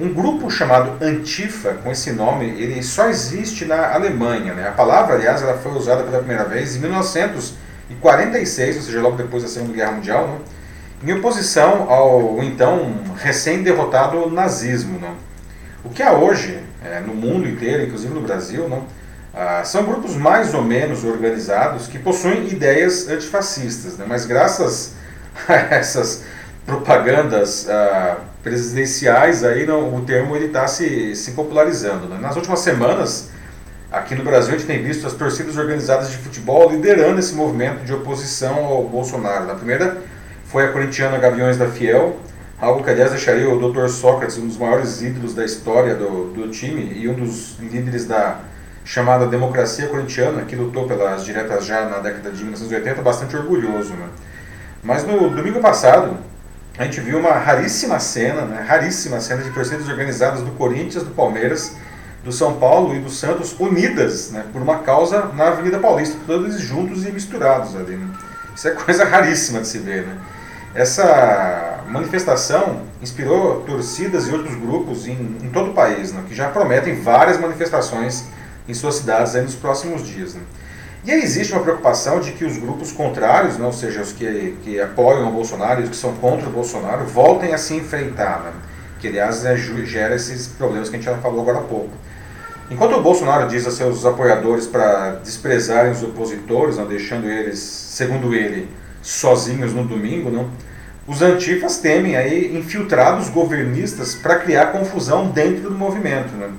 Um 0.00 0.14
grupo 0.14 0.50
chamado 0.50 1.04
Antifa, 1.04 1.74
com 1.74 1.90
esse 1.90 2.12
nome, 2.12 2.46
ele 2.46 2.82
só 2.82 3.08
existe 3.08 3.64
na 3.66 3.92
Alemanha. 3.92 4.54
Né? 4.54 4.66
A 4.66 4.72
palavra, 4.72 5.14
aliás, 5.14 5.42
ela 5.42 5.58
foi 5.58 5.72
usada 5.72 6.02
pela 6.02 6.18
primeira 6.18 6.44
vez 6.44 6.76
em 6.76 6.78
1946, 6.80 8.76
ou 8.76 8.82
seja, 8.82 9.02
logo 9.02 9.16
depois 9.16 9.42
da 9.42 9.48
Segunda 9.48 9.74
Guerra 9.74 9.92
Mundial. 9.92 10.26
Né? 10.26 10.38
em 11.02 11.12
oposição 11.12 11.90
ao 11.90 12.42
então 12.42 12.94
recém-derrotado 13.16 14.30
nazismo. 14.30 14.98
Não? 15.00 15.14
O 15.84 15.88
que 15.88 16.02
há 16.02 16.12
hoje, 16.12 16.60
é, 16.84 17.00
no 17.00 17.14
mundo 17.14 17.48
inteiro, 17.48 17.84
inclusive 17.84 18.12
no 18.12 18.20
Brasil, 18.20 18.68
não? 18.68 18.84
Ah, 19.32 19.62
são 19.64 19.84
grupos 19.84 20.16
mais 20.16 20.54
ou 20.54 20.62
menos 20.62 21.04
organizados 21.04 21.86
que 21.86 22.00
possuem 22.00 22.48
ideias 22.48 23.08
antifascistas, 23.08 23.96
né? 23.96 24.04
mas 24.06 24.26
graças 24.26 24.94
a 25.48 25.54
essas 25.54 26.24
propagandas 26.66 27.68
ah, 27.70 28.18
presidenciais, 28.42 29.44
aí 29.44 29.66
não, 29.66 29.94
o 29.94 30.00
termo 30.02 30.36
está 30.36 30.66
se, 30.66 31.14
se 31.14 31.32
popularizando. 31.32 32.06
Né? 32.08 32.18
Nas 32.20 32.36
últimas 32.36 32.60
semanas, 32.60 33.30
aqui 33.90 34.14
no 34.14 34.24
Brasil, 34.24 34.54
a 34.54 34.58
gente 34.58 34.66
tem 34.66 34.82
visto 34.82 35.06
as 35.06 35.12
torcidas 35.12 35.56
organizadas 35.56 36.10
de 36.10 36.16
futebol 36.16 36.70
liderando 36.70 37.18
esse 37.20 37.34
movimento 37.34 37.84
de 37.84 37.92
oposição 37.92 38.64
ao 38.64 38.84
Bolsonaro. 38.84 39.46
Na 39.46 39.54
primeira 39.54 39.98
foi 40.46 40.64
a 40.64 40.72
corintiana 40.72 41.18
Gaviões 41.18 41.56
da 41.56 41.68
Fiel, 41.68 42.16
algo 42.58 42.82
que 42.82 42.90
aliás 42.90 43.10
deixaria 43.10 43.48
o 43.48 43.70
Dr. 43.70 43.88
Sócrates 43.88 44.38
um 44.38 44.46
dos 44.46 44.56
maiores 44.56 45.00
ídolos 45.02 45.34
da 45.34 45.44
história 45.44 45.94
do, 45.94 46.32
do 46.32 46.48
time 46.48 46.92
e 46.94 47.08
um 47.08 47.14
dos 47.14 47.58
líderes 47.58 48.06
da 48.06 48.40
chamada 48.84 49.26
democracia 49.26 49.86
corintiana, 49.86 50.42
que 50.42 50.56
lutou 50.56 50.86
pelas 50.86 51.24
diretas 51.24 51.66
já 51.66 51.84
na 51.84 51.98
década 51.98 52.30
de 52.30 52.42
1980, 52.42 53.02
bastante 53.02 53.36
orgulhoso. 53.36 53.92
Né? 53.92 54.08
Mas 54.82 55.06
no 55.06 55.30
domingo 55.30 55.60
passado, 55.60 56.16
a 56.80 56.84
gente 56.84 56.98
viu 57.02 57.18
uma 57.18 57.32
raríssima 57.32 58.00
cena, 58.00 58.40
né? 58.46 58.64
raríssima 58.66 59.20
cena 59.20 59.42
de 59.42 59.50
torcidas 59.50 59.86
organizadas 59.86 60.40
do 60.40 60.50
Corinthians, 60.52 61.04
do 61.04 61.10
Palmeiras, 61.10 61.76
do 62.24 62.32
São 62.32 62.54
Paulo 62.54 62.96
e 62.96 63.00
do 63.00 63.10
Santos 63.10 63.54
unidas 63.60 64.30
né? 64.30 64.46
por 64.50 64.62
uma 64.62 64.78
causa 64.78 65.26
na 65.34 65.48
Avenida 65.48 65.78
Paulista, 65.78 66.16
todos 66.26 66.58
juntos 66.58 67.04
e 67.04 67.12
misturados 67.12 67.76
ali. 67.76 67.96
Né? 67.96 68.08
Isso 68.56 68.66
é 68.66 68.70
coisa 68.70 69.04
raríssima 69.04 69.60
de 69.60 69.66
se 69.68 69.76
ver. 69.76 70.06
Né? 70.06 70.16
Essa 70.74 71.84
manifestação 71.86 72.84
inspirou 73.02 73.60
torcidas 73.66 74.26
e 74.26 74.32
outros 74.32 74.54
grupos 74.54 75.06
em, 75.06 75.36
em 75.42 75.50
todo 75.50 75.72
o 75.72 75.74
país, 75.74 76.14
né? 76.14 76.24
que 76.26 76.34
já 76.34 76.48
prometem 76.48 77.02
várias 77.02 77.38
manifestações 77.38 78.24
em 78.66 78.72
suas 78.72 78.94
cidades 78.94 79.34
nos 79.34 79.54
próximos 79.54 80.06
dias. 80.06 80.32
Né? 80.32 80.40
E 81.02 81.10
aí 81.10 81.22
existe 81.22 81.52
uma 81.52 81.62
preocupação 81.62 82.20
de 82.20 82.32
que 82.32 82.44
os 82.44 82.58
grupos 82.58 82.92
contrários, 82.92 83.56
né, 83.56 83.64
ou 83.64 83.72
seja, 83.72 84.02
os 84.02 84.12
que, 84.12 84.54
que 84.62 84.80
apoiam 84.80 85.28
o 85.28 85.32
Bolsonaro 85.32 85.80
e 85.80 85.84
os 85.84 85.90
que 85.90 85.96
são 85.96 86.14
contra 86.16 86.46
o 86.46 86.52
Bolsonaro, 86.52 87.06
voltem 87.06 87.54
a 87.54 87.58
se 87.58 87.74
enfrentar, 87.74 88.40
né? 88.40 88.52
que 89.00 89.08
aliás 89.08 89.44
é, 89.46 89.56
gera 89.56 90.14
esses 90.14 90.46
problemas 90.46 90.90
que 90.90 90.96
a 90.96 90.98
gente 90.98 91.06
já 91.06 91.16
falou 91.16 91.40
agora 91.40 91.58
há 91.58 91.62
pouco. 91.62 91.90
Enquanto 92.70 92.96
o 92.96 93.02
Bolsonaro 93.02 93.48
diz 93.48 93.66
a 93.66 93.70
seus 93.70 94.04
apoiadores 94.04 94.66
para 94.66 95.12
desprezarem 95.24 95.90
os 95.90 96.02
opositores, 96.02 96.76
não, 96.76 96.86
deixando 96.86 97.26
eles, 97.26 97.58
segundo 97.58 98.34
ele, 98.34 98.68
sozinhos 99.02 99.72
no 99.72 99.84
domingo, 99.84 100.30
não, 100.30 100.50
os 101.06 101.22
antifas 101.22 101.78
temem 101.78 102.14
aí 102.14 102.56
infiltrados 102.56 103.28
governistas 103.28 104.14
para 104.14 104.36
criar 104.36 104.66
confusão 104.66 105.30
dentro 105.30 105.70
do 105.70 105.74
movimento. 105.74 106.32
Né? 106.36 106.50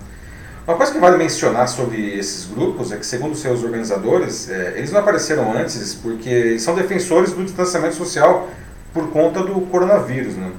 Uma 0.67 0.77
coisa 0.77 0.91
que 0.91 0.99
vale 0.99 1.17
mencionar 1.17 1.67
sobre 1.67 2.15
esses 2.15 2.45
grupos 2.45 2.91
é 2.91 2.97
que, 2.97 3.05
segundo 3.05 3.35
seus 3.35 3.63
organizadores, 3.63 4.47
é, 4.47 4.75
eles 4.77 4.91
não 4.91 4.99
apareceram 4.99 5.51
antes 5.51 5.95
porque 5.95 6.59
são 6.59 6.75
defensores 6.75 7.33
do 7.33 7.43
distanciamento 7.43 7.95
social 7.95 8.47
por 8.93 9.09
conta 9.09 9.41
do 9.41 9.59
coronavírus. 9.61 10.35
Né? 10.35 10.51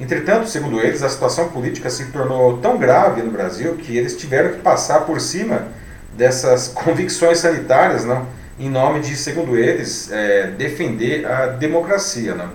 Entretanto, 0.00 0.48
segundo 0.48 0.80
eles, 0.80 1.04
a 1.04 1.08
situação 1.08 1.50
política 1.50 1.88
se 1.88 2.06
tornou 2.06 2.58
tão 2.58 2.76
grave 2.78 3.22
no 3.22 3.30
Brasil 3.30 3.76
que 3.76 3.96
eles 3.96 4.16
tiveram 4.16 4.54
que 4.54 4.60
passar 4.60 5.02
por 5.02 5.20
cima 5.20 5.68
dessas 6.16 6.68
convicções 6.74 7.38
sanitárias 7.38 8.04
não? 8.04 8.26
em 8.58 8.68
nome 8.68 9.00
de, 9.00 9.14
segundo 9.16 9.56
eles, 9.56 10.10
é, 10.10 10.48
defender 10.48 11.26
a 11.26 11.46
democracia. 11.46 12.34
Não? 12.34 12.50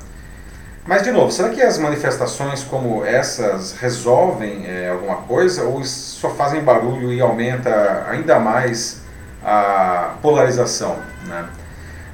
Mas, 0.89 1.03
de 1.03 1.11
novo, 1.11 1.31
será 1.31 1.49
que 1.49 1.61
as 1.61 1.77
manifestações 1.77 2.63
como 2.63 3.05
essas 3.05 3.73
resolvem 3.73 4.65
é, 4.65 4.89
alguma 4.89 5.17
coisa 5.17 5.61
ou 5.65 5.83
só 5.83 6.31
fazem 6.31 6.63
barulho 6.63 7.13
e 7.13 7.21
aumenta 7.21 8.07
ainda 8.09 8.39
mais 8.39 8.99
a 9.45 10.15
polarização? 10.19 10.97
Né? 11.27 11.45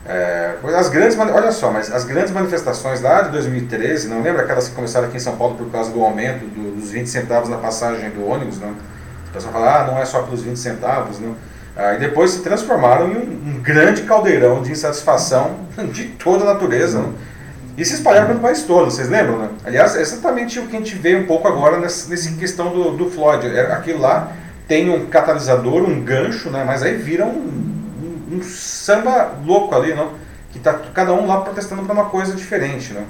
É, 0.05 0.55
as 0.77 0.89
grandes, 0.89 1.17
olha 1.17 1.53
só, 1.53 1.71
mas 1.71 1.89
as 1.89 2.03
grandes 2.03 2.33
manifestações 2.33 2.99
lá 2.99 3.21
de 3.21 3.31
2013, 3.31 4.09
não 4.09 4.21
lembra 4.21 4.41
aquelas 4.41 4.67
que 4.67 4.75
começaram 4.75 5.07
aqui 5.07 5.15
em 5.15 5.21
São 5.21 5.37
Paulo 5.37 5.55
por 5.55 5.71
causa 5.71 5.89
do 5.91 6.03
aumento 6.03 6.45
do, 6.45 6.75
dos 6.75 6.91
20 6.91 7.07
centavos 7.07 7.47
na 7.47 7.59
passagem 7.59 8.09
do 8.09 8.27
ônibus? 8.27 8.59
Não? 8.59 8.71
O 8.71 9.31
pessoal 9.31 9.53
fala, 9.53 9.83
ah, 9.83 9.87
não 9.87 9.97
é 9.97 10.03
só 10.03 10.21
pelos 10.23 10.41
20 10.41 10.57
centavos. 10.57 11.17
Não? 11.17 11.33
Ah, 11.77 11.93
e 11.93 11.99
depois 11.99 12.31
se 12.31 12.41
transformaram 12.41 13.09
em 13.09 13.15
um, 13.15 13.55
um, 13.55 13.61
grande 13.61 14.01
caldeirão 14.01 14.61
de 14.61 14.73
insatisfação 14.73 15.59
de 15.93 16.07
toda 16.07 16.43
a 16.43 16.53
natureza. 16.53 16.99
Não? 16.99 17.34
E 17.77 17.83
se 17.83 17.95
espalharam 17.95 18.27
pelo 18.27 18.39
país 18.39 18.63
todo, 18.63 18.89
vocês 18.89 19.09
lembram, 19.09 19.37
né? 19.37 19.49
Aliás, 19.65 19.95
é 19.95 20.01
exatamente 20.01 20.59
o 20.59 20.67
que 20.67 20.75
a 20.75 20.79
gente 20.79 20.95
vê 20.95 21.15
um 21.15 21.25
pouco 21.25 21.47
agora 21.47 21.77
nessa, 21.77 22.09
nessa 22.09 22.31
questão 22.31 22.71
do, 22.71 22.91
do 22.91 23.09
Floyd. 23.09 23.47
É, 23.47 23.71
aquilo 23.73 23.99
lá 23.99 24.31
tem 24.67 24.89
um 24.89 25.07
catalisador, 25.07 25.83
um 25.83 26.01
gancho, 26.01 26.49
né? 26.49 26.63
Mas 26.65 26.81
aí 26.83 26.95
vira 26.95 27.25
um, 27.25 27.29
um, 28.31 28.35
um 28.37 28.43
samba 28.43 29.33
louco 29.45 29.75
ali, 29.75 29.93
não? 29.93 30.13
Que 30.51 30.59
tá 30.59 30.73
cada 30.93 31.13
um 31.13 31.27
lá 31.27 31.41
protestando 31.41 31.83
para 31.83 31.93
uma 31.93 32.05
coisa 32.05 32.33
diferente, 32.33 32.93
né? 32.93 33.03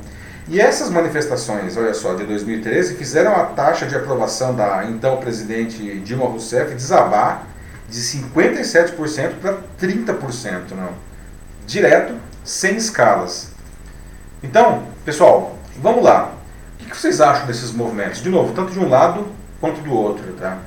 E 0.48 0.60
essas 0.60 0.90
manifestações, 0.90 1.76
olha 1.76 1.94
só, 1.94 2.14
de 2.14 2.24
2013, 2.24 2.96
fizeram 2.96 3.36
a 3.36 3.46
taxa 3.46 3.86
de 3.86 3.96
aprovação 3.96 4.54
da 4.56 4.86
então 4.86 5.18
presidente 5.18 6.00
Dilma 6.00 6.26
Rousseff 6.26 6.74
desabar 6.74 7.48
de 7.90 8.00
57% 8.00 9.40
para 9.42 9.58
30%, 9.80 10.72
não? 10.76 10.90
Direto, 11.66 12.16
sem 12.44 12.76
escalas. 12.76 13.55
Então, 14.46 14.84
pessoal, 15.04 15.58
vamos 15.82 16.04
lá. 16.04 16.32
O 16.80 16.86
que 16.86 16.96
vocês 16.96 17.20
acham 17.20 17.48
desses 17.48 17.72
movimentos? 17.72 18.22
De 18.22 18.30
novo, 18.30 18.54
tanto 18.54 18.72
de 18.72 18.80
um 18.80 18.88
lado 18.88 19.26
quanto 19.60 19.82
do 19.82 19.92
outro. 19.92 20.34
Tá? 20.34 20.60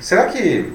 Será 0.00 0.26
que 0.26 0.72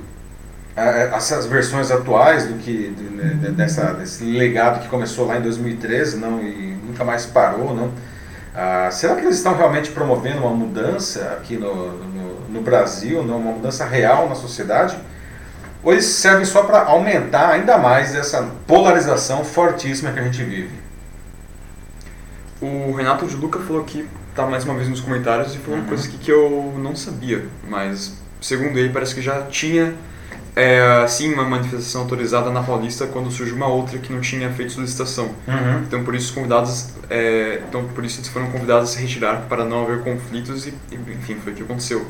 essas 0.75 1.45
versões 1.45 1.89
atuais 1.91 2.45
do 2.45 2.55
que 2.55 2.89
de, 2.89 3.51
dessa, 3.51 3.93
desse 3.93 4.23
legado 4.23 4.81
que 4.81 4.87
começou 4.87 5.25
lá 5.25 5.37
em 5.37 5.41
2013 5.41 6.17
não 6.17 6.39
e 6.39 6.77
nunca 6.85 7.03
mais 7.03 7.25
parou 7.25 7.73
não 7.73 7.91
ah, 8.53 8.89
será 8.91 9.15
que 9.15 9.21
eles 9.21 9.37
estão 9.37 9.57
realmente 9.57 9.89
promovendo 9.89 10.41
uma 10.41 10.51
mudança 10.51 11.35
aqui 11.39 11.57
no, 11.57 11.93
no, 11.93 12.41
no 12.47 12.61
Brasil 12.61 13.23
não 13.23 13.37
uma 13.37 13.53
mudança 13.53 13.85
real 13.85 14.29
na 14.29 14.35
sociedade 14.35 14.95
ou 15.83 15.93
eles 15.93 16.05
servem 16.05 16.45
só 16.45 16.61
para 16.61 16.83
aumentar 16.83 17.49
ainda 17.49 17.79
mais 17.79 18.13
essa 18.13 18.47
polarização 18.67 19.43
fortíssima 19.43 20.11
que 20.11 20.19
a 20.19 20.23
gente 20.23 20.43
vive 20.43 20.87
o 22.61 22.93
Renato 22.93 23.25
de 23.27 23.35
Luca 23.35 23.59
falou 23.59 23.81
aqui, 23.81 24.07
tá 24.35 24.45
mais 24.45 24.63
uma 24.63 24.73
vez 24.75 24.87
nos 24.87 25.01
comentários, 25.01 25.53
e 25.53 25.57
falou 25.57 25.75
uhum. 25.75 25.81
uma 25.81 25.89
coisa 25.89 26.07
que, 26.07 26.17
que 26.17 26.31
eu 26.31 26.73
não 26.77 26.95
sabia, 26.95 27.45
mas 27.67 28.17
segundo 28.41 28.77
ele 28.77 28.89
parece 28.89 29.15
que 29.15 29.21
já 29.21 29.43
tinha 29.43 29.93
é, 30.55 30.81
assim 31.03 31.31
uma 31.31 31.43
manifestação 31.43 32.01
autorizada 32.01 32.49
na 32.49 32.63
Paulista 32.63 33.05
quando 33.05 33.29
surgiu 33.29 33.55
uma 33.55 33.67
outra 33.67 33.99
que 33.99 34.11
não 34.11 34.21
tinha 34.21 34.49
feito 34.49 34.71
solicitação. 34.71 35.25
Uhum. 35.47 35.83
Então 35.85 36.03
por 36.03 36.15
isso 36.15 36.33
convidados, 36.33 36.89
é, 37.09 37.61
então 37.67 37.85
por 37.89 38.03
isso 38.03 38.19
eles 38.19 38.29
foram 38.29 38.49
convidados 38.49 38.89
a 38.89 38.93
se 38.93 38.99
retirar 38.99 39.45
para 39.47 39.63
não 39.63 39.83
haver 39.83 39.99
conflitos 39.99 40.65
e, 40.65 40.73
enfim 40.91 41.35
foi 41.35 41.53
o 41.53 41.55
que 41.55 41.61
aconteceu. 41.61 42.07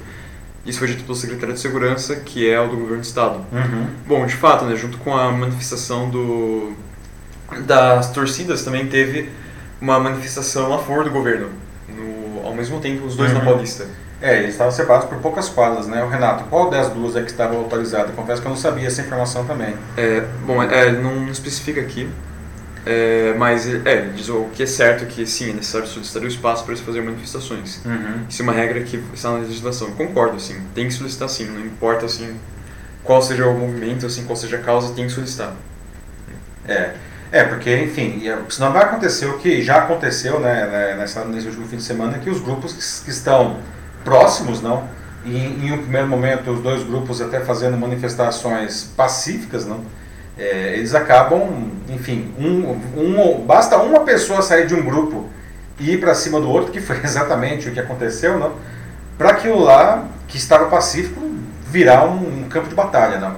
Isso 0.65 0.79
foi 0.79 0.87
dito 0.87 1.03
pelo 1.03 1.15
secretário 1.15 1.53
de 1.53 1.59
segurança, 1.59 2.15
que 2.17 2.49
é 2.49 2.59
o 2.59 2.67
do 2.67 2.75
governo 2.75 3.01
do 3.01 3.05
estado. 3.05 3.45
Uhum. 3.51 3.87
Bom, 4.05 4.25
de 4.25 4.35
fato, 4.35 4.65
né, 4.65 4.75
junto 4.75 4.97
com 4.97 5.15
a 5.15 5.31
manifestação 5.31 6.09
do 6.09 6.73
das 7.65 8.11
torcidas 8.11 8.63
também 8.63 8.87
teve 8.87 9.29
uma 9.81 9.99
manifestação 9.99 10.73
a 10.73 10.79
favor 10.79 11.03
do 11.03 11.11
governo, 11.11 11.49
no, 11.87 12.45
ao 12.45 12.53
mesmo 12.53 12.79
tempo 12.79 13.05
os 13.05 13.15
dois 13.15 13.31
uhum. 13.31 13.39
na 13.39 13.45
Paulista. 13.45 13.85
É, 14.19 14.39
eles 14.39 14.51
estavam 14.51 14.71
separados 14.71 15.07
por 15.07 15.19
poucas 15.19 15.47
quadras, 15.47 15.85
né? 15.85 16.03
O 16.03 16.09
Renato, 16.09 16.45
qual 16.45 16.71
das 16.71 16.89
duas 16.89 17.15
é 17.15 17.21
que 17.21 17.29
estava 17.29 17.55
autorizada? 17.55 18.11
Confesso 18.13 18.41
que 18.41 18.47
eu 18.47 18.49
não 18.49 18.57
sabia 18.57 18.87
essa 18.87 19.01
informação 19.01 19.45
também. 19.45 19.75
É, 19.95 20.23
bom, 20.43 20.61
é, 20.63 20.91
não 20.91 21.27
especifica 21.29 21.81
aqui, 21.81 22.09
é, 22.83 23.35
mas 23.37 23.67
é, 23.85 24.09
diz 24.15 24.27
o 24.29 24.45
que 24.53 24.63
é 24.63 24.65
certo 24.65 25.05
que 25.05 25.23
sim, 25.27 25.51
é 25.51 25.53
necessário 25.53 25.87
solicitar 25.87 26.23
o 26.23 26.27
espaço 26.27 26.65
para 26.65 26.75
se 26.75 26.81
fazer 26.81 27.01
manifestações. 27.01 27.79
Uhum. 27.85 28.25
Isso 28.27 28.41
é 28.41 28.43
uma 28.43 28.53
regra 28.53 28.81
que 28.81 29.03
está 29.13 29.31
na 29.31 29.37
legislação. 29.37 29.91
Concordo, 29.91 30.39
sim, 30.39 30.59
tem 30.73 30.87
que 30.87 30.93
solicitar 30.95 31.29
sim, 31.29 31.45
não 31.45 31.63
importa 31.63 32.07
assim 32.07 32.35
qual 33.07 33.21
seja 33.21 33.47
o 33.47 33.57
movimento, 33.57 34.05
assim, 34.05 34.25
qual 34.25 34.35
seja 34.35 34.57
a 34.57 34.59
causa, 34.59 34.93
tem 34.93 35.05
que 35.05 35.13
solicitar. 35.13 35.53
É. 36.67 36.93
É, 37.31 37.43
porque, 37.43 37.75
enfim, 37.77 38.21
senão 38.49 38.71
vai 38.71 38.83
acontecer 38.83 39.25
o 39.25 39.37
que 39.37 39.61
já 39.61 39.79
aconteceu 39.79 40.39
né, 40.39 40.65
né, 40.65 40.95
nessa, 40.97 41.25
nesse 41.25 41.47
último 41.47 41.67
fim 41.67 41.77
de 41.77 41.83
semana, 41.83 42.19
que 42.19 42.29
os 42.29 42.39
grupos 42.39 42.71
que, 42.73 43.05
que 43.05 43.11
estão 43.11 43.57
próximos, 44.03 44.61
não, 44.61 44.87
e 45.25 45.37
em 45.37 45.73
um 45.73 45.79
primeiro 45.79 46.07
momento 46.07 46.51
os 46.51 46.61
dois 46.61 46.83
grupos 46.83 47.21
até 47.21 47.41
fazendo 47.41 47.77
manifestações 47.77 48.85
pacíficas, 48.95 49.65
não, 49.65 49.83
é, 50.37 50.75
eles 50.75 50.95
acabam, 50.95 51.71
enfim, 51.89 52.33
um, 52.39 52.79
um, 52.95 53.45
basta 53.45 53.77
uma 53.77 54.01
pessoa 54.01 54.41
sair 54.41 54.65
de 54.65 54.73
um 54.73 54.83
grupo 54.85 55.27
e 55.79 55.91
ir 55.91 55.99
para 55.99 56.15
cima 56.15 56.39
do 56.39 56.49
outro, 56.49 56.71
que 56.71 56.79
foi 56.79 56.97
exatamente 57.03 57.67
o 57.67 57.73
que 57.73 57.79
aconteceu, 57.79 58.39
não, 58.39 58.53
para 59.17 59.31
aquilo 59.31 59.59
lá 59.59 60.05
que 60.27 60.37
estava 60.37 60.67
pacífico 60.67 61.19
virar 61.69 62.05
um, 62.05 62.43
um 62.43 62.49
campo 62.49 62.69
de 62.69 62.75
batalha, 62.75 63.19
não. 63.19 63.35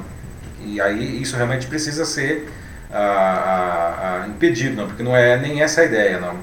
E 0.63 0.79
aí 0.79 1.21
isso 1.21 1.35
realmente 1.35 1.65
precisa 1.65 2.05
ser 2.05 2.47
a, 2.91 4.23
a, 4.23 4.27
não, 4.75 4.87
porque 4.87 5.03
não 5.03 5.15
é 5.15 5.37
nem 5.37 5.61
essa 5.61 5.81
a 5.81 5.85
ideia, 5.85 6.19
não. 6.19 6.37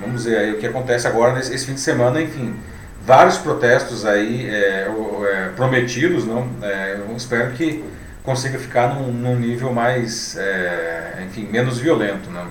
vamos 0.00 0.24
ver 0.24 0.38
aí 0.38 0.52
o 0.52 0.58
que 0.58 0.66
acontece 0.66 1.06
agora 1.06 1.32
nesse 1.34 1.54
esse 1.54 1.66
fim 1.66 1.74
de 1.74 1.80
semana, 1.80 2.20
enfim. 2.20 2.56
Vários 3.04 3.38
protestos 3.38 4.04
aí 4.04 4.48
é, 4.48 4.88
é, 4.88 5.48
prometidos, 5.54 6.24
não? 6.24 6.48
É, 6.60 6.98
eu 6.98 7.16
espero 7.16 7.52
que 7.52 7.84
consiga 8.24 8.58
ficar 8.58 8.94
num, 8.94 9.12
num 9.12 9.38
nível 9.38 9.72
mais, 9.72 10.36
é, 10.36 11.22
enfim, 11.24 11.46
menos 11.46 11.78
violento, 11.78 12.28
não? 12.30 12.48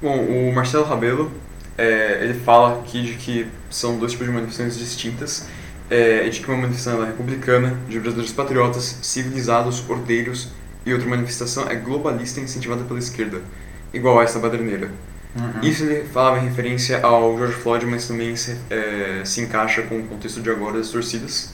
Bom, 0.00 0.16
o 0.16 0.52
Marcelo 0.54 0.84
Rabelo, 0.84 1.30
é, 1.76 2.20
ele 2.22 2.32
fala 2.32 2.80
aqui 2.80 3.02
de 3.02 3.14
que 3.14 3.46
são 3.68 3.98
dois 3.98 4.12
tipos 4.12 4.26
de 4.26 4.32
manifestações 4.32 4.78
distintas, 4.78 5.46
é, 5.90 6.26
de 6.26 6.40
que 6.40 6.48
uma 6.48 6.56
manifestação 6.56 7.02
é 7.02 7.08
republicana, 7.08 7.76
de 7.86 8.00
brasileiros 8.00 8.32
patriotas, 8.32 8.98
civilizados, 9.02 9.84
ordeiros, 9.86 10.48
e 10.84 10.92
outra 10.92 11.08
manifestação 11.08 11.68
é 11.68 11.74
globalista 11.74 12.40
incentivada 12.40 12.84
pela 12.84 12.98
esquerda, 12.98 13.40
igual 13.92 14.18
a 14.20 14.24
essa 14.24 14.38
baderneira. 14.38 14.90
Uhum. 15.36 15.60
Isso 15.62 15.84
ele 15.84 16.04
falava 16.08 16.38
em 16.38 16.48
referência 16.48 17.00
ao 17.02 17.36
George 17.36 17.54
Floyd, 17.54 17.86
mas 17.86 18.06
também 18.06 18.34
se, 18.34 18.56
é, 18.68 19.22
se 19.24 19.40
encaixa 19.40 19.82
com 19.82 19.98
o 19.98 20.02
contexto 20.04 20.40
de 20.40 20.50
agora 20.50 20.78
das 20.78 20.88
torcidas. 20.88 21.52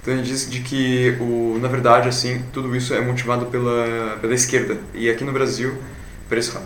Então 0.00 0.14
ele 0.14 0.22
diz 0.22 0.50
de 0.50 0.60
que, 0.60 1.16
o, 1.20 1.58
na 1.60 1.68
verdade, 1.68 2.08
assim, 2.08 2.42
tudo 2.52 2.74
isso 2.74 2.92
é 2.94 3.00
motivado 3.00 3.46
pela, 3.46 4.18
pela 4.20 4.34
esquerda. 4.34 4.76
E 4.94 5.08
aqui 5.08 5.24
no 5.24 5.32
Brasil, 5.32 5.76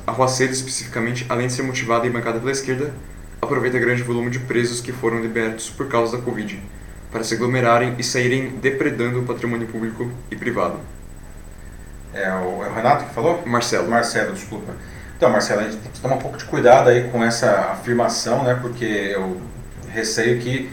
a 0.07 0.11
Arruaceiro 0.11 0.53
especificamente, 0.53 1.27
além 1.29 1.47
de 1.47 1.53
ser 1.53 1.63
motivada 1.63 2.07
e 2.07 2.11
bancada 2.11 2.39
pela 2.39 2.53
esquerda, 2.53 2.95
aproveita 3.41 3.79
grande 3.79 4.03
volume 4.03 4.31
de 4.31 4.39
presos 4.39 4.81
que 4.81 4.93
foram 4.93 5.21
libertos 5.21 5.69
por 5.71 5.87
causa 5.89 6.17
da 6.17 6.23
Covid, 6.23 6.63
para 7.11 7.25
se 7.25 7.35
aglomerarem 7.35 7.95
e 7.99 8.05
saírem 8.05 8.55
depredando 8.61 9.21
o 9.21 9.25
patrimônio 9.25 9.67
público 9.67 10.11
e 10.31 10.37
privado. 10.37 10.79
É 12.17 12.31
o, 12.33 12.65
é 12.65 12.69
o 12.69 12.75
Renato 12.75 13.05
que 13.05 13.15
falou? 13.15 13.43
Marcelo. 13.47 13.89
Marcelo, 13.89 14.33
desculpa. 14.33 14.73
Então, 15.17 15.31
Marcelo, 15.31 15.61
a 15.61 15.65
gente 15.65 15.77
tem 15.77 15.93
que 15.93 16.01
tomar 16.01 16.17
um 16.17 16.19
pouco 16.19 16.39
de 16.39 16.45
cuidado 16.45 16.89
aí 16.89 17.09
com 17.11 17.23
essa 17.23 17.73
afirmação, 17.73 18.43
né? 18.43 18.59
Porque 18.61 18.85
eu 18.85 19.41
receio 19.89 20.41
que 20.41 20.71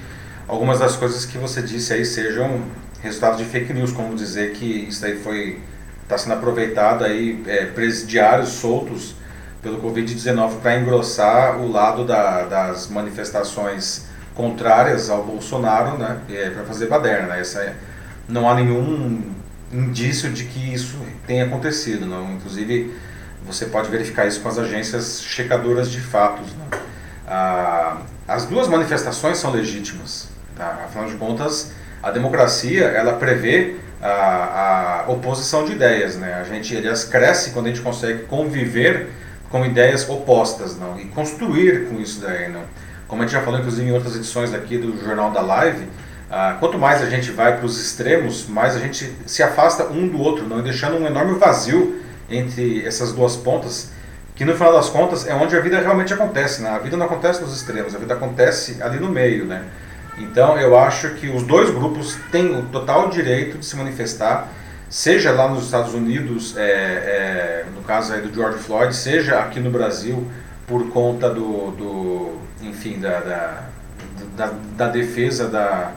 algumas 0.48 0.80
das 0.80 0.96
coisas 0.96 1.26
que 1.26 1.38
você 1.38 1.62
disse 1.62 1.94
aí 1.94 2.06
sejam 2.06 2.62
resultado 3.02 3.38
de 3.38 3.46
fake 3.46 3.74
news, 3.74 3.92
como 3.92 4.16
dizer 4.16 4.54
que 4.54 4.66
isso 4.88 5.06
aí 5.06 5.18
foi 5.18 5.60
está 6.04 6.18
sendo 6.18 6.34
aproveitado 6.34 7.04
aí 7.04 7.44
é, 7.48 7.66
presidiários 7.66 8.50
soltos 8.50 9.16
pelo 9.62 9.82
Covid-19 9.82 10.60
para 10.62 10.78
engrossar 10.78 11.58
o 11.58 11.72
lado 11.72 12.06
da, 12.06 12.44
das 12.44 12.88
manifestações 12.88 14.06
contrárias 14.36 15.10
ao 15.10 15.24
Bolsonaro, 15.24 15.98
né, 15.98 16.20
é, 16.30 16.50
para 16.50 16.64
fazer 16.64 16.88
baderna. 16.88 17.28
Né? 17.28 17.40
Essa 17.40 17.62
é, 17.62 17.76
não 18.28 18.50
há 18.50 18.56
nenhum 18.56 19.33
indício 19.74 20.32
de 20.32 20.46
que 20.46 20.74
isso 20.74 20.98
tenha 21.26 21.46
acontecido. 21.46 22.06
Não? 22.06 22.34
Inclusive, 22.34 22.94
você 23.46 23.66
pode 23.66 23.90
verificar 23.90 24.28
isso 24.28 24.42
com 24.42 24.50
as 24.50 24.58
agências 24.58 25.22
checadoras 25.24 25.92
de 25.92 26.00
fatos. 26.00 26.54
Né? 26.54 26.80
Ah, 27.28 28.02
as 28.28 28.46
duas 28.46 28.68
manifestações 28.68 29.38
são 29.38 29.52
legítimas. 29.52 30.30
Tá? 30.56 30.84
Afinal 30.86 31.08
de 31.08 31.16
contas, 31.16 31.72
a 32.02 32.12
democracia 32.12 32.86
ela 32.86 33.14
prevê 33.14 33.76
a, 34.02 35.04
a 35.06 35.12
oposição 35.12 35.66
de 35.66 35.74
ideias. 35.74 36.16
Né? 36.16 36.34
A 36.34 36.44
gente, 36.44 36.76
aliás, 36.76 37.04
cresce 37.04 37.52
quando 37.52 37.68
a 37.68 37.70
gente 37.70 37.82
consegue 37.82 38.24
conviver 38.24 39.10
com 39.50 39.66
ideias 39.66 40.08
opostas 40.10 40.78
não? 40.78 41.00
e 41.00 41.06
construir 41.06 41.88
com 41.90 42.00
isso 42.00 42.22
daí. 42.22 42.50
Não? 42.50 42.62
Como 43.08 43.22
a 43.22 43.26
gente 43.26 43.34
já 43.34 43.42
falou, 43.42 43.60
inclusive, 43.60 43.88
em 43.88 43.94
outras 43.94 44.16
edições 44.16 44.54
aqui 44.54 44.78
do 44.78 45.04
Jornal 45.04 45.32
da 45.32 45.42
Live, 45.42 45.88
ah, 46.36 46.58
quanto 46.60 46.80
mais 46.80 47.00
a 47.00 47.06
gente 47.06 47.30
vai 47.30 47.58
para 47.58 47.66
os 47.68 47.80
extremos, 47.80 48.48
mais 48.48 48.76
a 48.76 48.80
gente 48.80 49.16
se 49.24 49.44
afasta 49.44 49.86
um 49.86 50.08
do 50.08 50.20
outro, 50.20 50.48
não? 50.48 50.64
deixando 50.64 50.98
um 50.98 51.06
enorme 51.06 51.38
vazio 51.38 52.02
entre 52.28 52.84
essas 52.88 53.14
duas 53.14 53.36
pontas, 53.36 53.92
que 54.34 54.44
no 54.44 54.56
final 54.56 54.74
das 54.74 54.90
contas 54.90 55.28
é 55.28 55.36
onde 55.36 55.56
a 55.56 55.62
vida 55.62 55.80
realmente 55.80 56.12
acontece. 56.12 56.64
Né? 56.64 56.72
A 56.72 56.80
vida 56.80 56.98
não 56.98 57.06
acontece 57.06 57.40
nos 57.40 57.56
extremos, 57.56 57.94
a 57.94 58.00
vida 58.00 58.16
acontece 58.16 58.82
ali 58.82 59.00
no 59.00 59.10
meio. 59.10 59.46
Né? 59.46 59.64
Então 60.18 60.60
eu 60.60 60.76
acho 60.76 61.12
que 61.12 61.30
os 61.30 61.44
dois 61.44 61.70
grupos 61.70 62.18
têm 62.32 62.58
o 62.58 62.64
total 62.64 63.10
direito 63.10 63.60
de 63.60 63.66
se 63.68 63.76
manifestar, 63.76 64.48
seja 64.90 65.32
lá 65.32 65.48
nos 65.48 65.66
Estados 65.66 65.94
Unidos, 65.94 66.58
é, 66.58 66.64
é, 66.64 67.66
no 67.76 67.84
caso 67.84 68.12
aí 68.12 68.22
do 68.22 68.34
George 68.34 68.58
Floyd, 68.58 68.96
seja 68.96 69.38
aqui 69.38 69.60
no 69.60 69.70
Brasil 69.70 70.28
por 70.66 70.90
conta 70.90 71.30
do, 71.30 71.70
do 71.78 72.40
enfim, 72.64 73.00
da, 73.00 73.20
da, 73.20 73.64
da, 74.36 74.54
da 74.76 74.88
defesa 74.88 75.48
da, 75.48 75.92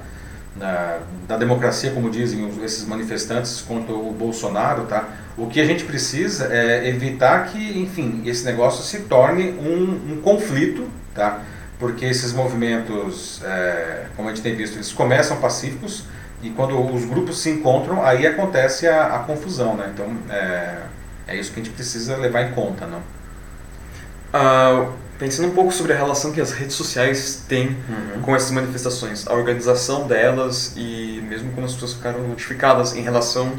da, 0.58 1.00
da, 1.28 1.36
democracia, 1.36 1.90
como 1.90 2.10
dizem 2.10 2.50
esses 2.64 2.86
manifestantes 2.86 3.60
contra 3.60 3.94
o 3.94 4.12
Bolsonaro, 4.12 4.84
tá? 4.86 5.08
O 5.36 5.46
que 5.46 5.60
a 5.60 5.64
gente 5.64 5.84
precisa 5.84 6.52
é 6.52 6.88
evitar 6.88 7.46
que, 7.46 7.78
enfim, 7.78 8.22
esse 8.24 8.44
negócio 8.44 8.82
se 8.82 9.04
torne 9.04 9.50
um, 9.50 10.14
um 10.14 10.20
conflito, 10.22 10.88
tá? 11.14 11.42
porque 11.78 12.04
esses 12.04 12.32
movimentos, 12.32 13.42
é, 13.44 14.06
como 14.16 14.28
a 14.28 14.34
gente 14.34 14.42
tem 14.42 14.54
visto, 14.54 14.76
eles 14.76 14.92
começam 14.92 15.36
pacíficos 15.38 16.04
e 16.42 16.50
quando 16.50 16.78
os 16.94 17.04
grupos 17.04 17.38
se 17.38 17.50
encontram, 17.50 18.04
aí 18.04 18.26
acontece 18.26 18.86
a, 18.86 19.16
a 19.16 19.18
confusão, 19.20 19.76
né? 19.76 19.90
Então, 19.92 20.06
é, 20.30 20.78
é 21.28 21.36
isso 21.36 21.52
que 21.52 21.60
a 21.60 21.62
gente 21.62 21.74
precisa 21.74 22.16
levar 22.16 22.42
em 22.42 22.52
conta, 22.52 22.86
não? 22.86 23.02
Uh, 24.32 24.92
pensando 25.18 25.48
um 25.48 25.54
pouco 25.54 25.72
sobre 25.72 25.92
a 25.92 25.96
relação 25.96 26.32
que 26.32 26.40
as 26.40 26.52
redes 26.52 26.76
sociais 26.76 27.44
têm 27.48 27.68
uhum. 27.88 28.22
com 28.22 28.36
essas 28.36 28.50
manifestações, 28.50 29.26
a 29.26 29.34
organização 29.34 30.06
delas 30.06 30.72
e 30.76 31.22
mesmo 31.28 31.52
quando 31.52 31.66
as 31.66 31.72
pessoas 31.74 31.94
ficaram 31.94 32.26
notificadas 32.28 32.94
em 32.94 33.00
relação 33.00 33.52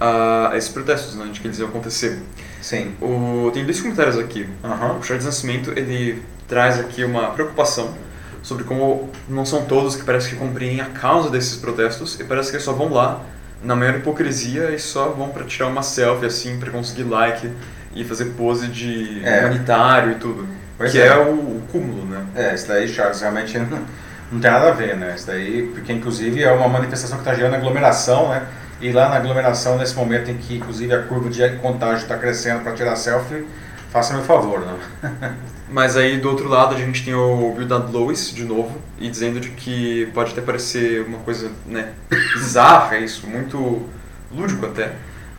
a 0.00 0.52
esses 0.56 0.70
protestos, 0.70 1.14
né, 1.14 1.28
de 1.32 1.40
que 1.40 1.46
eles 1.46 1.58
iam 1.58 1.68
acontecer. 1.68 2.18
Sim. 2.60 2.94
O, 3.00 3.50
tem 3.52 3.64
dois 3.64 3.80
comentários 3.80 4.18
aqui. 4.18 4.48
Uhum. 4.62 4.98
O 4.98 5.02
Charles 5.02 5.24
Nascimento, 5.24 5.72
ele 5.76 6.22
traz 6.46 6.78
aqui 6.78 7.04
uma 7.04 7.30
preocupação 7.30 7.94
sobre 8.42 8.64
como 8.64 9.10
não 9.28 9.44
são 9.44 9.64
todos 9.64 9.96
que 9.96 10.04
parece 10.04 10.30
que 10.30 10.36
compreendem 10.36 10.80
a 10.80 10.86
causa 10.86 11.28
desses 11.28 11.56
protestos 11.56 12.18
e 12.18 12.24
parece 12.24 12.50
que 12.50 12.58
só 12.58 12.72
vão 12.72 12.88
lá 12.88 13.20
na 13.62 13.74
maior 13.74 13.96
hipocrisia 13.96 14.70
e 14.70 14.78
só 14.78 15.08
vão 15.08 15.28
para 15.28 15.44
tirar 15.44 15.66
uma 15.66 15.82
selfie 15.82 16.26
assim 16.26 16.58
para 16.58 16.70
conseguir 16.70 17.02
like 17.02 17.50
e 17.94 18.04
fazer 18.04 18.26
pose 18.36 18.68
de 18.68 19.20
é. 19.24 19.40
humanitário 19.40 20.12
e 20.12 20.14
tudo. 20.16 20.46
Pois 20.78 20.92
que 20.92 20.98
é, 20.98 21.08
é 21.08 21.16
o, 21.16 21.32
o, 21.32 21.62
cúmulo, 21.70 22.06
né? 22.06 22.24
É, 22.34 22.54
isso 22.54 22.68
daí, 22.68 22.88
Charles, 22.88 23.20
realmente 23.20 23.58
não, 23.58 23.66
não 24.32 24.40
tem 24.40 24.50
nada 24.50 24.68
a 24.68 24.72
ver, 24.72 24.96
né? 24.96 25.12
Isso 25.14 25.26
daí, 25.26 25.68
porque 25.74 25.92
inclusive 25.92 26.42
é 26.42 26.50
uma 26.52 26.68
manifestação 26.68 27.18
que 27.18 27.22
está 27.22 27.34
gerando 27.34 27.54
aglomeração, 27.54 28.28
né? 28.28 28.46
E 28.80 28.92
lá 28.92 29.08
na 29.08 29.16
aglomeração, 29.16 29.76
nesse 29.76 29.96
momento 29.96 30.30
em 30.30 30.36
que 30.36 30.56
inclusive 30.56 30.94
a 30.94 31.02
curva 31.02 31.28
de 31.28 31.46
contágio 31.56 32.02
está 32.02 32.16
crescendo 32.16 32.62
para 32.62 32.72
tirar 32.72 32.94
selfie, 32.94 33.44
faça 33.90 34.14
meu 34.14 34.22
favor, 34.22 34.60
né? 34.60 35.34
Mas 35.70 35.96
aí 35.96 36.18
do 36.18 36.30
outro 36.30 36.48
lado 36.48 36.74
a 36.74 36.78
gente 36.78 37.04
tem 37.04 37.14
o 37.14 37.52
Bildad 37.54 37.92
Lois 37.92 38.32
de 38.32 38.44
novo 38.44 38.80
e 38.98 39.10
dizendo 39.10 39.38
de 39.38 39.50
que 39.50 40.06
pode 40.14 40.32
até 40.32 40.40
parecer 40.40 41.02
uma 41.02 41.18
coisa 41.18 41.50
né, 41.66 41.92
bizarra 42.34 42.96
isso, 42.98 43.26
muito 43.26 43.86
lúdico 44.32 44.64
até. 44.64 44.92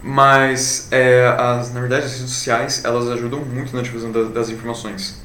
Mas 0.04 0.88
é, 0.92 1.28
as, 1.38 1.74
na 1.74 1.80
verdade 1.80 2.06
as 2.06 2.14
redes 2.14 2.30
sociais 2.30 2.86
elas 2.86 3.10
ajudam 3.10 3.40
muito 3.40 3.76
na 3.76 3.82
difusão 3.82 4.12
das, 4.12 4.30
das, 4.30 4.50
informações. 4.50 5.20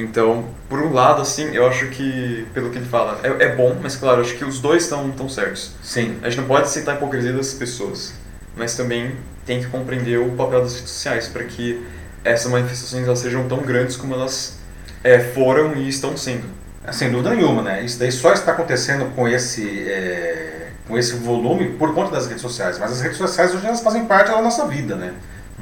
Então, 0.00 0.46
por 0.68 0.80
um 0.80 0.92
lado, 0.92 1.20
assim, 1.20 1.54
eu 1.54 1.66
acho 1.66 1.88
que, 1.88 2.46
pelo 2.54 2.70
que 2.70 2.78
ele 2.78 2.86
fala, 2.86 3.20
é, 3.22 3.44
é 3.44 3.54
bom, 3.54 3.76
mas 3.82 3.96
claro, 3.96 4.20
acho 4.20 4.34
que 4.34 4.44
os 4.44 4.58
dois 4.58 4.84
estão 4.84 5.10
tão 5.10 5.28
certos. 5.28 5.72
Sim. 5.82 6.18
A 6.22 6.30
gente 6.30 6.40
não 6.40 6.48
pode 6.48 6.62
aceitar 6.62 6.92
a 6.92 6.94
hipocrisia 6.94 7.32
das 7.32 7.52
pessoas, 7.52 8.14
mas 8.56 8.74
também 8.74 9.14
tem 9.44 9.60
que 9.60 9.66
compreender 9.66 10.18
o 10.18 10.30
papel 10.30 10.62
das 10.62 10.74
redes 10.74 10.90
sociais 10.90 11.28
para 11.28 11.44
que 11.44 11.84
essas 12.24 12.50
manifestações 12.50 13.06
elas 13.06 13.18
sejam 13.18 13.46
tão 13.48 13.58
grandes 13.58 13.96
como 13.96 14.14
elas 14.14 14.58
é, 15.02 15.18
foram 15.18 15.74
e 15.74 15.88
estão 15.88 16.16
sendo. 16.16 16.44
É, 16.84 16.92
sem 16.92 17.10
dúvida 17.10 17.34
nenhuma, 17.34 17.62
né? 17.62 17.82
Isso 17.82 17.98
daí 17.98 18.10
só 18.10 18.32
está 18.32 18.52
acontecendo 18.52 19.14
com 19.14 19.28
esse, 19.28 19.88
é, 19.88 20.68
com 20.88 20.96
esse 20.96 21.14
volume 21.16 21.70
por 21.78 21.94
conta 21.94 22.12
das 22.12 22.26
redes 22.26 22.42
sociais. 22.42 22.78
Mas 22.78 22.92
as 22.92 23.00
redes 23.00 23.18
sociais 23.18 23.54
hoje 23.54 23.66
elas 23.66 23.80
fazem 23.80 24.06
parte 24.06 24.30
da 24.30 24.40
nossa 24.40 24.66
vida, 24.66 24.96
né? 24.96 25.12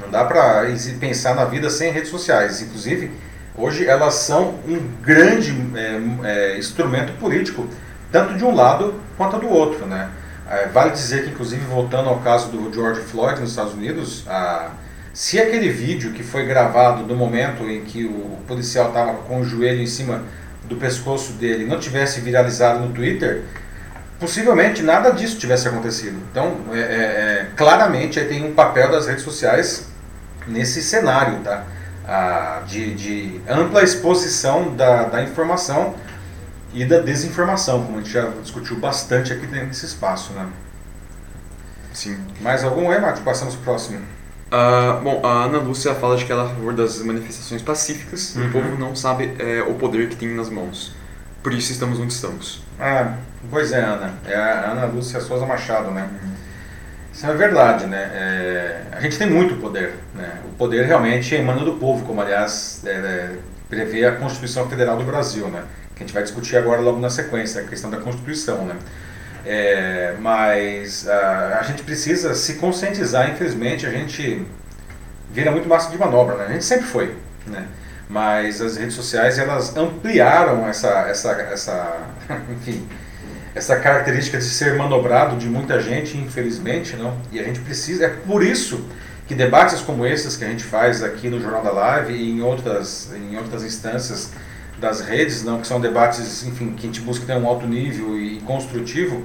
Não 0.01 0.11
dá 0.11 0.25
para 0.25 0.65
pensar 1.01 1.35
na 1.35 1.45
vida 1.45 1.69
sem 1.71 1.91
redes 1.91 2.11
sociais. 2.11 2.63
Inclusive, 2.63 3.11
hoje 3.59 3.87
elas 3.87 4.15
são 4.15 4.55
um 4.67 4.79
grande 5.03 5.55
é, 5.75 6.01
é, 6.25 6.59
instrumento 6.59 7.13
político, 7.15 7.67
tanto 8.11 8.35
de 8.35 8.45
um 8.45 8.55
lado 8.55 8.95
quanto 9.17 9.39
do 9.39 9.49
outro, 9.49 9.85
né? 9.85 10.09
É, 10.51 10.67
vale 10.69 10.93
dizer 10.93 11.25
que, 11.25 11.31
inclusive, 11.31 11.63
voltando 11.67 12.09
ao 12.09 12.21
caso 12.21 12.49
do 12.49 12.73
George 12.73 13.03
Floyd 13.03 13.41
nos 13.41 13.51
Estados 13.51 13.75
Unidos, 13.75 14.25
a 14.27 14.71
se 15.13 15.41
aquele 15.41 15.69
vídeo 15.69 16.13
que 16.13 16.23
foi 16.23 16.47
gravado 16.47 17.03
no 17.03 17.17
momento 17.17 17.69
em 17.69 17.83
que 17.83 18.05
o 18.05 18.39
policial 18.47 18.89
estava 18.89 19.15
com 19.15 19.41
o 19.41 19.45
joelho 19.45 19.83
em 19.83 19.87
cima 19.87 20.23
do 20.69 20.77
pescoço 20.77 21.33
dele 21.33 21.65
não 21.65 21.81
tivesse 21.81 22.21
viralizado 22.21 22.79
no 22.79 22.93
Twitter, 22.93 23.43
possivelmente 24.21 24.81
nada 24.81 25.11
disso 25.11 25.37
tivesse 25.37 25.67
acontecido. 25.67 26.19
Então, 26.31 26.59
é, 26.73 26.79
é, 26.79 26.83
é, 26.83 27.47
claramente 27.57 28.21
aí 28.21 28.27
tem 28.27 28.45
um 28.45 28.55
papel 28.55 28.93
das 28.93 29.09
redes 29.09 29.25
sociais 29.25 29.89
nesse 30.47 30.83
cenário, 30.83 31.41
tá? 31.41 31.65
Ah, 32.11 32.63
de, 32.67 32.95
de, 32.95 33.41
ampla 33.47 33.83
exposição 33.83 34.75
da, 34.75 35.05
da 35.05 35.23
informação 35.23 35.95
e 36.73 36.83
da 36.83 37.01
desinformação, 37.01 37.85
como 37.85 37.99
a 37.99 38.01
gente 38.01 38.11
já 38.11 38.31
discutiu 38.43 38.79
bastante 38.79 39.31
aqui 39.31 39.47
dentro 39.47 39.69
desse 39.69 39.85
espaço, 39.85 40.33
né? 40.33 40.49
Sim. 41.93 42.19
Mais 42.41 42.65
algum 42.65 42.91
aí, 42.91 42.99
Márcio? 42.99 43.23
Passamos 43.23 43.55
para 43.57 43.61
o 43.61 43.65
próximo. 43.65 43.99
Uh, 43.99 45.03
bom, 45.03 45.21
a 45.23 45.45
Ana 45.45 45.59
Lúcia 45.59 45.95
fala 45.95 46.17
de 46.17 46.25
que 46.25 46.33
ela 46.33 46.45
é 46.45 46.47
a 46.47 46.49
favor 46.49 46.73
das 46.73 47.03
manifestações 47.03 47.61
pacíficas 47.61 48.35
uhum. 48.35 48.45
e 48.45 48.47
o 48.47 48.53
povo 48.53 48.79
não 48.79 48.97
sabe 48.97 49.37
é, 49.39 49.61
o 49.61 49.75
poder 49.75 50.09
que 50.09 50.17
tem 50.17 50.35
nas 50.35 50.49
mãos. 50.49 50.95
Por 51.43 51.53
isso 51.53 51.73
estamos 51.73 52.01
onde 52.01 52.15
estamos. 52.15 52.63
Ah, 52.81 53.17
pois 53.51 53.71
é, 53.73 53.83
Ana. 53.83 54.15
É 54.25 54.35
a 54.35 54.71
Ana 54.71 54.87
Lúcia 54.87 55.21
Souza 55.21 55.45
Machado, 55.45 55.91
né? 55.91 56.09
Uhum. 56.23 56.31
Isso 57.13 57.27
é 57.27 57.35
verdade, 57.35 57.87
né? 57.87 58.11
É, 58.15 58.83
a 58.93 59.01
gente 59.01 59.19
tem 59.19 59.29
muito 59.29 59.57
poder, 59.57 59.95
né? 60.15 60.39
O 60.45 60.55
poder 60.57 60.85
realmente 60.87 61.35
emana 61.35 61.65
do 61.65 61.75
povo, 61.75 62.05
como 62.05 62.21
aliás 62.21 62.83
é, 62.85 62.91
é, 62.91 63.31
prevê 63.69 64.05
a 64.05 64.17
Constituição 64.17 64.69
Federal 64.69 64.97
do 64.97 65.05
Brasil, 65.05 65.49
né? 65.49 65.65
Que 65.95 66.03
a 66.03 66.07
gente 66.07 66.15
vai 66.15 66.23
discutir 66.23 66.57
agora 66.57 66.81
logo 66.81 67.01
na 67.01 67.11
sequência, 67.11 67.63
a 67.63 67.65
questão 67.65 67.91
da 67.91 67.99
Constituição, 67.99 68.65
né? 68.65 68.77
É, 69.45 70.15
mas 70.21 71.09
a, 71.09 71.59
a, 71.61 71.63
gente 71.63 71.83
precisa 71.83 72.35
se 72.35 72.55
conscientizar, 72.55 73.31
infelizmente, 73.31 73.87
a 73.87 73.91
gente 73.91 74.47
vira 75.33 75.51
muito 75.51 75.69
massa 75.69 75.91
de 75.91 75.99
manobra, 75.99 76.37
né? 76.37 76.47
A 76.49 76.53
gente 76.53 76.65
sempre 76.65 76.87
foi, 76.87 77.17
né? 77.47 77.67
Mas 78.09 78.61
as 78.61 78.77
redes 78.77 78.95
sociais, 78.95 79.39
elas 79.39 79.77
ampliaram 79.77 80.67
essa, 80.69 80.89
essa, 81.09 81.33
essa 81.33 81.97
enfim, 82.51 82.87
essa 83.59 83.77
característica 83.77 84.39
de 84.39 84.45
ser 84.45 84.77
manobrado 84.77 85.37
de 85.37 85.49
muita 85.49 85.81
gente, 85.81 86.17
infelizmente, 86.17 86.95
não? 86.97 87.17
E 87.33 87.41
a 87.41 87.43
gente 87.43 87.59
precisa, 87.61 88.07
é 88.07 88.09
por 88.09 88.43
isso 88.43 88.85
que 89.27 89.35
debates 89.35 89.81
como 89.81 90.07
esses 90.07 90.37
que 90.37 90.45
a 90.45 90.49
gente 90.49 90.63
faz 90.63 91.03
aqui 91.03 91.29
no 91.29 91.41
Jornal 91.41 91.63
da 91.63 91.73
Live 91.73 92.13
e 92.15 92.31
em 92.31 92.41
outras, 92.41 93.11
em 93.15 93.37
outras 93.37 93.65
instâncias 93.65 94.31
das 94.81 95.01
redes, 95.01 95.43
não, 95.43 95.61
que 95.61 95.67
são 95.67 95.81
debates, 95.81 96.45
enfim, 96.45 96.73
que 96.73 96.87
a 96.87 96.87
gente 96.87 97.01
busca 97.01 97.27
ter 97.27 97.37
um 97.37 97.47
alto 97.47 97.67
nível 97.67 98.17
e 98.17 98.41
construtivo, 98.43 99.25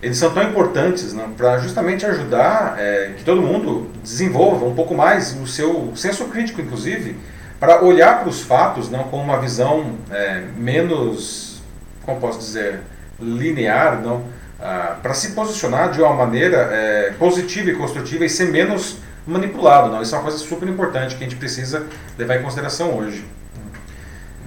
eles 0.00 0.16
são 0.16 0.32
tão 0.32 0.44
importantes 0.44 1.14
para 1.36 1.58
justamente 1.58 2.06
ajudar 2.06 2.76
é, 2.78 3.14
que 3.16 3.24
todo 3.24 3.42
mundo 3.42 3.90
desenvolva 4.00 4.64
um 4.64 4.76
pouco 4.76 4.94
mais 4.94 5.36
o 5.42 5.46
seu 5.46 5.92
senso 5.96 6.26
crítico, 6.26 6.60
inclusive, 6.60 7.16
para 7.58 7.82
olhar 7.82 8.20
para 8.20 8.28
os 8.28 8.42
fatos 8.42 8.88
não? 8.88 9.04
Com 9.04 9.20
uma 9.20 9.40
visão 9.40 9.96
é, 10.10 10.44
menos, 10.56 11.60
como 12.04 12.20
posso 12.20 12.38
dizer, 12.38 12.80
linear, 13.20 14.00
não, 14.00 14.24
ah, 14.60 14.96
para 15.02 15.14
se 15.14 15.32
posicionar 15.32 15.90
de 15.90 16.00
uma 16.00 16.14
maneira 16.14 16.68
é, 16.72 17.14
positiva 17.18 17.70
e 17.70 17.74
construtiva 17.74 18.24
e 18.24 18.28
ser 18.28 18.46
menos 18.46 18.98
manipulado. 19.26 19.90
Não. 19.90 20.00
Isso 20.00 20.14
é 20.14 20.18
uma 20.18 20.24
coisa 20.24 20.38
super 20.38 20.68
importante 20.68 21.16
que 21.16 21.24
a 21.24 21.28
gente 21.28 21.36
precisa 21.36 21.86
levar 22.18 22.36
em 22.36 22.42
consideração 22.42 22.96
hoje. 22.96 23.24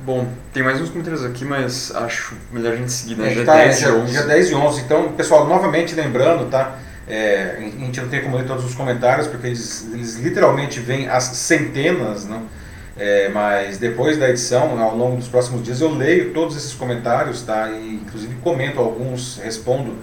Bom, 0.06 0.28
tem 0.54 0.64
mais 0.64 0.82
uns 0.82 0.90
comentários 0.90 1.24
aqui, 1.24 1.46
mas 1.46 1.94
acho 1.94 2.34
melhor 2.52 2.74
a 2.74 2.76
gente 2.76 2.92
seguir, 2.92 3.16
né? 3.16 3.30
Já, 3.32 3.46
tá, 3.46 3.56
10 3.58 3.80
já, 3.80 3.94
11. 3.94 4.14
já 4.14 4.22
10 4.24 4.50
e 4.50 4.56
11. 4.56 4.82
Então, 4.82 5.12
pessoal, 5.12 5.48
novamente 5.48 5.94
lembrando, 5.94 6.50
tá? 6.50 6.78
É, 7.08 7.58
a 7.58 7.62
gente 7.62 8.02
não 8.02 8.08
tem 8.08 8.22
como 8.22 8.38
ler 8.38 8.48
todos 8.48 8.66
os 8.66 8.74
comentários, 8.74 9.28
porque 9.28 9.48
eles, 9.48 9.88
eles 9.92 10.16
literalmente 10.16 10.80
vêm 10.80 11.10
às 11.10 11.24
centenas, 11.24 12.26
não? 12.26 12.44
É, 12.98 13.30
mas 13.30 13.78
depois 13.78 14.18
da 14.18 14.30
edição, 14.30 14.82
ao 14.82 14.96
longo 14.96 15.18
dos 15.18 15.28
próximos 15.28 15.64
dias, 15.64 15.80
eu 15.80 15.90
leio 15.90 16.34
todos 16.34 16.58
esses 16.58 16.74
comentários, 16.74 17.42
tá? 17.42 17.70
E 17.70 17.96
inclusive 17.96 18.36
comento 18.44 18.80
alguns, 18.80 19.40
respondo. 19.44 19.96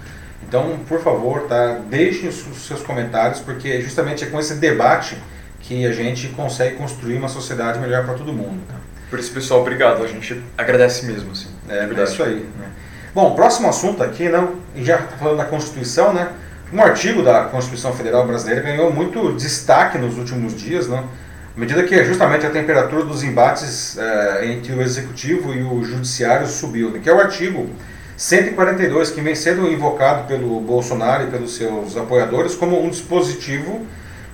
Então, 0.48 0.78
por 0.88 1.00
favor, 1.00 1.42
tá? 1.42 1.80
Deixem 1.90 2.28
os, 2.28 2.36
seus 2.66 2.82
comentários, 2.82 3.40
porque 3.40 3.80
justamente 3.82 4.24
é 4.24 4.28
com 4.28 4.38
esse 4.38 4.54
debate 4.54 5.16
que 5.60 5.84
a 5.84 5.92
gente 5.92 6.28
consegue 6.28 6.76
construir 6.76 7.16
uma 7.18 7.28
sociedade 7.28 7.78
melhor 7.78 8.04
para 8.04 8.14
todo 8.14 8.32
mundo. 8.32 8.60
Tá? 8.68 8.76
Por 9.10 9.18
isso, 9.18 9.32
pessoal, 9.32 9.60
obrigado. 9.60 10.02
A 10.02 10.06
gente 10.06 10.40
agradece 10.56 11.04
mesmo, 11.06 11.32
assim. 11.32 11.48
É, 11.68 11.78
é 11.78 12.04
isso 12.04 12.22
aí. 12.22 12.46
Né? 12.58 12.68
Bom, 13.12 13.34
próximo 13.34 13.68
assunto 13.68 14.02
aqui, 14.02 14.28
não, 14.28 14.56
já 14.76 14.96
está 14.96 15.16
falando 15.16 15.38
da 15.38 15.44
Constituição, 15.44 16.12
né? 16.12 16.28
Um 16.72 16.82
artigo 16.82 17.22
da 17.22 17.44
Constituição 17.44 17.92
Federal 17.92 18.26
Brasileira 18.26 18.60
ganhou 18.60 18.92
muito 18.92 19.32
destaque 19.32 19.98
nos 19.98 20.18
últimos 20.18 20.54
dias, 20.54 20.88
não? 20.88 21.08
Medida 21.56 21.84
que 21.84 22.04
justamente 22.04 22.44
a 22.44 22.50
temperatura 22.50 23.02
dos 23.02 23.22
embates 23.22 23.96
eh, 23.96 24.52
entre 24.52 24.74
o 24.74 24.82
Executivo 24.82 25.54
e 25.54 25.62
o 25.62 25.82
Judiciário 25.82 26.46
subiu, 26.46 26.92
que 26.92 27.08
é 27.08 27.14
o 27.14 27.18
artigo 27.18 27.70
142, 28.14 29.10
que 29.10 29.22
vem 29.22 29.34
sendo 29.34 29.66
invocado 29.66 30.28
pelo 30.28 30.60
Bolsonaro 30.60 31.24
e 31.24 31.30
pelos 31.30 31.56
seus 31.56 31.96
apoiadores 31.96 32.54
como 32.54 32.78
um 32.84 32.90
dispositivo 32.90 33.86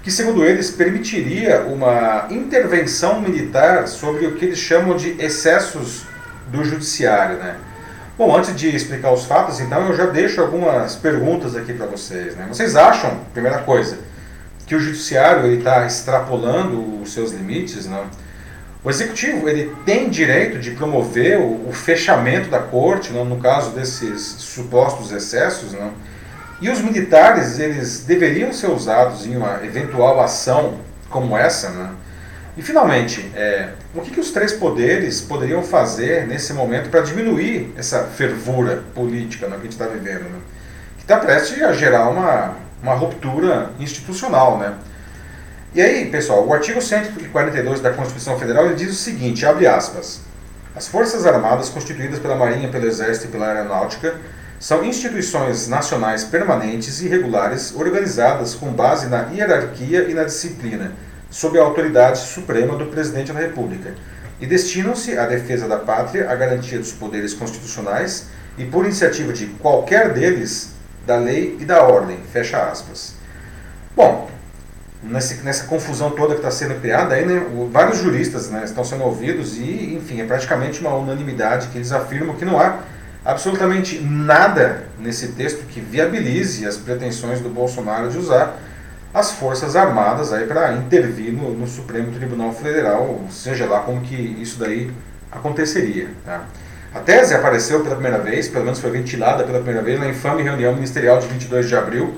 que, 0.02 0.10
segundo 0.10 0.44
eles, 0.44 0.72
permitiria 0.72 1.60
uma 1.60 2.26
intervenção 2.28 3.20
militar 3.20 3.86
sobre 3.86 4.26
o 4.26 4.34
que 4.34 4.46
eles 4.46 4.58
chamam 4.58 4.96
de 4.96 5.10
excessos 5.22 6.02
do 6.48 6.64
judiciário. 6.64 7.36
Né? 7.36 7.54
Bom, 8.18 8.36
antes 8.36 8.54
de 8.56 8.74
explicar 8.74 9.12
os 9.12 9.26
fatos, 9.26 9.60
então, 9.60 9.86
eu 9.86 9.96
já 9.96 10.06
deixo 10.06 10.40
algumas 10.40 10.96
perguntas 10.96 11.54
aqui 11.54 11.72
para 11.72 11.86
vocês. 11.86 12.34
Né? 12.34 12.46
Vocês 12.48 12.74
acham, 12.74 13.20
primeira 13.32 13.58
coisa, 13.58 13.98
que 14.72 14.76
o 14.76 14.80
judiciário 14.80 15.52
está 15.52 15.84
extrapolando 15.84 17.02
os 17.02 17.12
seus 17.12 17.30
limites? 17.30 17.84
Não? 17.86 18.06
O 18.82 18.88
executivo 18.88 19.46
ele 19.46 19.70
tem 19.84 20.08
direito 20.08 20.58
de 20.58 20.70
promover 20.70 21.38
o, 21.38 21.68
o 21.68 21.72
fechamento 21.74 22.48
da 22.48 22.58
corte, 22.58 23.12
não? 23.12 23.22
no 23.22 23.36
caso 23.36 23.72
desses 23.72 24.22
supostos 24.22 25.12
excessos, 25.12 25.74
não? 25.74 25.92
E 26.58 26.70
os 26.70 26.80
militares, 26.80 27.58
eles 27.58 28.04
deveriam 28.04 28.50
ser 28.50 28.70
usados 28.70 29.26
em 29.26 29.36
uma 29.36 29.60
eventual 29.62 30.20
ação 30.22 30.78
como 31.10 31.36
essa, 31.36 31.68
né? 31.68 31.90
E 32.56 32.62
finalmente, 32.62 33.30
é, 33.34 33.70
o 33.94 34.00
que, 34.00 34.10
que 34.10 34.20
os 34.20 34.30
três 34.30 34.52
poderes 34.52 35.20
poderiam 35.20 35.62
fazer 35.62 36.26
nesse 36.26 36.54
momento 36.54 36.88
para 36.88 37.00
diminuir 37.00 37.72
essa 37.76 38.04
fervura 38.04 38.82
política 38.94 39.48
né, 39.48 39.56
que 39.56 39.60
a 39.60 39.64
gente 39.64 39.72
está 39.72 39.86
vivendo, 39.86 40.22
né? 40.30 40.38
que 40.96 41.02
está 41.02 41.18
prestes 41.18 41.60
a 41.62 41.72
gerar 41.72 42.08
uma, 42.08 42.54
uma 42.82 42.94
ruptura 42.94 43.70
institucional, 43.78 44.58
né? 44.58 44.74
E 45.74 45.80
aí, 45.80 46.10
pessoal, 46.10 46.46
o 46.46 46.52
artigo 46.52 46.82
142 46.82 47.80
da 47.80 47.92
Constituição 47.92 48.38
Federal 48.38 48.74
diz 48.74 48.90
o 48.90 48.94
seguinte, 48.94 49.46
abre 49.46 49.66
aspas, 49.66 50.20
as 50.74 50.88
Forças 50.88 51.24
Armadas 51.24 51.68
constituídas 51.68 52.18
pela 52.18 52.34
Marinha, 52.34 52.68
pelo 52.68 52.86
Exército 52.86 53.28
e 53.28 53.30
pela 53.30 53.46
Aeronáutica 53.46 54.14
são 54.58 54.84
instituições 54.84 55.66
nacionais 55.66 56.24
permanentes 56.24 57.00
e 57.00 57.08
regulares 57.08 57.74
organizadas 57.74 58.54
com 58.54 58.72
base 58.72 59.08
na 59.08 59.28
hierarquia 59.32 60.08
e 60.08 60.14
na 60.14 60.24
disciplina, 60.24 60.92
sob 61.30 61.58
a 61.58 61.62
autoridade 61.62 62.18
suprema 62.18 62.76
do 62.76 62.86
Presidente 62.86 63.32
da 63.32 63.40
República, 63.40 63.94
e 64.40 64.46
destinam-se 64.46 65.18
à 65.18 65.26
defesa 65.26 65.66
da 65.66 65.78
pátria, 65.78 66.30
à 66.30 66.34
garantia 66.34 66.78
dos 66.78 66.92
poderes 66.92 67.34
constitucionais 67.34 68.28
e, 68.56 68.64
por 68.64 68.84
iniciativa 68.84 69.32
de 69.32 69.46
qualquer 69.46 70.12
deles, 70.12 70.74
da 71.06 71.16
lei 71.16 71.56
e 71.60 71.64
da 71.64 71.82
ordem. 71.82 72.18
Fecha 72.32 72.62
aspas. 72.62 73.14
Bom, 73.94 74.30
nessa, 75.02 75.42
nessa 75.42 75.64
confusão 75.64 76.10
toda 76.10 76.34
que 76.34 76.40
está 76.40 76.50
sendo 76.50 76.80
criada, 76.80 77.14
aí, 77.14 77.26
né, 77.26 77.44
vários 77.70 77.98
juristas 77.98 78.50
né, 78.50 78.62
estão 78.64 78.84
sendo 78.84 79.04
ouvidos 79.04 79.56
e, 79.58 79.94
enfim, 79.94 80.20
é 80.20 80.24
praticamente 80.24 80.80
uma 80.80 80.94
unanimidade 80.94 81.68
que 81.68 81.78
eles 81.78 81.92
afirmam 81.92 82.36
que 82.36 82.44
não 82.44 82.58
há 82.58 82.80
absolutamente 83.24 84.00
nada 84.00 84.84
nesse 84.98 85.28
texto 85.28 85.66
que 85.66 85.80
viabilize 85.80 86.66
as 86.66 86.76
pretensões 86.76 87.40
do 87.40 87.48
Bolsonaro 87.48 88.10
de 88.10 88.18
usar 88.18 88.58
as 89.14 89.32
Forças 89.32 89.76
Armadas 89.76 90.32
aí 90.32 90.46
para 90.46 90.72
intervir 90.72 91.32
no, 91.32 91.52
no, 91.52 91.66
Supremo 91.66 92.10
Tribunal 92.12 92.52
Federal, 92.52 93.20
seja 93.30 93.66
lá 93.66 93.80
como 93.80 94.00
que 94.00 94.14
isso 94.14 94.58
daí 94.58 94.90
aconteceria. 95.30 96.08
Tá? 96.24 96.46
A 96.94 97.00
tese 97.00 97.32
apareceu 97.34 97.80
pela 97.80 97.94
primeira 97.94 98.18
vez, 98.18 98.48
pelo 98.48 98.64
menos 98.64 98.78
foi 98.78 98.90
ventilada 98.90 99.44
pela 99.44 99.60
primeira 99.60 99.80
vez 99.80 99.98
na 99.98 100.08
infame 100.08 100.42
reunião 100.42 100.74
ministerial 100.74 101.18
de 101.18 101.26
22 101.26 101.66
de 101.66 101.74
abril, 101.74 102.14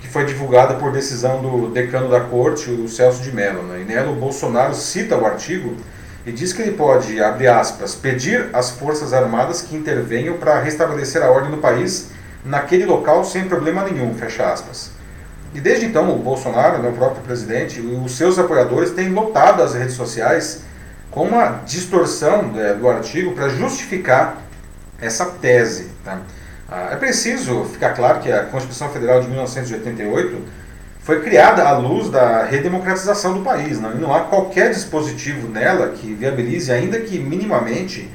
que 0.00 0.06
foi 0.06 0.26
divulgada 0.26 0.74
por 0.74 0.92
decisão 0.92 1.40
do 1.40 1.70
decano 1.70 2.10
da 2.10 2.20
corte, 2.20 2.70
o 2.70 2.86
Celso 2.88 3.22
de 3.22 3.32
Mello. 3.32 3.62
Né? 3.62 3.80
E 3.80 3.84
nela 3.84 4.10
o 4.10 4.14
Bolsonaro 4.14 4.74
cita 4.74 5.16
o 5.16 5.24
artigo 5.24 5.76
e 6.26 6.30
diz 6.30 6.52
que 6.52 6.60
ele 6.60 6.72
pode, 6.72 7.22
abre 7.22 7.48
aspas, 7.48 7.94
pedir 7.94 8.50
às 8.52 8.70
Forças 8.72 9.14
Armadas 9.14 9.62
que 9.62 9.74
intervenham 9.74 10.36
para 10.36 10.60
restabelecer 10.60 11.22
a 11.22 11.30
ordem 11.30 11.50
no 11.50 11.58
país 11.58 12.10
naquele 12.44 12.84
local 12.84 13.24
sem 13.24 13.48
problema 13.48 13.82
nenhum, 13.82 14.14
fecha 14.14 14.52
aspas. 14.52 14.90
E 15.54 15.60
desde 15.60 15.86
então 15.86 16.14
o 16.14 16.18
Bolsonaro, 16.18 16.82
né, 16.82 16.88
o 16.90 16.92
próprio 16.92 17.22
presidente, 17.22 17.80
e 17.80 18.00
os 18.04 18.12
seus 18.12 18.38
apoiadores 18.38 18.90
têm 18.90 19.08
lotado 19.08 19.62
as 19.62 19.72
redes 19.74 19.94
sociais 19.94 20.64
com 21.12 21.24
uma 21.24 21.60
distorção 21.66 22.52
é, 22.56 22.74
do 22.74 22.88
artigo 22.88 23.32
para 23.32 23.48
justificar 23.50 24.38
essa 25.00 25.26
tese. 25.26 25.90
Tá? 26.04 26.20
Ah, 26.68 26.88
é 26.92 26.96
preciso 26.96 27.64
ficar 27.66 27.90
claro 27.90 28.20
que 28.20 28.32
a 28.32 28.44
Constituição 28.46 28.88
Federal 28.88 29.20
de 29.20 29.28
1988 29.28 30.42
foi 31.00 31.20
criada 31.20 31.64
à 31.64 31.76
luz 31.76 32.08
da 32.08 32.44
redemocratização 32.44 33.34
do 33.34 33.44
país. 33.44 33.78
Não? 33.78 33.92
E 33.92 33.98
não 33.98 34.14
há 34.14 34.20
qualquer 34.20 34.70
dispositivo 34.70 35.48
nela 35.48 35.90
que 35.90 36.14
viabilize, 36.14 36.72
ainda 36.72 36.98
que 36.98 37.18
minimamente, 37.18 38.10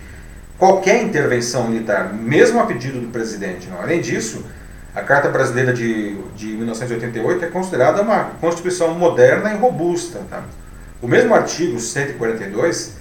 qualquer 0.58 1.04
intervenção 1.04 1.68
militar, 1.68 2.12
mesmo 2.14 2.60
a 2.60 2.66
pedido 2.66 3.00
do 3.00 3.08
presidente. 3.10 3.68
Não? 3.70 3.80
Além 3.80 4.02
disso, 4.02 4.44
a 4.96 5.04
Carta 5.04 5.30
Brasileira 5.30 5.72
de, 5.72 6.16
de 6.36 6.48
1988 6.48 7.46
é 7.46 7.48
considerada 7.50 8.02
uma 8.02 8.32
Constituição 8.42 8.96
moderna 8.96 9.54
e 9.54 9.58
robusta. 9.58 10.22
Tá? 10.28 10.42
O 11.02 11.08
mesmo 11.08 11.34
artigo 11.34 11.80
142 11.80 12.94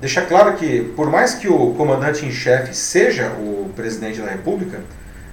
deixa 0.00 0.22
claro 0.22 0.54
que, 0.54 0.82
por 0.96 1.10
mais 1.10 1.34
que 1.34 1.48
o 1.48 1.74
comandante 1.74 2.26
em 2.26 2.32
chefe 2.32 2.74
seja 2.74 3.28
o 3.38 3.70
presidente 3.76 4.20
da 4.20 4.30
República, 4.30 4.80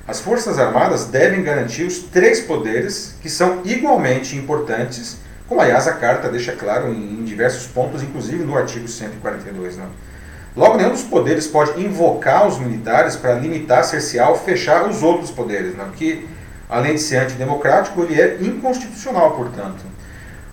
as 0.08 0.20
Forças 0.20 0.60
Armadas 0.60 1.06
devem 1.06 1.44
garantir 1.44 1.84
os 1.84 2.00
três 2.00 2.40
poderes 2.40 3.16
que 3.22 3.30
são 3.30 3.62
igualmente 3.64 4.36
importantes 4.36 5.18
como 5.50 5.62
aliás 5.62 5.88
a 5.88 5.94
Carta 5.94 6.30
deixa 6.30 6.52
claro 6.52 6.94
em, 6.94 7.24
diversos 7.24 7.66
pontos, 7.66 8.04
inclusive 8.04 8.44
no 8.44 8.56
artigo 8.56 8.88
142. 8.88 9.78
Né? 9.78 9.86
Logo, 10.56 10.78
nenhum 10.78 10.92
dos 10.92 11.02
poderes 11.02 11.48
pode 11.48 11.82
invocar 11.84 12.48
os 12.48 12.60
militares 12.60 13.16
para 13.16 13.34
limitar, 13.34 13.84
cercear 13.84 14.30
ou 14.30 14.38
fechar 14.38 14.88
os 14.88 15.02
outros 15.02 15.32
poderes, 15.32 15.74
né? 15.74 15.90
que, 15.98 16.28
além 16.70 16.94
de 16.94 17.02
ser 17.02 17.18
antidemocrático, 17.18 18.04
ele 18.04 18.22
é 18.22 18.38
inconstitucional, 18.40 19.32
portanto. 19.32 19.84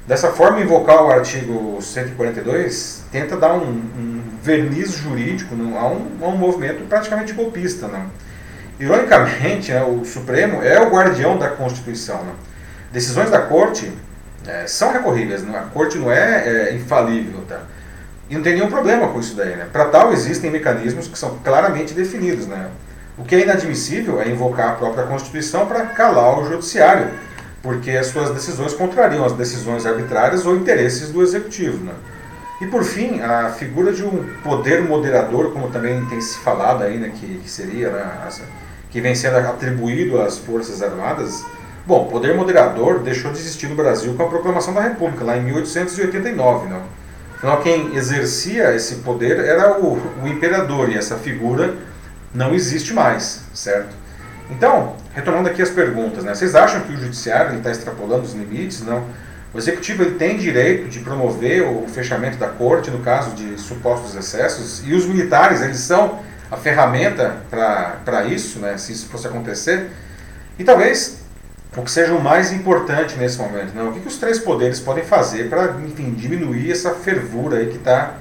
Dessa 0.06 0.30
forma, 0.30 0.60
invocar 0.60 1.02
o 1.02 1.10
artigo 1.10 1.82
142 1.82 3.04
tenta 3.10 3.36
dar 3.36 3.54
um, 3.54 3.68
um 3.68 4.22
verniz 4.40 4.92
jurídico 4.92 5.52
a, 5.54 5.88
um, 5.88 6.24
a, 6.24 6.28
um, 6.28 6.36
movimento 6.36 6.86
praticamente 6.88 7.32
golpista. 7.32 7.88
Né? 7.88 8.06
Ironicamente, 8.78 9.72
né, 9.72 9.82
o 9.82 10.04
Supremo 10.04 10.62
é 10.62 10.80
o 10.80 10.90
guardião 10.90 11.36
da 11.36 11.48
Constituição. 11.48 12.22
Né? 12.22 12.32
Decisões 12.92 13.30
da 13.30 13.40
Corte 13.40 13.92
é, 14.46 14.64
são 14.68 14.92
recorríveis, 14.92 15.42
né? 15.42 15.58
a 15.58 15.62
Corte 15.62 15.98
não 15.98 16.12
é, 16.12 16.68
é, 16.68 16.74
infalível. 16.74 17.42
Tá? 17.48 17.62
E 18.30 18.36
não 18.36 18.42
tem 18.42 18.54
nenhum 18.54 18.68
problema 18.68 19.08
com 19.08 19.18
isso 19.18 19.34
daí. 19.34 19.56
Né? 19.56 19.66
Para 19.72 19.86
tal, 19.86 20.12
existem 20.12 20.52
mecanismos 20.52 21.08
que 21.08 21.18
são 21.18 21.38
claramente 21.42 21.92
definidos. 21.94 22.46
Né? 22.46 22.68
O 23.18 23.24
que 23.24 23.34
é 23.34 23.40
inadmissível 23.40 24.22
é 24.22 24.28
invocar 24.28 24.68
a 24.68 24.72
própria 24.74 25.04
Constituição 25.04 25.66
para 25.66 25.86
calar 25.86 26.38
o 26.38 26.44
Judiciário, 26.48 27.10
porque 27.66 27.90
as 27.90 28.06
suas 28.06 28.30
decisões 28.30 28.74
contrariam 28.74 29.24
as 29.24 29.32
decisões 29.32 29.84
arbitrárias 29.84 30.46
ou 30.46 30.54
interesses 30.54 31.10
do 31.10 31.20
Executivo. 31.20 31.84
Né? 31.84 31.94
E 32.60 32.66
por 32.68 32.84
fim, 32.84 33.20
a 33.20 33.48
figura 33.50 33.92
de 33.92 34.04
um 34.04 34.24
poder 34.44 34.82
moderador, 34.82 35.52
como 35.52 35.68
também 35.68 36.06
tem 36.06 36.20
se 36.20 36.38
falado 36.38 36.84
aí, 36.84 36.96
né, 36.96 37.10
que, 37.12 37.38
que 37.38 37.50
seria 37.50 37.90
né, 37.90 38.28
que 38.88 39.00
vem 39.00 39.16
sendo 39.16 39.38
atribuído 39.38 40.22
às 40.22 40.38
Forças 40.38 40.80
Armadas. 40.80 41.44
Bom, 41.84 42.06
poder 42.06 42.36
moderador 42.36 43.00
deixou 43.00 43.32
de 43.32 43.38
existir 43.40 43.66
no 43.66 43.74
Brasil 43.74 44.14
com 44.14 44.22
a 44.22 44.28
proclamação 44.28 44.72
da 44.72 44.82
República, 44.82 45.24
lá 45.24 45.36
em 45.36 45.42
1889. 45.42 46.68
Não? 46.68 46.82
Afinal, 47.34 47.60
quem 47.62 47.96
exercia 47.96 48.76
esse 48.76 48.96
poder 48.96 49.40
era 49.40 49.80
o, 49.80 50.00
o 50.22 50.28
imperador, 50.28 50.88
e 50.88 50.96
essa 50.96 51.16
figura 51.16 51.74
não 52.32 52.54
existe 52.54 52.94
mais, 52.94 53.42
certo? 53.52 53.92
Então, 54.52 54.94
retomando 55.16 55.48
aqui 55.48 55.62
as 55.62 55.70
perguntas, 55.70 56.22
né? 56.24 56.34
vocês 56.34 56.54
acham 56.54 56.82
que 56.82 56.92
o 56.92 56.96
judiciário 56.96 57.56
está 57.56 57.70
extrapolando 57.70 58.24
os 58.24 58.34
limites? 58.34 58.82
Não. 58.82 59.02
O 59.54 59.56
executivo 59.56 60.02
ele 60.02 60.16
tem 60.16 60.36
direito 60.36 60.90
de 60.90 61.00
promover 61.00 61.62
o 61.62 61.88
fechamento 61.88 62.36
da 62.36 62.48
corte 62.48 62.90
no 62.90 62.98
caso 62.98 63.34
de 63.34 63.58
supostos 63.58 64.14
excessos, 64.14 64.86
e 64.86 64.92
os 64.92 65.06
militares 65.06 65.62
eles 65.62 65.78
são 65.78 66.20
a 66.50 66.58
ferramenta 66.58 67.36
para 67.48 68.26
isso, 68.26 68.58
né, 68.58 68.76
se 68.76 68.92
isso 68.92 69.08
fosse 69.08 69.26
acontecer. 69.26 69.90
E 70.58 70.64
talvez 70.64 71.20
o 71.74 71.82
que 71.82 71.90
seja 71.90 72.12
o 72.12 72.22
mais 72.22 72.52
importante 72.52 73.16
nesse 73.16 73.38
momento, 73.38 73.74
né, 73.74 73.82
o 73.84 73.92
que, 73.92 74.00
que 74.00 74.08
os 74.08 74.18
três 74.18 74.38
poderes 74.38 74.80
podem 74.80 75.02
fazer 75.02 75.48
para, 75.48 75.68
diminuir 75.68 76.70
essa 76.70 76.90
fervura 76.90 77.56
aí 77.56 77.68
que 77.68 77.76
está 77.78 78.16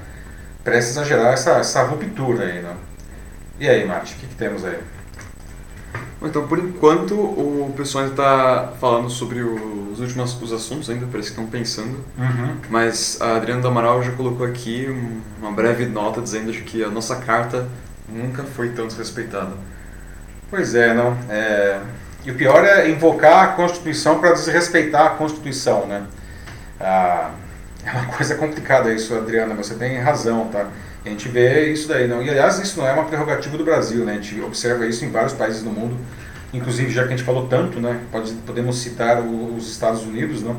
prestes 0.64 0.96
a 0.96 1.04
gerar 1.04 1.32
essa, 1.32 1.58
essa 1.58 1.82
ruptura 1.82 2.44
aí, 2.44 2.62
né? 2.62 2.74
E 3.60 3.68
aí, 3.68 3.86
Mate, 3.86 4.14
o 4.14 4.16
que, 4.16 4.26
que 4.26 4.34
temos 4.34 4.64
aí? 4.64 4.78
Então, 6.26 6.46
por 6.46 6.58
enquanto, 6.58 7.14
o 7.14 7.72
pessoal 7.76 8.04
ainda 8.04 8.14
está 8.14 8.72
falando 8.80 9.08
sobre 9.08 9.40
os 9.40 10.00
últimos 10.00 10.40
os 10.42 10.52
assuntos, 10.52 10.90
ainda 10.90 11.06
parece 11.10 11.32
que 11.32 11.40
estão 11.40 11.46
pensando. 11.46 12.04
Uhum. 12.18 12.56
Mas 12.68 13.20
a 13.20 13.36
Adriana 13.36 13.62
do 13.62 13.68
Amaral 13.68 14.02
já 14.02 14.12
colocou 14.12 14.46
aqui 14.46 14.86
uma 15.40 15.52
breve 15.52 15.86
nota 15.86 16.20
dizendo 16.20 16.52
de 16.52 16.62
que 16.62 16.82
a 16.82 16.88
nossa 16.88 17.16
carta 17.16 17.68
nunca 18.08 18.42
foi 18.42 18.70
tanto 18.70 18.94
respeitada. 18.96 19.52
Pois 20.50 20.74
é, 20.74 20.94
não. 20.94 21.16
É... 21.28 21.80
E 22.24 22.30
o 22.30 22.34
pior 22.34 22.64
é 22.64 22.90
invocar 22.90 23.44
a 23.44 23.48
Constituição 23.48 24.18
para 24.18 24.32
desrespeitar 24.32 25.06
a 25.06 25.10
Constituição, 25.10 25.86
né? 25.86 26.06
Ah, 26.80 27.30
é 27.84 27.90
uma 27.92 28.06
coisa 28.16 28.34
complicada 28.34 28.92
isso, 28.92 29.14
Adriana, 29.14 29.54
você 29.54 29.74
tem 29.74 29.98
razão, 29.98 30.48
tá? 30.48 30.66
A 31.06 31.08
gente 31.08 31.28
vê 31.28 31.70
isso 31.72 31.86
daí, 31.86 32.08
não. 32.08 32.20
E 32.20 32.28
aliás, 32.28 32.58
isso 32.58 32.80
não 32.80 32.86
é 32.86 32.92
uma 32.92 33.04
prerrogativa 33.04 33.56
do 33.56 33.64
Brasil, 33.64 34.04
né? 34.04 34.14
A 34.14 34.16
gente 34.16 34.40
observa 34.40 34.84
isso 34.86 35.04
em 35.04 35.10
vários 35.10 35.32
países 35.32 35.62
do 35.62 35.70
mundo, 35.70 35.96
inclusive 36.52 36.90
já 36.90 37.02
que 37.02 37.14
a 37.14 37.16
gente 37.16 37.22
falou 37.22 37.46
tanto, 37.46 37.78
né? 37.78 38.00
Pode, 38.10 38.32
podemos 38.44 38.78
citar 38.78 39.22
os 39.22 39.70
Estados 39.70 40.02
Unidos, 40.02 40.42
não? 40.42 40.56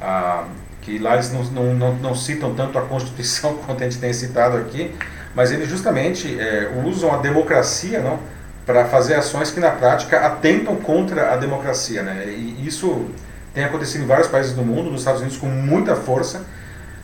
Ah, 0.00 0.46
que 0.80 0.98
lá 0.98 1.12
eles 1.12 1.30
não, 1.30 1.44
não, 1.44 1.74
não, 1.74 1.94
não 1.96 2.14
citam 2.14 2.54
tanto 2.54 2.78
a 2.78 2.82
Constituição 2.82 3.54
quanto 3.66 3.82
a 3.82 3.84
gente 3.84 3.98
tem 3.98 4.14
citado 4.14 4.56
aqui, 4.56 4.90
mas 5.34 5.52
eles 5.52 5.68
justamente 5.68 6.40
é, 6.40 6.70
usam 6.86 7.12
a 7.12 7.18
democracia 7.18 8.00
não 8.00 8.18
para 8.64 8.86
fazer 8.86 9.14
ações 9.14 9.50
que 9.50 9.60
na 9.60 9.72
prática 9.72 10.20
atentam 10.20 10.76
contra 10.76 11.32
a 11.32 11.36
democracia 11.36 12.00
né 12.00 12.26
e 12.28 12.64
isso 12.64 13.10
tem 13.52 13.64
acontecido 13.64 14.04
em 14.04 14.06
vários 14.06 14.28
países 14.28 14.52
do 14.52 14.62
mundo 14.62 14.88
nos 14.88 15.00
Estados 15.00 15.20
Unidos 15.20 15.36
com 15.36 15.48
muita 15.48 15.96
força 15.96 16.44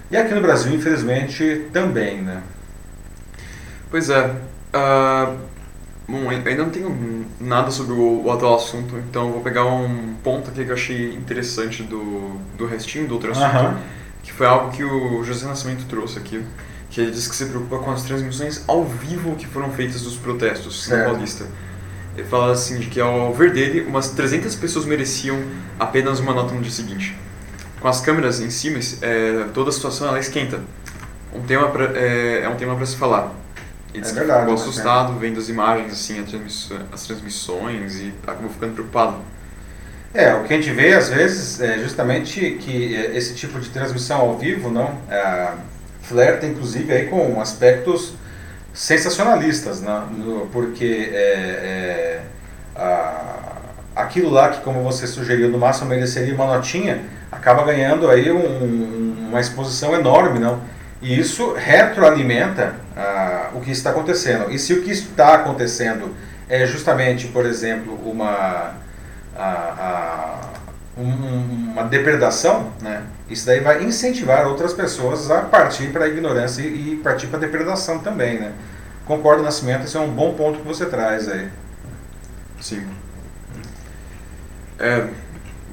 e 0.08 0.16
aqui 0.16 0.32
no 0.32 0.40
Brasil 0.40 0.72
infelizmente 0.72 1.68
também 1.72 2.22
né 2.22 2.42
pois 3.90 4.10
é 4.10 4.26
uh, 4.26 5.36
bom 6.08 6.28
ainda 6.28 6.64
não 6.64 6.70
tenho 6.70 7.26
nada 7.40 7.70
sobre 7.70 7.92
o, 7.92 8.24
o 8.24 8.32
atual 8.32 8.56
assunto 8.56 8.96
então 8.98 9.32
vou 9.32 9.40
pegar 9.40 9.64
um 9.64 10.14
ponto 10.22 10.50
aqui 10.50 10.64
que 10.64 10.70
eu 10.70 10.74
achei 10.74 11.14
interessante 11.14 11.82
do 11.82 12.38
do 12.56 12.66
restinho 12.66 13.06
do 13.06 13.14
outro 13.14 13.32
assunto 13.32 13.56
uh 13.56 13.72
-huh. 13.72 13.76
que 14.22 14.32
foi 14.32 14.46
algo 14.46 14.70
que 14.72 14.84
o 14.84 15.22
José 15.24 15.46
Nascimento 15.46 15.86
trouxe 15.86 16.18
aqui 16.18 16.44
que 16.90 17.00
ele 17.00 17.10
diz 17.10 17.28
que 17.28 17.36
se 17.36 17.46
preocupa 17.46 17.78
com 17.78 17.90
as 17.90 18.02
transmissões 18.02 18.64
ao 18.66 18.84
vivo 18.84 19.36
que 19.36 19.46
foram 19.46 19.70
feitas 19.70 20.02
dos 20.02 20.16
protestos 20.16 20.84
certo. 20.84 21.00
na 21.00 21.10
Paulista. 21.10 21.46
Ele 22.16 22.26
fala 22.26 22.52
assim 22.52 22.80
de 22.80 22.86
que 22.86 23.00
ao 23.00 23.32
ver 23.32 23.52
dele, 23.52 23.82
umas 23.82 24.10
300 24.10 24.54
pessoas 24.56 24.84
mereciam 24.84 25.40
apenas 25.78 26.18
uma 26.18 26.32
nota 26.32 26.52
no 26.54 26.60
dia 26.60 26.70
seguinte. 26.70 27.16
Com 27.80 27.86
as 27.86 28.00
câmeras 28.00 28.40
em 28.40 28.50
cima, 28.50 28.80
é, 29.02 29.44
toda 29.54 29.70
a 29.70 29.72
situação 29.72 30.08
ela 30.08 30.18
esquenta. 30.18 30.60
Um 31.32 31.42
tema 31.42 31.68
pra, 31.68 31.84
é, 31.96 32.42
é 32.42 32.48
um 32.48 32.56
tema 32.56 32.74
para 32.74 32.86
se 32.86 32.96
falar. 32.96 33.32
Ele 33.94 34.06
é 34.06 34.12
verdade, 34.12 34.40
ficou 34.40 34.54
né, 34.54 34.60
assustado 34.60 35.16
é. 35.16 35.18
vendo 35.18 35.38
as 35.38 35.48
imagens, 35.48 35.92
assim, 35.92 36.24
as 36.92 37.06
transmissões 37.06 37.96
e 37.96 38.12
acabou 38.22 38.50
ficando 38.50 38.74
preocupado. 38.74 39.16
É, 40.14 40.34
o 40.34 40.44
que 40.44 40.54
a 40.54 40.56
gente 40.56 40.70
vê 40.72 40.94
às 40.94 41.08
vezes 41.08 41.60
é 41.60 41.78
justamente 41.78 42.58
que 42.60 42.94
esse 43.14 43.34
tipo 43.34 43.60
de 43.60 43.68
transmissão 43.70 44.20
ao 44.20 44.38
vivo, 44.38 44.70
não, 44.70 44.98
é, 45.10 45.52
flerta 46.02 46.46
inclusive 46.46 46.92
aí 46.92 47.06
com 47.06 47.40
aspectos 47.40 48.14
sensacionalistas, 48.72 49.80
né? 49.80 50.02
porque 50.52 51.10
é, 51.12 51.16
é, 51.16 52.22
a, 52.74 53.56
aquilo 53.96 54.30
lá 54.30 54.50
que, 54.50 54.60
como 54.62 54.82
você 54.82 55.06
sugeriu, 55.06 55.48
no 55.48 55.58
máximo 55.58 55.88
mereceria 55.88 56.34
uma 56.34 56.46
notinha, 56.46 57.02
acaba 57.30 57.64
ganhando 57.64 58.08
aí 58.08 58.30
um, 58.30 59.28
uma 59.28 59.40
exposição 59.40 59.94
enorme, 59.94 60.38
não? 60.38 60.60
E 61.00 61.18
isso 61.18 61.54
retroalimenta 61.54 62.74
ah, 62.96 63.50
o 63.54 63.60
que 63.60 63.70
está 63.70 63.90
acontecendo. 63.90 64.50
E 64.50 64.58
se 64.58 64.72
o 64.72 64.82
que 64.82 64.90
está 64.90 65.34
acontecendo 65.34 66.14
é 66.48 66.66
justamente, 66.66 67.28
por 67.28 67.46
exemplo, 67.46 67.94
uma, 68.08 68.74
a, 69.36 70.40
um, 70.96 71.72
uma 71.72 71.84
depredação, 71.84 72.72
né? 72.80 73.02
isso 73.30 73.46
daí 73.46 73.60
vai 73.60 73.84
incentivar 73.84 74.46
outras 74.48 74.72
pessoas 74.72 75.30
a 75.30 75.42
partir 75.42 75.92
para 75.92 76.06
a 76.06 76.08
ignorância 76.08 76.62
e, 76.62 76.94
e 76.94 76.96
partir 76.96 77.28
para 77.28 77.38
a 77.38 77.40
depredação 77.40 78.00
também. 78.00 78.40
Né? 78.40 78.52
Concordo, 79.06 79.42
Nascimento, 79.42 79.84
esse 79.84 79.96
é 79.96 80.00
um 80.00 80.10
bom 80.10 80.34
ponto 80.34 80.58
que 80.58 80.66
você 80.66 80.86
traz 80.86 81.28
aí. 81.28 81.48
Sim. 82.60 82.86
É, 84.78 85.06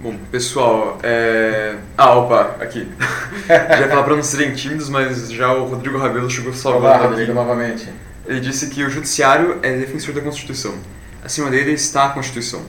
bom, 0.01 0.17
pessoal, 0.31 0.97
é... 1.03 1.75
Ah, 1.97 2.15
opa, 2.15 2.55
aqui. 2.59 2.87
já 3.47 3.79
ia 3.81 3.89
falar 3.89 4.03
para 4.03 4.15
não 4.15 4.23
serem 4.23 4.53
tímidos, 4.53 4.89
mas 4.89 5.31
já 5.31 5.53
o 5.53 5.65
Rodrigo 5.65 5.97
Rabelo 5.97 6.29
chegou 6.29 6.53
salvando 6.53 6.85
Olá, 6.85 6.97
Rodrigo, 6.97 7.33
novamente. 7.33 7.87
Ele 8.25 8.39
disse 8.39 8.67
que 8.67 8.83
o 8.83 8.89
judiciário 8.89 9.59
é 9.61 9.77
defensor 9.77 10.13
da 10.13 10.21
Constituição. 10.21 10.75
Acima 11.23 11.49
dele 11.49 11.71
está 11.71 12.05
a 12.05 12.09
Constituição. 12.09 12.61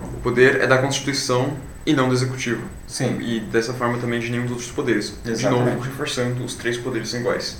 O 0.00 0.20
poder 0.20 0.60
é 0.60 0.66
da 0.66 0.78
Constituição 0.78 1.56
e 1.86 1.92
não 1.92 2.08
do 2.08 2.14
executivo. 2.14 2.62
Sim. 2.86 3.18
E 3.20 3.40
dessa 3.40 3.72
forma 3.74 3.98
também 3.98 4.20
de 4.20 4.30
nenhum 4.30 4.42
dos 4.42 4.52
outros 4.52 4.70
poderes. 4.70 5.14
Exatamente. 5.24 5.38
De 5.40 5.70
novo, 5.70 5.80
reforçando 5.80 6.44
os 6.44 6.54
três 6.54 6.76
poderes 6.76 7.08
são 7.08 7.20
iguais. 7.20 7.58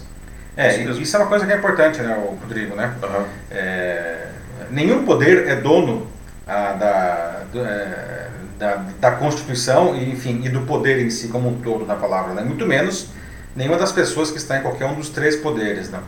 É, 0.57 0.83
isso, 0.83 1.01
isso 1.01 1.17
é 1.17 1.21
uma 1.21 1.29
coisa 1.29 1.47
que 1.47 1.53
é 1.53 1.57
importante, 1.57 2.01
né, 2.01 2.17
Rodrigo, 2.41 2.77
né? 2.77 2.95
Uhum. 3.03 3.25
É, 3.51 4.29
nenhum 4.71 5.05
poder 5.05 5.49
é 5.49 5.57
dono 5.57 6.07
ah, 6.47 6.73
da, 6.73 7.41
do, 7.53 7.65
é, 7.65 8.29
da, 8.59 8.85
da, 9.01 9.11
Constituição 9.13 9.97
e, 9.97 10.11
enfim, 10.11 10.43
e 10.45 10.49
do 10.49 10.63
poder 10.63 11.05
em 11.05 11.11
si 11.11 11.29
como 11.29 11.49
um 11.49 11.61
todo 11.61 11.85
da 11.85 11.95
palavra, 11.95 12.35
né? 12.35 12.43
Muito 12.43 12.67
menos 12.67 13.09
nenhuma 13.55 13.79
das 13.79 13.93
pessoas 13.93 14.31
que 14.31 14.39
está 14.39 14.59
em 14.59 14.63
qualquer 14.63 14.87
um 14.87 14.95
dos 14.95 15.09
três 15.09 15.37
poderes, 15.37 15.91
né? 15.91 16.01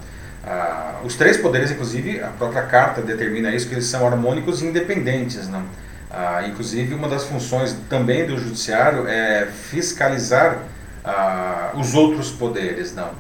Ah, 0.45 1.01
os 1.05 1.17
três 1.17 1.37
poderes, 1.37 1.71
inclusive, 1.71 2.21
a 2.23 2.29
própria 2.29 2.63
carta 2.63 3.03
determina 3.03 3.51
isso, 3.51 3.69
que 3.69 3.75
eles 3.75 3.87
são 3.87 4.07
harmônicos 4.07 4.63
e 4.63 4.67
independentes, 4.67 5.49
né? 5.49 5.63
Ah, 6.11 6.47
inclusive, 6.47 6.95
uma 6.95 7.09
das 7.09 7.25
funções 7.25 7.77
também 7.89 8.27
do 8.27 8.39
judiciário 8.39 9.09
é 9.09 9.47
fiscalizar 9.47 10.59
ah, 11.05 11.73
os 11.75 11.95
outros 11.95 12.31
poderes, 12.31 12.95
não. 12.95 13.11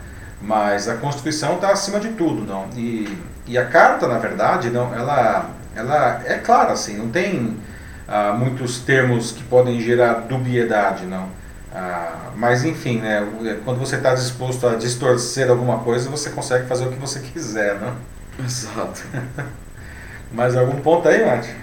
Mas 0.40 0.86
a 0.86 0.96
Constituição 0.96 1.54
está 1.54 1.70
acima 1.70 1.98
de 1.98 2.10
tudo, 2.10 2.44
não. 2.44 2.68
E, 2.76 3.18
e 3.46 3.58
a 3.58 3.64
carta, 3.64 4.06
na 4.06 4.18
verdade, 4.18 4.70
não, 4.70 4.94
ela, 4.94 5.50
ela 5.76 6.22
é 6.24 6.38
clara, 6.38 6.72
assim, 6.72 6.96
não 6.96 7.10
tem 7.10 7.56
ah, 8.08 8.32
muitos 8.32 8.80
termos 8.80 9.32
que 9.32 9.44
podem 9.44 9.80
gerar 9.80 10.14
dubiedade, 10.20 11.04
não. 11.04 11.28
Ah, 11.72 12.30
mas 12.34 12.64
enfim, 12.64 13.00
né, 13.00 13.26
quando 13.64 13.78
você 13.78 13.96
está 13.96 14.14
disposto 14.14 14.66
a 14.66 14.76
distorcer 14.76 15.50
alguma 15.50 15.78
coisa, 15.78 16.08
você 16.08 16.30
consegue 16.30 16.66
fazer 16.66 16.86
o 16.86 16.92
que 16.92 16.98
você 16.98 17.20
quiser, 17.32 17.74
né? 17.74 17.92
Exato. 18.42 19.04
Mais 20.32 20.56
algum 20.56 20.80
ponto 20.80 21.08
aí, 21.08 21.24
Mate? 21.24 21.54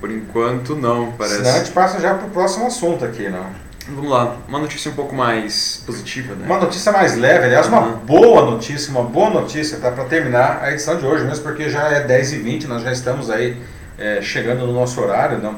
Por 0.00 0.10
enquanto 0.10 0.74
não, 0.74 1.12
parece. 1.12 1.36
Senão 1.36 1.50
a 1.50 1.58
gente 1.58 1.70
passa 1.72 2.00
já 2.00 2.14
para 2.14 2.26
o 2.26 2.30
próximo 2.30 2.66
assunto 2.66 3.04
aqui, 3.04 3.28
não? 3.28 3.46
Vamos 3.90 4.10
lá, 4.10 4.36
uma 4.46 4.58
notícia 4.58 4.90
um 4.90 4.94
pouco 4.94 5.14
mais 5.14 5.82
positiva, 5.86 6.34
né? 6.34 6.44
Uma 6.44 6.58
notícia 6.58 6.92
mais 6.92 7.16
leve, 7.16 7.46
aliás, 7.46 7.66
uma 7.68 7.80
boa 7.80 8.44
notícia, 8.44 8.90
uma 8.90 9.02
boa 9.02 9.30
notícia, 9.30 9.78
tá? 9.78 9.90
Para 9.90 10.04
terminar 10.04 10.60
a 10.62 10.72
edição 10.72 10.98
de 10.98 11.06
hoje, 11.06 11.24
mesmo 11.24 11.42
porque 11.42 11.70
já 11.70 11.88
é 11.88 12.06
10h20, 12.06 12.66
nós 12.66 12.82
já 12.82 12.92
estamos 12.92 13.30
aí 13.30 13.56
é, 13.98 14.20
chegando 14.20 14.66
no 14.66 14.74
nosso 14.74 15.00
horário, 15.00 15.38
não? 15.38 15.56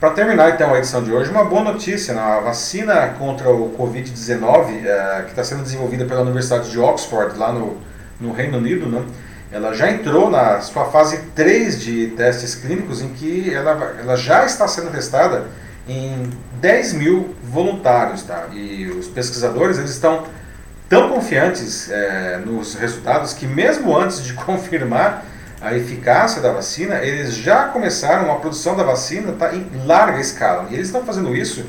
Para 0.00 0.10
terminar 0.10 0.50
então 0.50 0.74
a 0.74 0.78
edição 0.78 1.04
de 1.04 1.12
hoje, 1.12 1.30
uma 1.30 1.44
boa 1.44 1.62
notícia, 1.62 2.14
né? 2.14 2.20
a 2.20 2.40
vacina 2.40 3.14
contra 3.18 3.48
o 3.48 3.72
Covid-19, 3.78 4.84
é, 4.84 5.22
que 5.22 5.30
está 5.30 5.44
sendo 5.44 5.62
desenvolvida 5.62 6.04
pela 6.04 6.22
Universidade 6.22 6.70
de 6.70 6.78
Oxford, 6.80 7.38
lá 7.38 7.52
no, 7.52 7.78
no 8.20 8.32
Reino 8.32 8.58
Unido, 8.58 8.86
né? 8.86 9.04
ela 9.52 9.72
já 9.72 9.88
entrou 9.90 10.30
na 10.30 10.60
sua 10.60 10.86
fase 10.86 11.18
3 11.34 11.80
de 11.80 12.06
testes 12.08 12.56
clínicos, 12.56 13.02
em 13.02 13.08
que 13.08 13.52
ela, 13.54 13.94
ela 14.00 14.16
já 14.16 14.44
está 14.44 14.66
sendo 14.66 14.90
testada 14.90 15.46
em 15.88 16.30
10 16.60 16.92
mil 16.92 17.34
voluntários. 17.42 18.22
Tá? 18.22 18.48
E 18.52 18.86
os 18.88 19.08
pesquisadores 19.08 19.78
eles 19.78 19.90
estão 19.90 20.24
tão 20.88 21.10
confiantes 21.10 21.90
é, 21.90 22.40
nos 22.44 22.74
resultados 22.74 23.32
que 23.32 23.46
mesmo 23.46 23.96
antes 23.96 24.22
de 24.22 24.34
confirmar 24.44 25.24
a 25.60 25.74
eficácia 25.74 26.40
da 26.40 26.52
vacina, 26.52 27.02
eles 27.02 27.34
já 27.34 27.64
começaram 27.64 28.30
a 28.30 28.36
produção 28.36 28.76
da 28.76 28.84
vacina 28.84 29.32
tá, 29.32 29.52
em 29.54 29.66
larga 29.84 30.20
escala. 30.20 30.68
E 30.70 30.74
eles 30.74 30.86
estão 30.86 31.04
fazendo 31.04 31.34
isso 31.34 31.64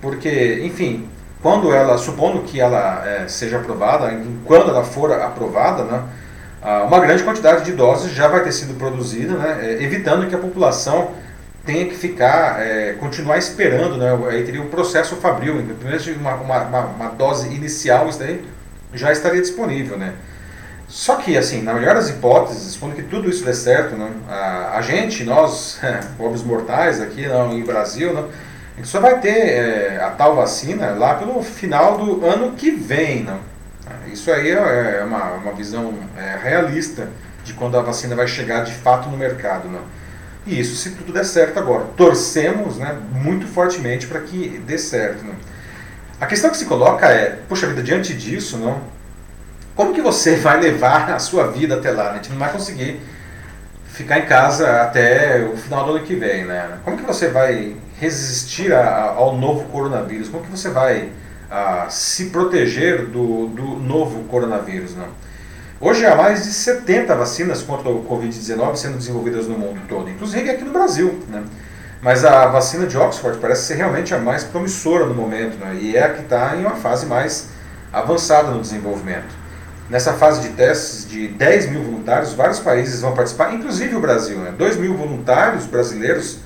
porque, 0.00 0.60
enfim, 0.64 1.08
quando 1.42 1.72
ela, 1.72 1.98
supondo 1.98 2.42
que 2.42 2.60
ela 2.60 3.02
é, 3.06 3.28
seja 3.28 3.58
aprovada, 3.58 4.12
quando 4.44 4.70
ela 4.70 4.84
for 4.84 5.12
aprovada, 5.12 5.84
né, 5.84 6.02
uma 6.86 7.00
grande 7.00 7.24
quantidade 7.24 7.64
de 7.64 7.72
doses 7.72 8.12
já 8.12 8.28
vai 8.28 8.44
ter 8.44 8.52
sido 8.52 8.74
produzida, 8.78 9.34
né, 9.34 9.58
é, 9.62 9.82
evitando 9.82 10.28
que 10.28 10.34
a 10.34 10.38
população 10.38 11.10
tenha 11.64 11.86
que 11.86 11.94
ficar, 11.94 12.60
é, 12.60 12.94
continuar 12.94 13.38
esperando, 13.38 13.96
né? 13.96 14.18
Aí 14.30 14.44
teria 14.44 14.60
um 14.60 14.68
processo 14.68 15.16
fabril, 15.16 15.54
primeiro 15.78 16.20
uma, 16.20 16.34
uma, 16.34 16.80
uma, 16.80 17.08
dose 17.08 17.48
inicial, 17.48 18.08
isso 18.08 18.18
daí 18.18 18.44
já 18.92 19.12
estaria 19.12 19.40
disponível, 19.40 19.96
né? 19.96 20.12
Só 20.88 21.16
que, 21.16 21.38
assim, 21.38 21.62
na 21.62 21.72
melhor 21.72 21.94
das 21.94 22.10
hipóteses, 22.10 22.76
quando 22.76 22.94
que 22.94 23.02
tudo 23.02 23.30
isso 23.30 23.44
der 23.44 23.54
certo, 23.54 23.96
né, 23.96 24.10
a, 24.28 24.76
a 24.76 24.82
gente, 24.82 25.24
nós, 25.24 25.80
pobres 26.18 26.42
mortais 26.42 27.00
aqui 27.00 27.26
no 27.26 27.54
em 27.54 27.62
Brasil, 27.62 28.12
né, 28.12 28.24
a 28.74 28.76
gente 28.76 28.88
só 28.88 29.00
vai 29.00 29.18
ter 29.18 29.28
é, 29.28 30.00
a 30.02 30.10
tal 30.10 30.36
vacina 30.36 30.90
lá 30.90 31.14
pelo 31.14 31.42
final 31.42 31.96
do 31.96 32.26
ano 32.26 32.52
que 32.52 32.70
vem, 32.70 33.22
né? 33.22 33.38
Isso 34.12 34.30
aí 34.30 34.50
é, 34.50 34.98
é 35.00 35.04
uma, 35.04 35.32
uma 35.32 35.52
visão 35.52 35.94
é, 36.16 36.38
realista 36.42 37.08
de 37.44 37.54
quando 37.54 37.78
a 37.78 37.82
vacina 37.82 38.14
vai 38.14 38.26
chegar 38.26 38.64
de 38.64 38.72
fato 38.72 39.08
no 39.08 39.16
mercado, 39.16 39.68
né? 39.68 39.78
E 40.46 40.58
isso 40.58 40.74
se 40.76 40.90
tudo 40.90 41.12
der 41.12 41.24
certo 41.24 41.58
agora. 41.58 41.84
Torcemos 41.96 42.76
né, 42.76 42.98
muito 43.12 43.46
fortemente 43.46 44.06
para 44.06 44.20
que 44.20 44.60
dê 44.66 44.76
certo. 44.76 45.24
Né? 45.24 45.34
A 46.20 46.26
questão 46.26 46.50
que 46.50 46.56
se 46.56 46.64
coloca 46.64 47.06
é, 47.06 47.38
poxa 47.48 47.66
vida, 47.66 47.82
diante 47.82 48.14
disso, 48.14 48.58
não, 48.58 48.80
como 49.74 49.94
que 49.94 50.00
você 50.00 50.36
vai 50.42 50.60
levar 50.60 51.10
a 51.10 51.18
sua 51.18 51.48
vida 51.48 51.76
até 51.76 51.90
lá? 51.90 52.04
Né? 52.04 52.10
A 52.10 52.14
gente 52.14 52.30
não 52.30 52.38
vai 52.38 52.50
conseguir 52.52 53.00
ficar 53.86 54.18
em 54.18 54.26
casa 54.26 54.82
até 54.82 55.44
o 55.52 55.56
final 55.56 55.84
do 55.84 55.92
ano 55.92 56.04
que 56.04 56.14
vem. 56.14 56.44
Né? 56.44 56.78
Como 56.84 56.96
que 56.96 57.04
você 57.04 57.28
vai 57.28 57.76
resistir 57.98 58.72
a, 58.72 59.10
ao 59.10 59.36
novo 59.36 59.64
coronavírus? 59.68 60.28
Como 60.28 60.42
que 60.42 60.50
você 60.50 60.70
vai 60.70 61.10
a, 61.50 61.86
se 61.88 62.26
proteger 62.26 63.06
do, 63.06 63.46
do 63.48 63.62
novo 63.76 64.24
coronavírus? 64.24 64.96
Não? 64.96 65.08
Hoje 65.84 66.06
há 66.06 66.14
mais 66.14 66.44
de 66.44 66.52
70 66.52 67.12
vacinas 67.16 67.60
contra 67.60 67.88
o 67.88 68.04
Covid-19 68.04 68.76
sendo 68.76 68.98
desenvolvidas 68.98 69.48
no 69.48 69.58
mundo 69.58 69.80
todo, 69.88 70.08
inclusive 70.08 70.48
aqui 70.48 70.62
no 70.62 70.70
Brasil. 70.70 71.20
Né? 71.28 71.42
Mas 72.00 72.24
a 72.24 72.46
vacina 72.46 72.86
de 72.86 72.96
Oxford 72.96 73.40
parece 73.40 73.64
ser 73.64 73.74
realmente 73.78 74.14
a 74.14 74.18
mais 74.18 74.44
promissora 74.44 75.06
no 75.06 75.12
momento, 75.12 75.58
né? 75.58 75.76
e 75.80 75.96
é 75.96 76.04
a 76.04 76.10
que 76.10 76.22
está 76.22 76.54
em 76.54 76.60
uma 76.60 76.76
fase 76.76 77.04
mais 77.06 77.48
avançada 77.92 78.52
no 78.52 78.60
desenvolvimento. 78.60 79.34
Nessa 79.90 80.12
fase 80.12 80.42
de 80.42 80.50
testes 80.50 81.04
de 81.04 81.26
10 81.26 81.70
mil 81.70 81.82
voluntários, 81.82 82.32
vários 82.32 82.60
países 82.60 83.00
vão 83.00 83.12
participar, 83.12 83.52
inclusive 83.52 83.96
o 83.96 84.00
Brasil. 84.00 84.38
Né? 84.38 84.54
2 84.56 84.76
mil 84.76 84.96
voluntários 84.96 85.66
brasileiros, 85.66 86.38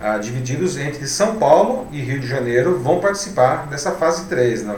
ah, 0.00 0.18
divididos 0.18 0.76
entre 0.76 1.06
São 1.06 1.36
Paulo 1.36 1.86
e 1.92 2.00
Rio 2.00 2.18
de 2.18 2.26
Janeiro, 2.26 2.76
vão 2.80 2.98
participar 2.98 3.68
dessa 3.68 3.92
fase 3.92 4.24
3. 4.24 4.64
Né? 4.64 4.74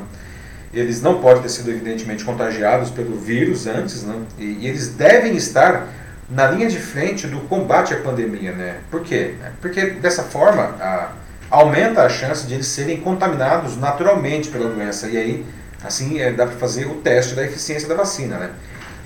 Eles 0.73 1.03
não 1.03 1.21
podem 1.21 1.43
ter 1.43 1.51
sido 1.51 1.71
evidentemente 1.71 2.25
contagiados 2.25 2.91
pelo 2.91 3.17
vírus 3.19 3.67
antes, 3.67 4.03
né? 4.03 4.15
e, 4.39 4.45
e, 4.61 4.67
eles 4.67 4.89
devem 4.89 5.37
estar 5.37 5.89
na 6.31 6.49
linha 6.49 6.69
de 6.69 6.79
frente 6.79 7.27
do 7.27 7.41
combate 7.41 7.93
à 7.93 7.99
pandemia, 7.99 8.53
né? 8.53 8.79
Por 8.91 9.03
quê? 9.03 9.35
Porque 9.61 9.91
dessa 9.91 10.23
forma 10.23 10.63
a, 10.81 11.13
aumenta 11.51 12.03
a 12.03 12.09
chance 12.09 12.47
de 12.47 12.55
eles 12.55 12.67
serem 12.67 13.01
contaminados 13.01 13.77
naturalmente 13.77 14.49
pela 14.49 14.71
doença 14.71 15.09
e 15.09 15.19
aí 15.19 15.47
assim 15.85 16.21
é, 16.21 16.33
dá 16.33 16.47
para 16.47 16.57
fazer 16.57 16.87
o 16.87 16.95
teste 16.95 17.35
da 17.35 17.45
eficiência 17.45 17.87
da 17.87 17.95
vacina, 17.95 18.39
né? 18.39 18.51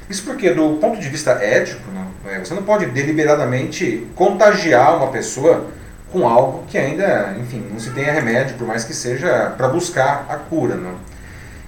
Isso 0.08 0.22
porque 0.22 0.50
do 0.50 0.76
ponto 0.76 1.00
de 1.00 1.08
vista 1.08 1.32
ético, 1.32 1.90
né, 1.90 2.06
é, 2.26 2.38
você 2.38 2.54
não 2.54 2.62
pode 2.62 2.86
deliberadamente 2.86 4.06
contagiar 4.14 4.96
uma 4.96 5.08
pessoa 5.08 5.66
com 6.12 6.28
algo 6.28 6.64
que 6.68 6.78
ainda, 6.78 7.34
enfim, 7.40 7.66
não 7.70 7.80
se 7.80 7.90
tenha 7.90 8.12
remédio, 8.12 8.56
por 8.56 8.66
mais 8.66 8.84
que 8.84 8.94
seja 8.94 9.52
para 9.56 9.66
buscar 9.66 10.26
a 10.28 10.36
cura, 10.36 10.76
não. 10.76 10.94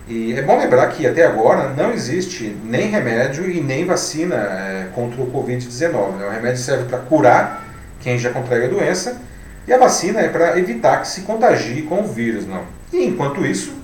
E 0.08 0.32
é 0.32 0.40
bom 0.40 0.58
lembrar 0.58 0.86
que 0.88 1.06
até 1.06 1.26
agora 1.26 1.68
não 1.76 1.92
existe 1.92 2.56
nem 2.64 2.88
remédio 2.88 3.50
e 3.50 3.60
nem 3.60 3.84
vacina 3.84 4.36
é, 4.36 4.88
contra 4.94 5.20
o 5.20 5.30
Covid-19. 5.30 6.16
Né? 6.16 6.26
O 6.26 6.30
remédio 6.30 6.62
serve 6.62 6.84
para 6.84 6.98
curar 6.98 7.64
quem 8.00 8.18
já 8.18 8.30
contraiu 8.30 8.64
a 8.64 8.68
doença 8.68 9.20
e 9.66 9.72
a 9.72 9.76
vacina 9.76 10.20
é 10.20 10.28
para 10.28 10.58
evitar 10.58 11.02
que 11.02 11.08
se 11.08 11.20
contagie 11.20 11.82
com 11.82 12.00
o 12.00 12.06
vírus. 12.06 12.46
Não. 12.46 12.62
E 12.90 13.04
enquanto 13.04 13.44
isso, 13.44 13.74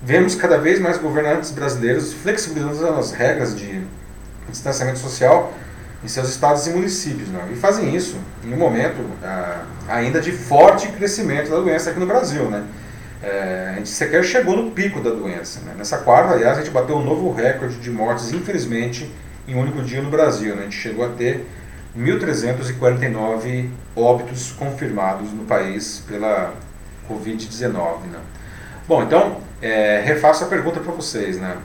vemos 0.00 0.36
cada 0.36 0.58
vez 0.58 0.78
mais 0.78 0.96
governantes 0.96 1.50
brasileiros 1.50 2.12
flexibilizando 2.12 3.00
as 3.00 3.10
regras 3.10 3.56
de 3.56 3.82
distanciamento 4.48 5.00
social 5.00 5.52
em 6.04 6.08
seus 6.08 6.28
estados 6.28 6.68
e 6.68 6.70
municípios. 6.70 7.28
Não? 7.30 7.50
E 7.50 7.56
fazem 7.56 7.96
isso 7.96 8.16
em 8.44 8.54
um 8.54 8.56
momento 8.56 9.04
ah, 9.24 9.64
ainda 9.88 10.20
de 10.20 10.30
forte 10.30 10.86
crescimento 10.86 11.50
da 11.50 11.56
doença 11.56 11.90
aqui 11.90 11.98
no 11.98 12.06
Brasil. 12.06 12.44
Né? 12.44 12.62
É, 13.22 13.70
a 13.70 13.76
gente 13.76 13.88
sequer 13.88 14.24
chegou 14.24 14.56
no 14.56 14.70
pico 14.72 15.00
da 15.00 15.10
doença. 15.10 15.60
Né? 15.60 15.74
Nessa 15.78 15.98
quarta, 15.98 16.34
aliás, 16.34 16.58
a 16.58 16.60
gente 16.60 16.72
bateu 16.72 16.96
um 16.96 17.04
novo 17.04 17.32
recorde 17.32 17.76
de 17.76 17.90
mortes, 17.90 18.32
infelizmente, 18.32 19.10
em 19.46 19.54
um 19.54 19.60
único 19.60 19.80
dia 19.82 20.02
no 20.02 20.10
Brasil. 20.10 20.56
Né? 20.56 20.62
A 20.62 20.64
gente 20.64 20.76
chegou 20.76 21.04
a 21.04 21.08
ter 21.10 21.46
1.349 21.96 23.70
óbitos 23.94 24.52
confirmados 24.52 25.30
no 25.32 25.44
país 25.44 26.02
pela 26.08 26.54
Covid-19. 27.08 27.72
Né? 28.10 28.18
Bom, 28.88 29.02
então, 29.02 29.38
é, 29.60 30.02
refaço 30.04 30.44
a 30.44 30.48
pergunta 30.48 30.80
para 30.80 30.92
vocês. 30.92 31.38
Né? 31.38 31.56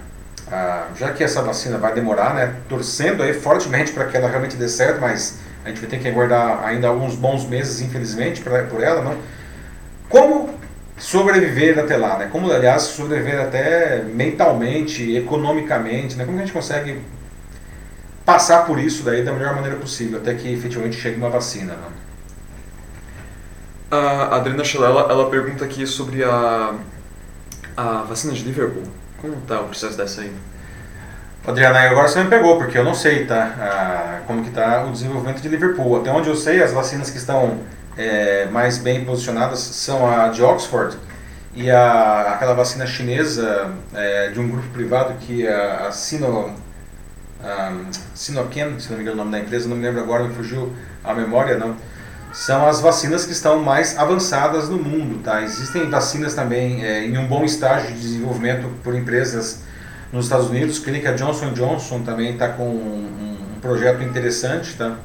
Ah, 0.51 0.87
já 0.95 1.11
que 1.11 1.23
essa 1.23 1.41
vacina 1.41 1.77
vai 1.77 1.93
demorar, 1.93 2.33
né, 2.33 2.55
torcendo 2.69 3.21
aí 3.21 3.33
fortemente 3.33 3.91
para 3.91 4.05
que 4.05 4.15
ela 4.15 4.29
realmente 4.29 4.55
dê 4.55 4.69
certo, 4.69 5.01
mas 5.01 5.39
a 5.65 5.69
gente 5.69 5.81
vai 5.81 5.89
ter 5.89 5.99
que 5.99 6.07
aguardar 6.07 6.63
ainda 6.63 6.87
alguns 6.87 7.15
bons 7.15 7.45
meses, 7.45 7.81
infelizmente, 7.81 8.39
pra, 8.41 8.63
por 8.63 8.81
ela. 8.81 9.01
Não? 9.01 9.17
Como 10.07 10.56
sobreviver 10.97 11.77
até 11.79 11.95
lá, 11.95 12.17
né? 12.17 12.29
Como, 12.31 12.51
aliás, 12.51 12.83
sobreviver 12.83 13.39
até 13.39 14.01
mentalmente, 14.03 15.15
economicamente, 15.15 16.15
né? 16.15 16.25
Como 16.25 16.37
a 16.37 16.41
gente 16.41 16.53
consegue 16.53 17.01
passar 18.25 18.65
por 18.65 18.79
isso 18.79 19.03
daí 19.03 19.23
da 19.23 19.31
melhor 19.31 19.55
maneira 19.55 19.77
possível, 19.77 20.19
até 20.19 20.33
que 20.33 20.51
efetivamente 20.51 20.97
chegue 20.97 21.17
uma 21.17 21.29
vacina, 21.29 21.73
né? 21.73 21.87
A 23.89 24.35
Adriana 24.35 24.65
Schelela, 24.65 25.07
ela 25.09 25.29
pergunta 25.29 25.63
aqui 25.63 25.87
sobre 25.87 26.21
a, 26.21 26.73
a 27.77 28.01
vacina 28.01 28.33
de 28.33 28.43
Liverpool. 28.43 28.83
Como 29.21 29.35
está 29.35 29.61
o 29.61 29.65
processo 29.65 29.95
dessa 29.95 30.21
aí? 30.21 30.31
Adriana, 31.47 31.79
agora 31.79 32.09
você 32.09 32.21
me 32.21 32.29
pegou, 32.29 32.57
porque 32.57 32.77
eu 32.77 32.83
não 32.83 32.93
sei, 32.93 33.25
tá? 33.25 33.55
Ah, 33.57 34.21
como 34.27 34.43
que 34.43 34.49
está 34.49 34.83
o 34.83 34.91
desenvolvimento 34.91 35.41
de 35.41 35.47
Liverpool. 35.47 36.01
Até 36.01 36.11
onde 36.11 36.27
eu 36.27 36.35
sei, 36.35 36.61
as 36.61 36.73
vacinas 36.73 37.09
que 37.09 37.17
estão 37.17 37.59
é, 37.97 38.45
mais 38.51 38.77
bem 38.77 39.03
posicionadas 39.03 39.59
são 39.59 40.09
a 40.09 40.27
de 40.27 40.43
Oxford 40.43 40.97
e 41.55 41.71
a, 41.71 42.33
aquela 42.33 42.53
vacina 42.53 42.85
chinesa 42.85 43.71
é, 43.93 44.29
de 44.29 44.39
um 44.39 44.47
grupo 44.47 44.67
privado 44.69 45.15
que 45.19 45.47
a, 45.47 45.87
a 45.87 45.91
Sino, 45.91 46.53
a, 47.43 47.73
Sinochem, 48.13 48.79
se 48.79 48.89
não 48.89 48.97
me 48.97 49.01
engano 49.01 49.21
o 49.21 49.25
nome 49.25 49.31
da 49.31 49.39
empresa, 49.39 49.67
não 49.67 49.75
me 49.75 49.83
lembro 49.83 50.01
agora, 50.01 50.23
me 50.23 50.33
fugiu 50.35 50.71
a 51.03 51.13
memória, 51.13 51.57
não. 51.57 51.75
São 52.31 52.67
as 52.67 52.81
vacinas 52.81 53.25
que 53.25 53.31
estão 53.31 53.63
mais 53.63 53.97
avançadas 53.97 54.69
no 54.69 54.77
mundo, 54.77 55.23
tá? 55.23 55.41
Existem 55.41 55.89
vacinas 55.89 56.35
também 56.35 56.85
é, 56.85 57.05
em 57.05 57.17
um 57.17 57.25
bom 57.25 57.43
estágio 57.43 57.95
de 57.95 58.01
desenvolvimento 58.01 58.69
por 58.83 58.93
empresas 58.93 59.63
nos 60.11 60.25
Estados 60.25 60.49
Unidos. 60.49 60.77
Clínica 60.77 61.13
Johnson 61.13 61.53
Johnson 61.53 62.03
também 62.03 62.33
está 62.33 62.49
com 62.49 62.69
um, 62.69 63.37
um 63.55 63.59
projeto 63.59 64.03
interessante, 64.03 64.75
tá? 64.75 64.97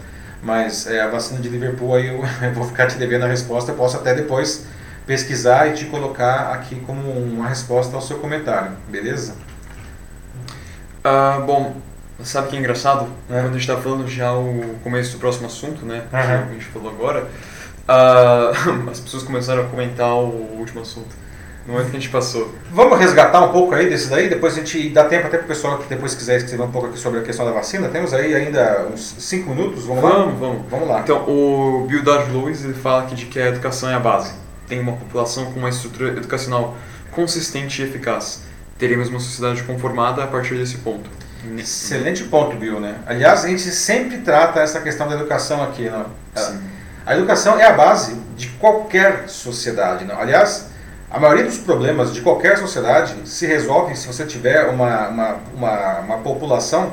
Mas 0.43 0.88
é, 0.88 1.01
a 1.01 1.09
vacina 1.09 1.40
de 1.40 1.49
Liverpool 1.49 1.95
aí 1.95 2.09
eu, 2.09 2.20
eu, 2.43 2.53
vou 2.53 2.66
ficar 2.66 2.88
te 2.88 2.97
devendo 2.97 3.24
a 3.24 3.28
resposta, 3.28 3.70
eu 3.70 3.76
posso 3.76 3.97
até 3.97 4.14
depois 4.14 4.66
pesquisar 5.07 5.68
e 5.68 5.74
te 5.74 5.86
colocar 5.86 6.53
aqui 6.53 6.76
como 6.80 7.09
uma 7.11 7.49
resposta 7.49 7.95
ao 7.95 8.03
seu 8.03 8.18
comentário, 8.18 8.72
beleza? 8.88 9.34
Ah, 11.05 11.43
bom, 11.45 11.76
sabe 12.22 12.49
que 12.49 12.57
é 12.57 12.59
engraçado? 12.59 13.09
É. 13.28 13.40
Quando 13.40 13.51
a 13.51 13.59
gente 13.59 13.61
está 13.61 13.76
falando 13.76 14.09
já 14.09 14.32
o 14.32 14.76
começo 14.82 15.12
do 15.12 15.18
próximo 15.18 15.47
assunto, 15.47 15.84
né? 15.84 16.03
Uhum. 16.12 16.47
Que 16.47 16.51
a 16.51 16.53
gente 16.53 16.64
falou 16.66 16.90
agora, 16.90 17.28
uh, 17.88 18.90
as 18.90 19.01
pessoas 19.01 19.22
começaram 19.22 19.62
a 19.62 19.68
comentar 19.68 20.14
o 20.14 20.57
último 20.59 20.82
assunto. 20.82 21.22
No 21.67 21.75
momento 21.75 21.91
que 21.91 21.97
a 21.97 22.01
gente 22.01 22.11
passou. 22.11 22.53
Vamos 22.73 22.99
resgatar 22.99 23.41
um 23.41 23.53
pouco 23.53 23.75
aí 23.75 23.89
desse 23.89 24.09
daí, 24.09 24.29
depois 24.29 24.55
a 24.55 24.57
gente 24.57 24.89
dá 24.91 25.05
tempo 25.05 25.29
até 25.29 25.39
para 25.39 25.45
o 25.45 25.49
pessoal 25.49 25.79
que 25.79 25.89
depois 25.89 26.15
quiser 26.15 26.39
escrever 26.39 26.65
um 26.65 26.71
pouco 26.71 26.89
aqui 26.89 26.99
sobre 26.99 27.21
a 27.21 27.23
questão 27.23 27.47
da 27.47 27.53
vacina. 27.53 27.89
Temos 27.89 28.13
aí 28.13 28.35
ainda 28.35 28.89
uns 28.93 29.15
5 29.19 29.49
minutos, 29.51 29.85
vamos, 29.85 30.03
vamos 30.03 30.19
lá? 30.19 30.33
Vamos, 30.39 30.63
vamos. 30.71 30.89
Lá. 30.89 31.01
Então, 31.01 31.19
o 31.29 31.87
Bill 31.89 32.03
Dodge 32.03 32.31
Lewis 32.33 32.65
ele 32.65 32.75
fala 32.75 33.07
que 33.07 33.15
de 33.15 33.27
que 33.27 33.41
a 33.41 33.49
educação 33.49 33.89
é 33.91 33.95
a 33.95 34.01
base. 34.01 34.33
Tem 34.67 34.81
uma 34.81 34.93
população 34.93 35.53
com 35.53 35.61
uma 35.61 35.69
estrutura 35.69 36.09
educacional 36.09 36.77
consistente 37.13 37.81
e 37.81 37.85
eficaz. 37.85 38.43
Teremos 38.77 39.09
uma 39.09 39.21
sociedade 39.21 39.63
conformada 39.63 40.25
a 40.25 40.27
partir 40.27 40.57
desse 40.57 40.79
ponto. 40.79 41.09
Excelente 41.59 42.25
ponto, 42.25 42.57
Bill, 42.57 42.81
né? 42.81 42.97
Aliás, 43.07 43.45
a 43.45 43.49
gente 43.49 43.63
sempre 43.63 44.19
trata 44.19 44.61
essa 44.61 44.81
questão 44.81 45.09
da 45.09 45.15
educação 45.15 45.63
aqui, 45.63 45.89
não? 45.89 46.07
Sim. 46.35 46.61
A 47.05 47.17
educação 47.17 47.59
é 47.59 47.67
a 47.67 47.73
base 47.73 48.17
de 48.37 48.49
qualquer 48.49 49.29
sociedade, 49.29 50.05
não? 50.05 50.19
Aliás, 50.19 50.72
a 51.13 51.21
maioria 51.21 51.45
dos 51.45 51.59
problemas 51.59 52.15
de 52.15 52.23
qualquer 52.23 52.57
sociedade 52.57 53.15
se 53.27 53.47
resolvem 53.47 53.95
se 53.95 54.07
você 54.07 54.25
tiver 54.25 54.65
uma, 54.71 55.09
uma, 55.09 55.37
uma, 55.55 55.99
uma 56.01 56.19
população 56.19 56.91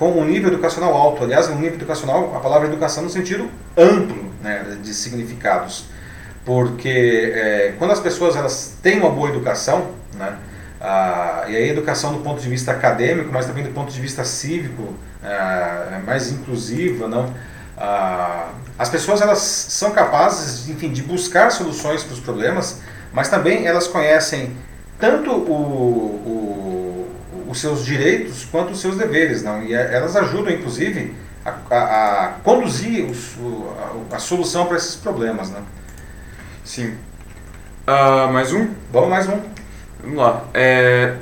com 0.00 0.10
um 0.10 0.24
nível 0.24 0.48
educacional 0.48 0.92
alto. 0.96 1.22
Aliás, 1.22 1.48
um 1.48 1.54
nível 1.54 1.74
educacional, 1.74 2.34
a 2.34 2.40
palavra 2.40 2.66
educação 2.66 3.04
no 3.04 3.10
sentido 3.10 3.48
amplo 3.78 4.32
né, 4.42 4.78
de 4.82 4.92
significados. 4.92 5.84
Porque 6.44 7.32
é, 7.32 7.74
quando 7.78 7.92
as 7.92 8.00
pessoas 8.00 8.34
elas 8.34 8.74
têm 8.82 8.98
uma 8.98 9.10
boa 9.10 9.28
educação, 9.28 9.92
né, 10.16 10.36
ah, 10.80 11.44
e 11.46 11.54
aí 11.54 11.70
educação 11.70 12.12
do 12.12 12.18
ponto 12.18 12.40
de 12.40 12.48
vista 12.48 12.72
acadêmico, 12.72 13.30
mas 13.32 13.46
também 13.46 13.62
do 13.62 13.70
ponto 13.70 13.92
de 13.92 14.00
vista 14.00 14.24
cívico, 14.24 14.92
ah, 15.22 16.00
mais 16.04 16.32
inclusiva, 16.32 17.06
não? 17.06 17.32
Ah, 17.78 18.48
as 18.76 18.88
pessoas 18.88 19.20
elas 19.20 19.38
são 19.38 19.92
capazes, 19.92 20.68
enfim, 20.68 20.90
de 20.90 21.00
buscar 21.00 21.52
soluções 21.52 22.02
para 22.02 22.14
os 22.14 22.20
problemas, 22.20 22.80
mas 23.12 23.28
também 23.28 23.66
elas 23.66 23.86
conhecem 23.86 24.56
tanto 24.98 25.30
o, 25.30 25.52
o, 25.52 27.10
os 27.48 27.60
seus 27.60 27.84
direitos 27.84 28.46
quanto 28.50 28.72
os 28.72 28.80
seus 28.80 28.96
deveres, 28.96 29.42
não? 29.42 29.62
E 29.62 29.74
é, 29.74 29.94
elas 29.94 30.16
ajudam, 30.16 30.52
inclusive, 30.52 31.14
a, 31.44 31.54
a, 31.70 32.24
a 32.24 32.28
conduzir 32.44 33.04
os, 33.04 33.36
a, 34.10 34.16
a, 34.16 34.18
solução 34.18 34.66
para 34.66 34.76
esses 34.76 34.96
problemas, 34.96 35.50
não? 35.50 35.62
Sim. 36.64 36.96
Uh, 37.86 38.32
mais 38.32 38.52
um? 38.52 38.68
Vamos 38.92 39.10
mais 39.10 39.28
um. 39.28 39.40
Vamos 40.00 40.18
lá. 40.18 40.44
É, 40.54 41.16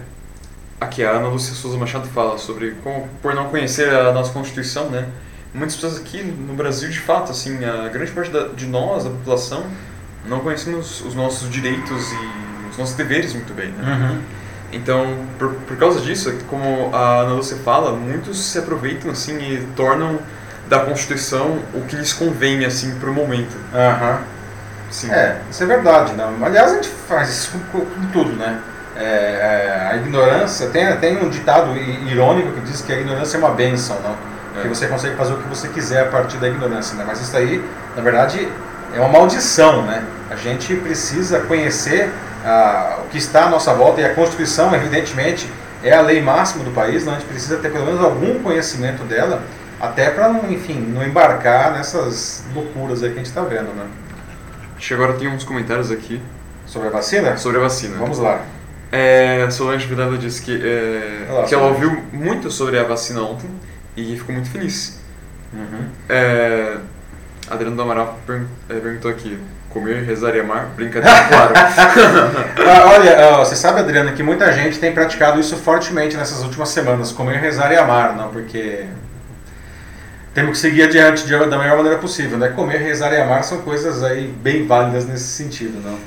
aqui 0.81 1.03
a 1.03 1.11
Ana 1.13 1.29
Lúcia 1.29 1.55
Souza 1.55 1.79
Machado 1.79 2.09
fala 2.09 2.39
sobre 2.39 2.73
como, 2.83 3.09
por 3.23 3.35
não 3.35 3.49
conhecer 3.49 3.89
a 3.89 4.13
nossa 4.13 4.33
Constituição, 4.33 4.91
né? 4.91 5.09
Muitas 5.53 5.75
pessoas 5.75 5.97
aqui 5.97 6.23
no 6.23 6.55
Brasil, 6.55 6.89
de 6.91 7.01
fato, 7.01 7.33
assim, 7.33 7.65
a 7.65 7.89
grande 7.89 8.13
parte 8.13 8.31
da, 8.31 8.49
de 8.49 8.67
nós, 8.67 9.05
da 9.05 9.11
população, 9.11 9.65
não 10.27 10.41
conhecemos 10.41 11.01
os 11.03 11.15
nossos 11.15 11.51
direitos 11.51 12.13
e 12.13 12.71
os 12.71 12.79
nossos 12.79 12.95
deveres 12.95 13.35
muito 13.35 13.53
bem, 13.55 13.71
né? 13.73 13.93
Uhum. 13.93 14.21
Então, 14.73 15.27
por, 15.39 15.53
por 15.67 15.77
causa 15.77 16.01
disso, 16.01 16.33
como 16.49 16.95
a 16.95 17.21
Ana 17.21 17.35
Lúcia 17.35 17.57
fala, 17.65 17.93
muitos 17.93 18.39
se 18.39 18.59
aproveitam, 18.59 19.11
assim, 19.11 19.37
e 19.39 19.67
tornam 19.75 20.19
da 20.69 20.81
Constituição 20.81 21.59
o 21.75 21.81
que 21.83 21.97
lhes 21.97 22.13
convém, 22.13 22.65
assim, 22.65 22.95
para 22.95 23.11
o 23.11 23.15
momento. 23.15 23.57
Aham. 23.75 24.13
Uhum. 24.13 24.19
Sim. 24.91 25.11
É, 25.11 25.41
isso 25.51 25.63
é 25.63 25.67
verdade. 25.67 26.15
Não? 26.15 26.45
Aliás, 26.45 26.73
a 26.73 26.75
gente 26.77 26.89
faz 26.89 27.29
isso 27.31 27.59
com, 27.73 27.81
com 27.81 28.07
tudo, 28.13 28.33
né? 28.33 28.61
É, 28.97 29.03
é, 29.03 29.89
a 29.93 29.97
ignorância, 29.97 30.69
tem, 30.69 30.95
tem 30.97 31.23
um 31.23 31.31
ditado 31.31 31.77
irônico 31.77 32.53
que 32.53 32.61
diz 32.63 32.83
que 32.83 32.93
a 32.93 33.01
ignorância 33.01 33.37
é 33.37 33.39
uma 33.39 33.51
benção, 33.51 33.97
não? 34.03 34.17
É. 34.59 34.63
Que 34.63 34.69
você 34.69 34.89
consegue 34.89 35.17
fazer 35.17 35.35
o 35.35 35.39
que 35.39 35.49
você 35.49 35.69
quiser 35.69 36.03
a 36.03 36.07
partir 36.07 36.39
da 36.39 36.49
ignorância, 36.49 36.97
né? 36.97 37.05
Mas 37.07 37.21
isso 37.21 37.37
aí, 37.37 37.65
na 37.97 38.03
verdade, 38.03 38.49
é 38.95 39.01
uma 39.01 39.09
maldição, 39.09 39.83
né? 39.85 40.05
A 40.31 40.37
gente 40.37 40.75
precisa 40.77 41.41
conhecer 41.41 42.11
ah, 42.45 43.01
o 43.05 43.09
que 43.09 43.19
está 43.19 43.45
à 43.45 43.51
nossa 43.51 43.73
volta 43.75 44.01
e 44.01 44.05
a 44.05 44.15
Constituição, 44.15 44.75
evidentemente, 44.75 45.49
é 45.83 45.95
a 45.95 46.01
lei 46.01 46.21
máxima 46.21 46.65
do 46.65 46.71
país, 46.71 47.05
não? 47.05 47.15
a 47.15 47.19
gente 47.19 47.29
precisa 47.29 47.57
ter 47.59 47.71
pelo 47.71 47.87
menos 47.87 48.03
algum 48.03 48.43
conhecimento 48.43 49.03
dela, 49.05 49.43
até 49.81 50.11
para, 50.11 50.31
enfim, 50.51 50.79
não 50.79 51.03
embarcar 51.03 51.73
nessas 51.73 52.45
loucuras 52.55 53.03
aí 53.03 53.11
que 53.11 53.15
a 53.15 53.19
gente 53.19 53.27
está 53.27 53.43
vendo, 53.43 53.75
né? 53.75 53.87
Acho 54.77 54.89
que 54.89 54.95
agora 54.95 55.15
tem 55.15 55.29
uns 55.29 55.45
comentários 55.45 55.91
aqui. 55.91 56.21
Sobre 56.67 56.89
a 56.89 56.91
vacina? 56.91 57.37
Sobre 57.37 57.59
a 57.59 57.63
vacina. 57.63 57.97
Vamos 57.99 58.19
lá. 58.19 58.43
É, 58.93 59.49
Solange 59.51 59.87
Vidal 59.87 60.17
disse 60.17 60.43
que, 60.43 60.61
é, 60.63 61.27
Olá, 61.31 61.45
que 61.45 61.55
ela 61.55 61.67
ouviu 61.67 62.03
muito 62.13 62.51
sobre 62.51 62.79
a 62.79 62.85
vacina 62.85 63.23
ontem 63.23 63.49
e 63.97 64.17
ficou 64.17 64.35
muito 64.35 64.51
feliz. 64.51 65.01
Uhum. 65.53 65.89
É, 66.09 66.77
Adriano 67.51 67.75
do 67.75 67.83
Amaral 67.83 68.19
é, 68.69 68.75
perguntou 68.75 69.11
aqui, 69.11 69.39
comer, 69.71 70.05
rezar 70.05 70.37
e 70.37 70.41
amar? 70.41 70.67
Brincadeira, 70.77 71.25
claro. 71.27 71.53
ah, 71.57 72.93
olha, 72.95 73.39
você 73.39 73.57
sabe, 73.57 73.81
Adriano, 73.81 74.13
que 74.13 74.23
muita 74.23 74.53
gente 74.53 74.79
tem 74.79 74.93
praticado 74.93 75.41
isso 75.41 75.57
fortemente 75.57 76.17
nessas 76.17 76.43
últimas 76.43 76.69
semanas, 76.69 77.11
comer, 77.11 77.39
rezar 77.41 77.73
e 77.73 77.77
amar, 77.77 78.17
não? 78.17 78.29
Porque 78.29 78.87
temos 80.33 80.53
que 80.53 80.59
seguir 80.59 80.85
adiante 80.85 81.27
de, 81.27 81.37
da 81.37 81.59
melhor 81.59 81.77
maneira 81.77 81.99
possível, 81.99 82.39
né? 82.39 82.49
Comer, 82.51 82.79
rezar 82.79 83.13
e 83.13 83.21
amar 83.21 83.43
são 83.43 83.63
coisas 83.63 84.03
aí 84.05 84.29
bem 84.29 84.67
válidas 84.67 85.05
nesse 85.07 85.25
sentido, 85.25 85.81
não? 85.83 85.99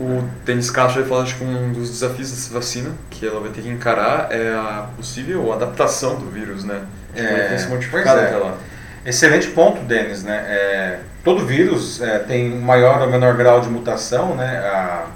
O 0.00 0.22
Denis 0.44 0.70
Castro 0.70 1.00
vai 1.00 1.08
falar 1.08 1.24
que 1.24 1.44
um 1.44 1.72
dos 1.72 1.90
desafios 1.90 2.30
dessa 2.30 2.52
vacina 2.52 2.90
que 3.10 3.26
ela 3.26 3.40
vai 3.40 3.50
ter 3.50 3.62
que 3.62 3.68
encarar 3.68 4.28
é 4.30 4.52
a 4.52 4.88
possível 4.96 5.52
adaptação 5.52 6.16
do 6.16 6.30
vírus, 6.30 6.64
né? 6.64 6.82
Tipo, 7.14 7.26
é, 7.26 7.48
tem 7.48 7.58
se 7.58 7.68
modificado 7.68 8.20
é. 8.20 8.26
até 8.26 8.36
lá. 8.36 8.56
Excelente 9.04 9.48
ponto, 9.48 9.82
Denis, 9.82 10.22
né? 10.22 10.44
É, 10.48 10.98
todo 11.24 11.44
vírus 11.44 12.00
é, 12.00 12.20
tem 12.20 12.50
maior 12.50 13.02
ou 13.02 13.10
menor 13.10 13.36
grau 13.36 13.60
de 13.60 13.68
mutação, 13.68 14.36
né? 14.36 14.58
A, 14.58 15.06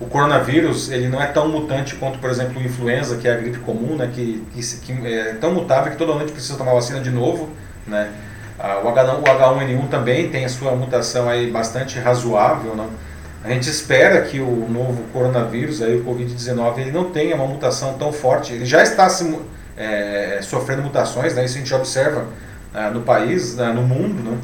o 0.00 0.06
coronavírus 0.06 0.90
ele 0.90 1.08
não 1.08 1.20
é 1.20 1.26
tão 1.26 1.48
mutante 1.48 1.94
quanto, 1.96 2.18
por 2.18 2.30
exemplo, 2.30 2.60
o 2.60 2.64
influenza, 2.64 3.16
que 3.16 3.26
é 3.26 3.32
a 3.32 3.36
gripe 3.36 3.58
comum, 3.58 3.96
né? 3.96 4.10
Que, 4.12 4.44
que, 4.52 4.60
que 4.60 5.06
é 5.06 5.34
tão 5.40 5.52
mutável 5.52 5.90
que 5.90 5.98
todo 5.98 6.10
ano 6.10 6.20
a 6.20 6.22
gente 6.22 6.32
precisa 6.32 6.56
tomar 6.56 6.74
vacina 6.74 7.00
de 7.00 7.10
novo. 7.10 7.48
Né? 7.86 8.10
Ah, 8.58 8.80
o, 8.84 8.86
H1, 8.86 9.18
o 9.18 9.22
H1N1 9.22 9.88
também 9.88 10.28
tem 10.30 10.44
a 10.44 10.48
sua 10.48 10.72
mutação 10.72 11.28
aí 11.28 11.50
bastante 11.50 11.98
razoável. 11.98 12.74
Né? 12.74 12.88
A 13.44 13.50
gente 13.50 13.68
espera 13.68 14.22
que 14.22 14.40
o 14.40 14.66
novo 14.68 15.02
coronavírus, 15.12 15.82
aí, 15.82 15.96
o 15.96 16.04
Covid-19, 16.04 16.78
ele 16.78 16.92
não 16.92 17.10
tenha 17.10 17.34
uma 17.34 17.46
mutação 17.46 17.94
tão 17.94 18.12
forte. 18.12 18.52
Ele 18.52 18.64
já 18.64 18.82
está 18.82 19.08
se, 19.08 19.38
é, 19.76 20.38
sofrendo 20.42 20.82
mutações, 20.82 21.34
né? 21.34 21.44
isso 21.44 21.56
a 21.56 21.58
gente 21.58 21.74
observa 21.74 22.26
ah, 22.74 22.90
no 22.90 23.02
país, 23.02 23.58
ah, 23.58 23.72
no 23.72 23.82
mundo, 23.82 24.30
né? 24.30 24.38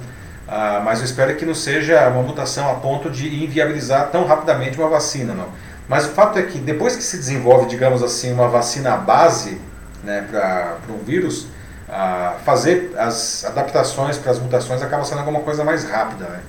ah, 0.49 0.81
mas 0.85 1.01
eu 1.01 1.05
espero 1.05 1.35
que 1.37 1.45
não 1.45 1.55
seja 1.55 2.09
uma 2.09 2.23
mutação 2.23 2.71
a 2.71 2.75
ponto 2.75 3.11
de 3.11 3.45
inviabilizar 3.45 4.09
tão 4.11 4.25
rapidamente 4.25 4.79
uma 4.79 4.89
vacina. 4.89 5.35
Não. 5.35 5.49
Mas 5.89 6.07
o 6.07 6.11
fato 6.11 6.39
é 6.39 6.43
que 6.43 6.59
depois 6.59 6.95
que 6.95 7.03
se 7.03 7.17
desenvolve, 7.17 7.67
digamos 7.67 8.03
assim, 8.03 8.33
uma 8.33 8.49
vacina 8.49 8.97
base 8.97 9.61
né, 10.05 10.25
para 10.31 10.79
um 10.89 11.05
vírus, 11.05 11.49
a 11.89 12.37
fazer 12.45 12.93
as 12.97 13.45
adaptações 13.45 14.17
para 14.17 14.31
as 14.31 14.39
mutações 14.39 14.81
acaba 14.81 15.05
sendo 15.05 15.19
alguma 15.19 15.41
coisa 15.41 15.65
mais 15.65 15.85
rápida. 15.85 16.25
Né? 16.27 16.41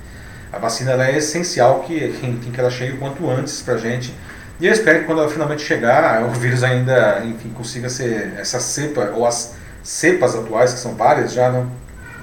A 0.52 0.58
vacina 0.58 0.92
é 1.04 1.16
essencial 1.16 1.80
que, 1.86 2.12
que 2.52 2.60
ela 2.60 2.70
chegue 2.70 2.92
o 2.92 2.98
quanto 2.98 3.28
antes 3.28 3.60
para 3.62 3.74
a 3.74 3.78
gente. 3.78 4.14
E 4.60 4.66
eu 4.66 4.72
espero 4.72 5.00
que 5.00 5.06
quando 5.06 5.20
ela 5.20 5.28
finalmente 5.28 5.62
chegar, 5.62 6.22
o 6.22 6.30
vírus 6.30 6.62
ainda 6.62 7.22
enfim, 7.24 7.48
consiga 7.50 7.88
ser, 7.88 8.34
essa 8.38 8.60
cepa, 8.60 9.10
ou 9.14 9.26
as 9.26 9.54
cepas 9.82 10.34
atuais, 10.34 10.72
que 10.74 10.80
são 10.80 10.94
várias 10.94 11.32
já, 11.32 11.50
não, 11.50 11.70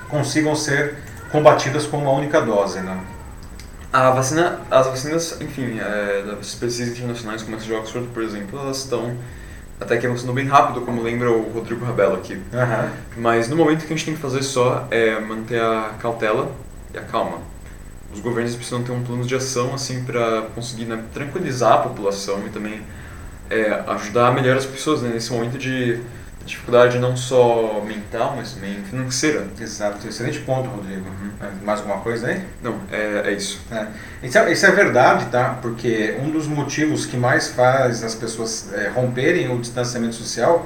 consigam 0.07 0.55
ser 0.55 0.95
combatidas 1.31 1.85
com 1.85 1.97
uma 1.97 2.11
única 2.11 2.41
dose. 2.41 2.79
Né? 2.79 2.99
A 3.91 4.11
vacina, 4.11 4.59
as 4.69 4.87
vacinas, 4.87 5.37
enfim, 5.41 5.79
é, 5.79 6.23
das 6.23 6.55
pesquisas 6.55 6.97
internacionais, 6.97 7.41
como 7.41 7.55
essa 7.55 7.65
de 7.65 7.73
Oxford, 7.73 8.07
por 8.09 8.23
exemplo, 8.23 8.59
elas 8.59 8.77
estão 8.77 9.15
até 9.79 9.97
que 9.97 10.05
avançando 10.05 10.33
bem 10.33 10.45
rápido, 10.45 10.81
como 10.81 11.01
lembra 11.01 11.31
o 11.31 11.51
Rodrigo 11.51 11.85
Rabelo 11.85 12.15
aqui. 12.15 12.33
Uhum. 12.33 12.89
Mas 13.17 13.47
no 13.47 13.55
momento 13.55 13.85
que 13.85 13.93
a 13.93 13.95
gente 13.95 14.05
tem 14.05 14.13
que 14.13 14.19
fazer 14.19 14.43
só 14.43 14.87
é 14.91 15.19
manter 15.19 15.61
a 15.61 15.93
cautela 15.99 16.51
e 16.93 16.97
a 16.97 17.01
calma. 17.01 17.39
Os 18.13 18.19
governos 18.19 18.55
precisam 18.55 18.83
ter 18.83 18.91
um 18.91 19.03
plano 19.03 19.23
de 19.23 19.35
ação 19.35 19.73
assim 19.73 20.03
para 20.03 20.43
conseguir 20.53 20.85
né, 20.85 21.01
tranquilizar 21.13 21.73
a 21.73 21.77
população 21.77 22.43
e 22.45 22.49
também 22.49 22.81
é, 23.49 23.83
ajudar 23.87 24.27
a 24.27 24.31
melhorar 24.31 24.57
as 24.57 24.65
pessoas 24.65 25.01
né, 25.01 25.11
nesse 25.13 25.31
momento 25.31 25.57
de 25.57 26.01
dificuldade 26.49 26.97
não 26.97 27.15
só 27.15 27.81
mental, 27.85 28.33
mas 28.35 28.53
também 28.53 28.83
financeira. 28.83 29.47
Exato, 29.59 30.07
excelente 30.07 30.39
ponto, 30.39 30.67
Rodrigo. 30.67 31.05
Uhum. 31.07 31.31
Mais 31.63 31.79
alguma 31.79 31.99
coisa 31.99 32.27
aí? 32.27 32.41
Não, 32.61 32.75
é, 32.91 33.23
é 33.25 33.31
isso. 33.31 33.61
É. 33.71 33.87
Isso, 34.23 34.37
é, 34.37 34.51
isso 34.51 34.65
é 34.65 34.71
verdade, 34.71 35.25
tá? 35.27 35.59
Porque 35.61 36.17
um 36.21 36.29
dos 36.29 36.47
motivos 36.47 37.05
que 37.05 37.15
mais 37.15 37.49
faz 37.49 38.03
as 38.03 38.15
pessoas 38.15 38.73
é, 38.73 38.89
romperem 38.89 39.53
o 39.53 39.59
distanciamento 39.59 40.15
social 40.15 40.65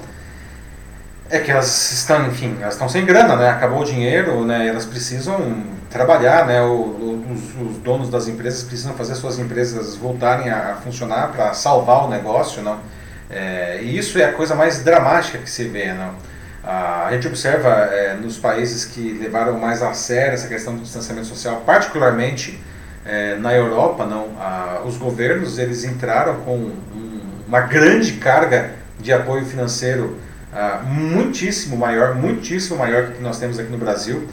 É 1.30 1.40
que 1.40 1.52
elas 1.52 1.92
estão, 1.92 2.28
enfim, 2.28 2.58
elas 2.62 2.76
estão 2.76 2.88
sem 2.88 3.06
grana, 3.06 3.36
né? 3.36 3.50
Acabou 3.50 3.82
o 3.82 3.86
dinheiro, 3.86 4.46
né? 4.46 4.68
Elas 4.68 4.86
precisam 4.86 5.64
trabalhar, 5.90 6.46
né? 6.48 6.62
O, 6.62 7.24
os, 7.32 7.70
os, 7.70 7.78
donos 7.78 8.10
das 8.10 8.28
empresas 8.28 8.64
precisam 8.64 8.94
fazer 8.94 9.16
suas 9.16 9.40
empresas 9.40 9.96
voltarem 9.96 10.50
a, 10.50 10.76
funcionar 10.84 11.32
para 11.32 11.54
salvar 11.54 12.06
o 12.06 12.10
negócio, 12.10 12.62
não? 12.62 12.80
É, 13.30 13.80
e 13.82 13.98
isso 13.98 14.18
é 14.20 14.26
a 14.26 14.34
coisa 14.34 14.56
mais 14.56 14.84
dramática 14.84 15.38
que 15.38 15.50
se 15.50 15.66
vê, 15.66 15.94
não? 15.94 16.14
A 16.64 17.10
gente 17.12 17.28
observa 17.28 17.70
é, 17.70 18.14
nos 18.14 18.38
países 18.38 18.86
que 18.86 19.18
levaram 19.22 19.60
mais 19.60 19.82
a 19.82 19.94
sério 19.94 20.34
essa 20.34 20.48
questão 20.48 20.76
do 20.76 20.82
distanciamento 20.82 21.28
social, 21.28 21.62
particularmente 21.66 22.58
é, 23.06 23.36
na 23.36 23.54
Europa, 23.54 24.06
não? 24.06 24.30
os 24.86 24.96
governos 24.96 25.60
eles 25.60 25.84
entraram 25.84 26.36
com 26.42 26.56
um, 26.56 27.22
uma 27.48 27.62
grande 27.62 28.14
carga 28.14 28.72
de 28.98 29.12
apoio 29.12 29.46
financeiro 29.46 30.18
uh, 30.54 30.86
muitíssimo 30.86 31.76
maior, 31.76 32.16
muitíssimo 32.16 32.78
maior 32.78 33.12
que 33.12 33.22
nós 33.22 33.40
temos 33.40 33.60
aqui 33.60 33.72
no 33.72 33.78
Brasil, 33.78 34.28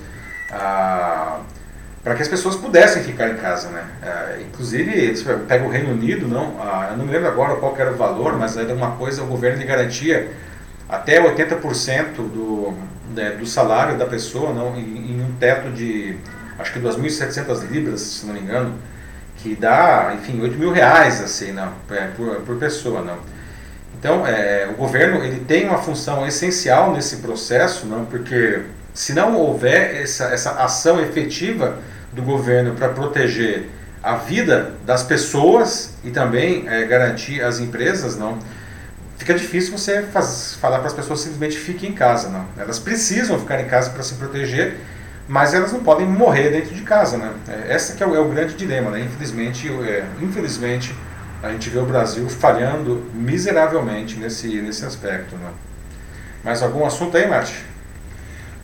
uh, 0.51 1.41
para 2.03 2.15
que 2.15 2.23
as 2.23 2.29
pessoas 2.29 2.57
pudessem 2.57 3.03
ficar 3.03 3.29
em 3.29 3.37
casa, 3.37 3.69
né? 3.69 3.85
Uh, 4.03 4.43
inclusive, 4.43 5.15
pega 5.47 5.65
o 5.65 5.69
Reino 5.69 5.93
Unido, 5.93 6.27
não, 6.27 6.57
eu 6.91 6.97
não 6.97 7.05
me 7.05 7.13
lembro 7.13 7.29
agora 7.29 7.57
qual 7.57 7.77
era 7.79 7.93
o 7.93 7.97
valor, 7.97 8.39
mas 8.39 8.57
era 8.57 8.73
uma 8.75 8.93
coisa, 8.93 9.23
o 9.23 9.27
governo 9.27 9.65
garantia 9.67 10.31
até 10.89 11.23
80% 11.23 12.15
do, 12.17 12.75
né, 13.15 13.31
do 13.31 13.47
salário 13.47 13.99
da 13.99 14.07
pessoa, 14.07 14.53
não, 14.53 14.77
em, 14.77 15.13
em 15.13 15.23
um 15.23 15.33
teto 15.39 15.71
de, 15.71 16.17
acho 16.59 16.73
que 16.73 16.81
2.700 16.81 17.69
libras, 17.71 18.01
se 18.01 18.27
não 18.27 18.35
me 18.35 18.41
engano, 18.41 18.75
que 19.37 19.55
dá, 19.55 20.13
enfim, 20.15 20.41
8 20.41 20.59
mil 20.59 20.73
reais, 20.73 21.21
assim, 21.21 21.53
não, 21.53 21.73
é, 21.91 22.09
por, 22.17 22.37
por 22.43 22.57
pessoa, 22.57 23.03
não. 23.03 23.19
Então, 23.99 24.27
é, 24.27 24.67
o 24.71 24.75
governo 24.75 25.23
ele 25.23 25.41
tem 25.41 25.67
uma 25.67 25.79
função 25.79 26.27
essencial 26.27 26.93
nesse 26.93 27.17
processo, 27.17 27.87
não? 27.87 28.07
porque 28.07 28.63
se 28.93 29.13
não 29.13 29.37
houver 29.37 30.03
essa, 30.03 30.25
essa 30.25 30.51
ação 30.53 31.01
efetiva 31.01 31.79
do 32.13 32.23
governo 32.23 32.75
para 32.75 32.89
proteger 32.89 33.69
a 34.03 34.17
vida 34.17 34.75
das 34.85 35.03
pessoas 35.03 35.95
e 36.03 36.11
também 36.11 36.69
é, 36.69 36.85
garantir 36.85 37.43
as 37.43 37.61
empresas, 37.61 38.17
não, 38.17 38.39
fica 39.19 39.35
difícil 39.35 39.77
você 39.77 40.03
faz, 40.03 40.57
falar 40.61 40.79
para 40.79 40.89
as 40.89 40.95
pessoas 40.95 41.21
simplesmente 41.21 41.59
fiquem 41.59 41.91
em 41.91 41.95
casa, 41.95 42.29
não. 42.29 42.47
Elas 42.57 42.79
precisam 42.79 43.39
ficar 43.39 43.61
em 43.61 43.67
casa 43.67 43.91
para 43.91 44.03
se 44.03 44.15
proteger, 44.15 44.79
mas 45.29 45.55
elas 45.55 45.73
não 45.73 45.81
podem 45.81 46.07
morrer 46.07 46.51
dentro 46.51 46.75
de 46.75 46.83
casa, 46.83 47.17
né? 47.19 47.33
É, 47.47 47.75
essa 47.75 47.95
que 47.95 48.03
é 48.03 48.07
o, 48.07 48.15
é 48.15 48.19
o 48.19 48.29
grande 48.29 48.55
dilema, 48.55 48.91
né? 48.91 49.01
Infelizmente, 49.01 49.69
é, 49.69 50.05
infelizmente 50.21 50.95
a 51.43 51.51
gente 51.51 51.71
vê 51.71 51.79
o 51.79 51.87
Brasil 51.87 52.29
falhando 52.29 53.05
miseravelmente 53.15 54.17
nesse, 54.17 54.61
nesse 54.61 54.85
aspecto. 54.85 55.37
Né? 55.37 55.51
Mais 56.45 56.63
algum 56.63 56.85
assunto 56.85 57.17
aí, 57.17 57.27
Mate? 57.27 57.65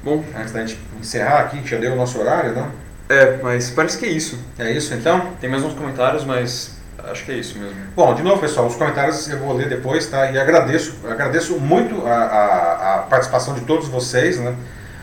Bom, 0.07 0.24
antes 0.38 0.52
da 0.52 0.61
gente 0.61 0.78
encerrar 1.00 1.40
aqui, 1.40 1.61
que 1.61 1.68
já 1.68 1.78
deu 1.78 1.92
o 1.92 1.96
nosso 1.96 2.16
horário, 2.20 2.54
não? 2.54 2.70
É, 3.09 3.38
mas 3.42 3.70
parece 3.70 3.98
que 3.98 4.07
é 4.07 4.09
isso. 4.09 4.38
É 4.57 4.70
isso 4.70 4.94
então? 4.94 5.32
Tem 5.40 5.50
mais 5.50 5.64
uns 5.64 5.74
comentários, 5.74 6.24
mas 6.24 6.76
acho 7.11 7.24
que 7.24 7.32
é 7.32 7.34
isso 7.34 7.59
mesmo. 7.59 7.74
Bom, 7.96 8.14
de 8.14 8.22
novo, 8.22 8.40
pessoal, 8.40 8.68
os 8.68 8.76
comentários 8.76 9.28
eu 9.28 9.40
vou 9.40 9.52
ler 9.52 9.68
depois, 9.68 10.07
tá? 10.07 10.30
E 10.30 10.38
agradeço, 10.38 10.96
agradeço 11.11 11.59
muito 11.59 12.07
a, 12.07 12.14
a, 12.14 12.94
a 12.94 12.98
participação 12.98 13.54
de 13.54 13.62
todos 13.62 13.88
vocês, 13.88 14.38
né? 14.38 14.54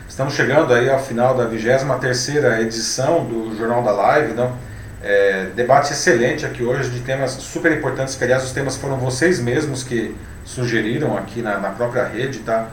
Estamos 0.07 0.35
chegando 0.35 0.73
aí 0.73 0.89
ao 0.89 0.99
final 0.99 1.35
da 1.35 1.47
23 1.47 1.83
terceira 1.99 2.61
edição 2.61 3.25
do 3.25 3.57
Jornal 3.57 3.83
da 3.83 3.91
Live, 3.91 4.33
não? 4.33 4.55
É, 5.03 5.47
debate 5.53 5.91
excelente 5.91 6.45
aqui 6.45 6.63
hoje 6.63 6.89
de 6.89 7.01
temas 7.01 7.31
super 7.31 7.73
importantes, 7.73 8.15
que 8.15 8.23
aliás 8.23 8.41
os 8.45 8.53
temas 8.53 8.77
foram 8.77 8.95
vocês 8.95 9.41
mesmos 9.41 9.83
que 9.83 10.15
sugeriram 10.45 11.17
aqui 11.17 11.41
na, 11.41 11.59
na 11.59 11.71
própria 11.71 12.05
rede, 12.05 12.39
tá? 12.39 12.69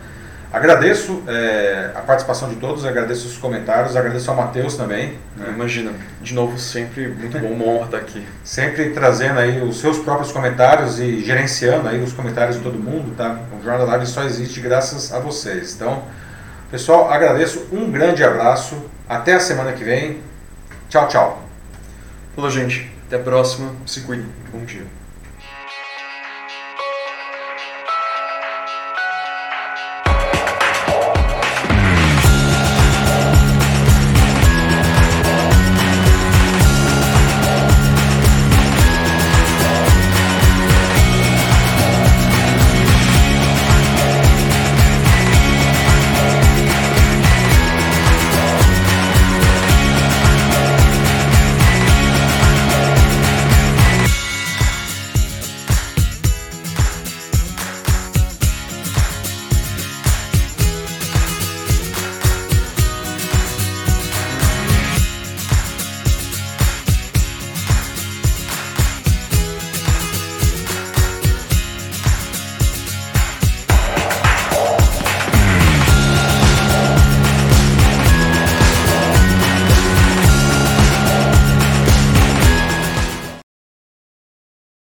Agradeço 0.53 1.23
é, 1.29 1.93
a 1.95 2.01
participação 2.01 2.49
de 2.49 2.57
todos, 2.57 2.85
agradeço 2.85 3.29
os 3.29 3.37
comentários, 3.37 3.97
agradeço 3.97 4.29
ao 4.31 4.37
Matheus 4.37 4.77
também. 4.77 5.17
Né? 5.37 5.47
Imagina, 5.55 5.93
de 6.21 6.35
novo, 6.35 6.59
sempre 6.59 7.07
muito 7.07 7.39
bom, 7.39 7.53
uma 7.53 7.65
honra 7.67 7.85
estar 7.85 7.97
aqui. 7.99 8.27
Sempre 8.43 8.91
trazendo 8.91 9.39
aí 9.39 9.63
os 9.63 9.79
seus 9.79 9.99
próprios 9.99 10.33
comentários 10.33 10.99
e 10.99 11.21
gerenciando 11.21 11.89
aí 11.89 12.03
os 12.03 12.13
comentários 12.13 12.57
de 12.57 12.63
todo 12.63 12.77
mundo, 12.77 13.15
tá? 13.17 13.39
O 13.53 13.63
Jornal 13.63 13.87
da 13.87 13.93
Live 13.93 14.07
só 14.07 14.25
existe 14.25 14.61
graças 14.61 15.13
a 15.13 15.21
vocês. 15.21 15.75
Então, 15.77 16.03
pessoal, 16.69 17.09
agradeço, 17.13 17.69
um 17.71 17.89
grande 17.89 18.25
abraço, 18.25 18.75
até 19.09 19.35
a 19.35 19.41
semana 19.41 19.73
que 19.73 19.85
vem. 19.85 20.19
Tchau, 20.89 21.07
tchau. 21.07 21.43
Falou, 22.35 22.51
gente. 22.51 22.91
Até 23.07 23.17
a 23.17 23.21
próxima. 23.21 23.73
Se 23.87 24.01
cuide. 24.01 24.27
Bom 24.53 24.65
dia. 24.65 25.00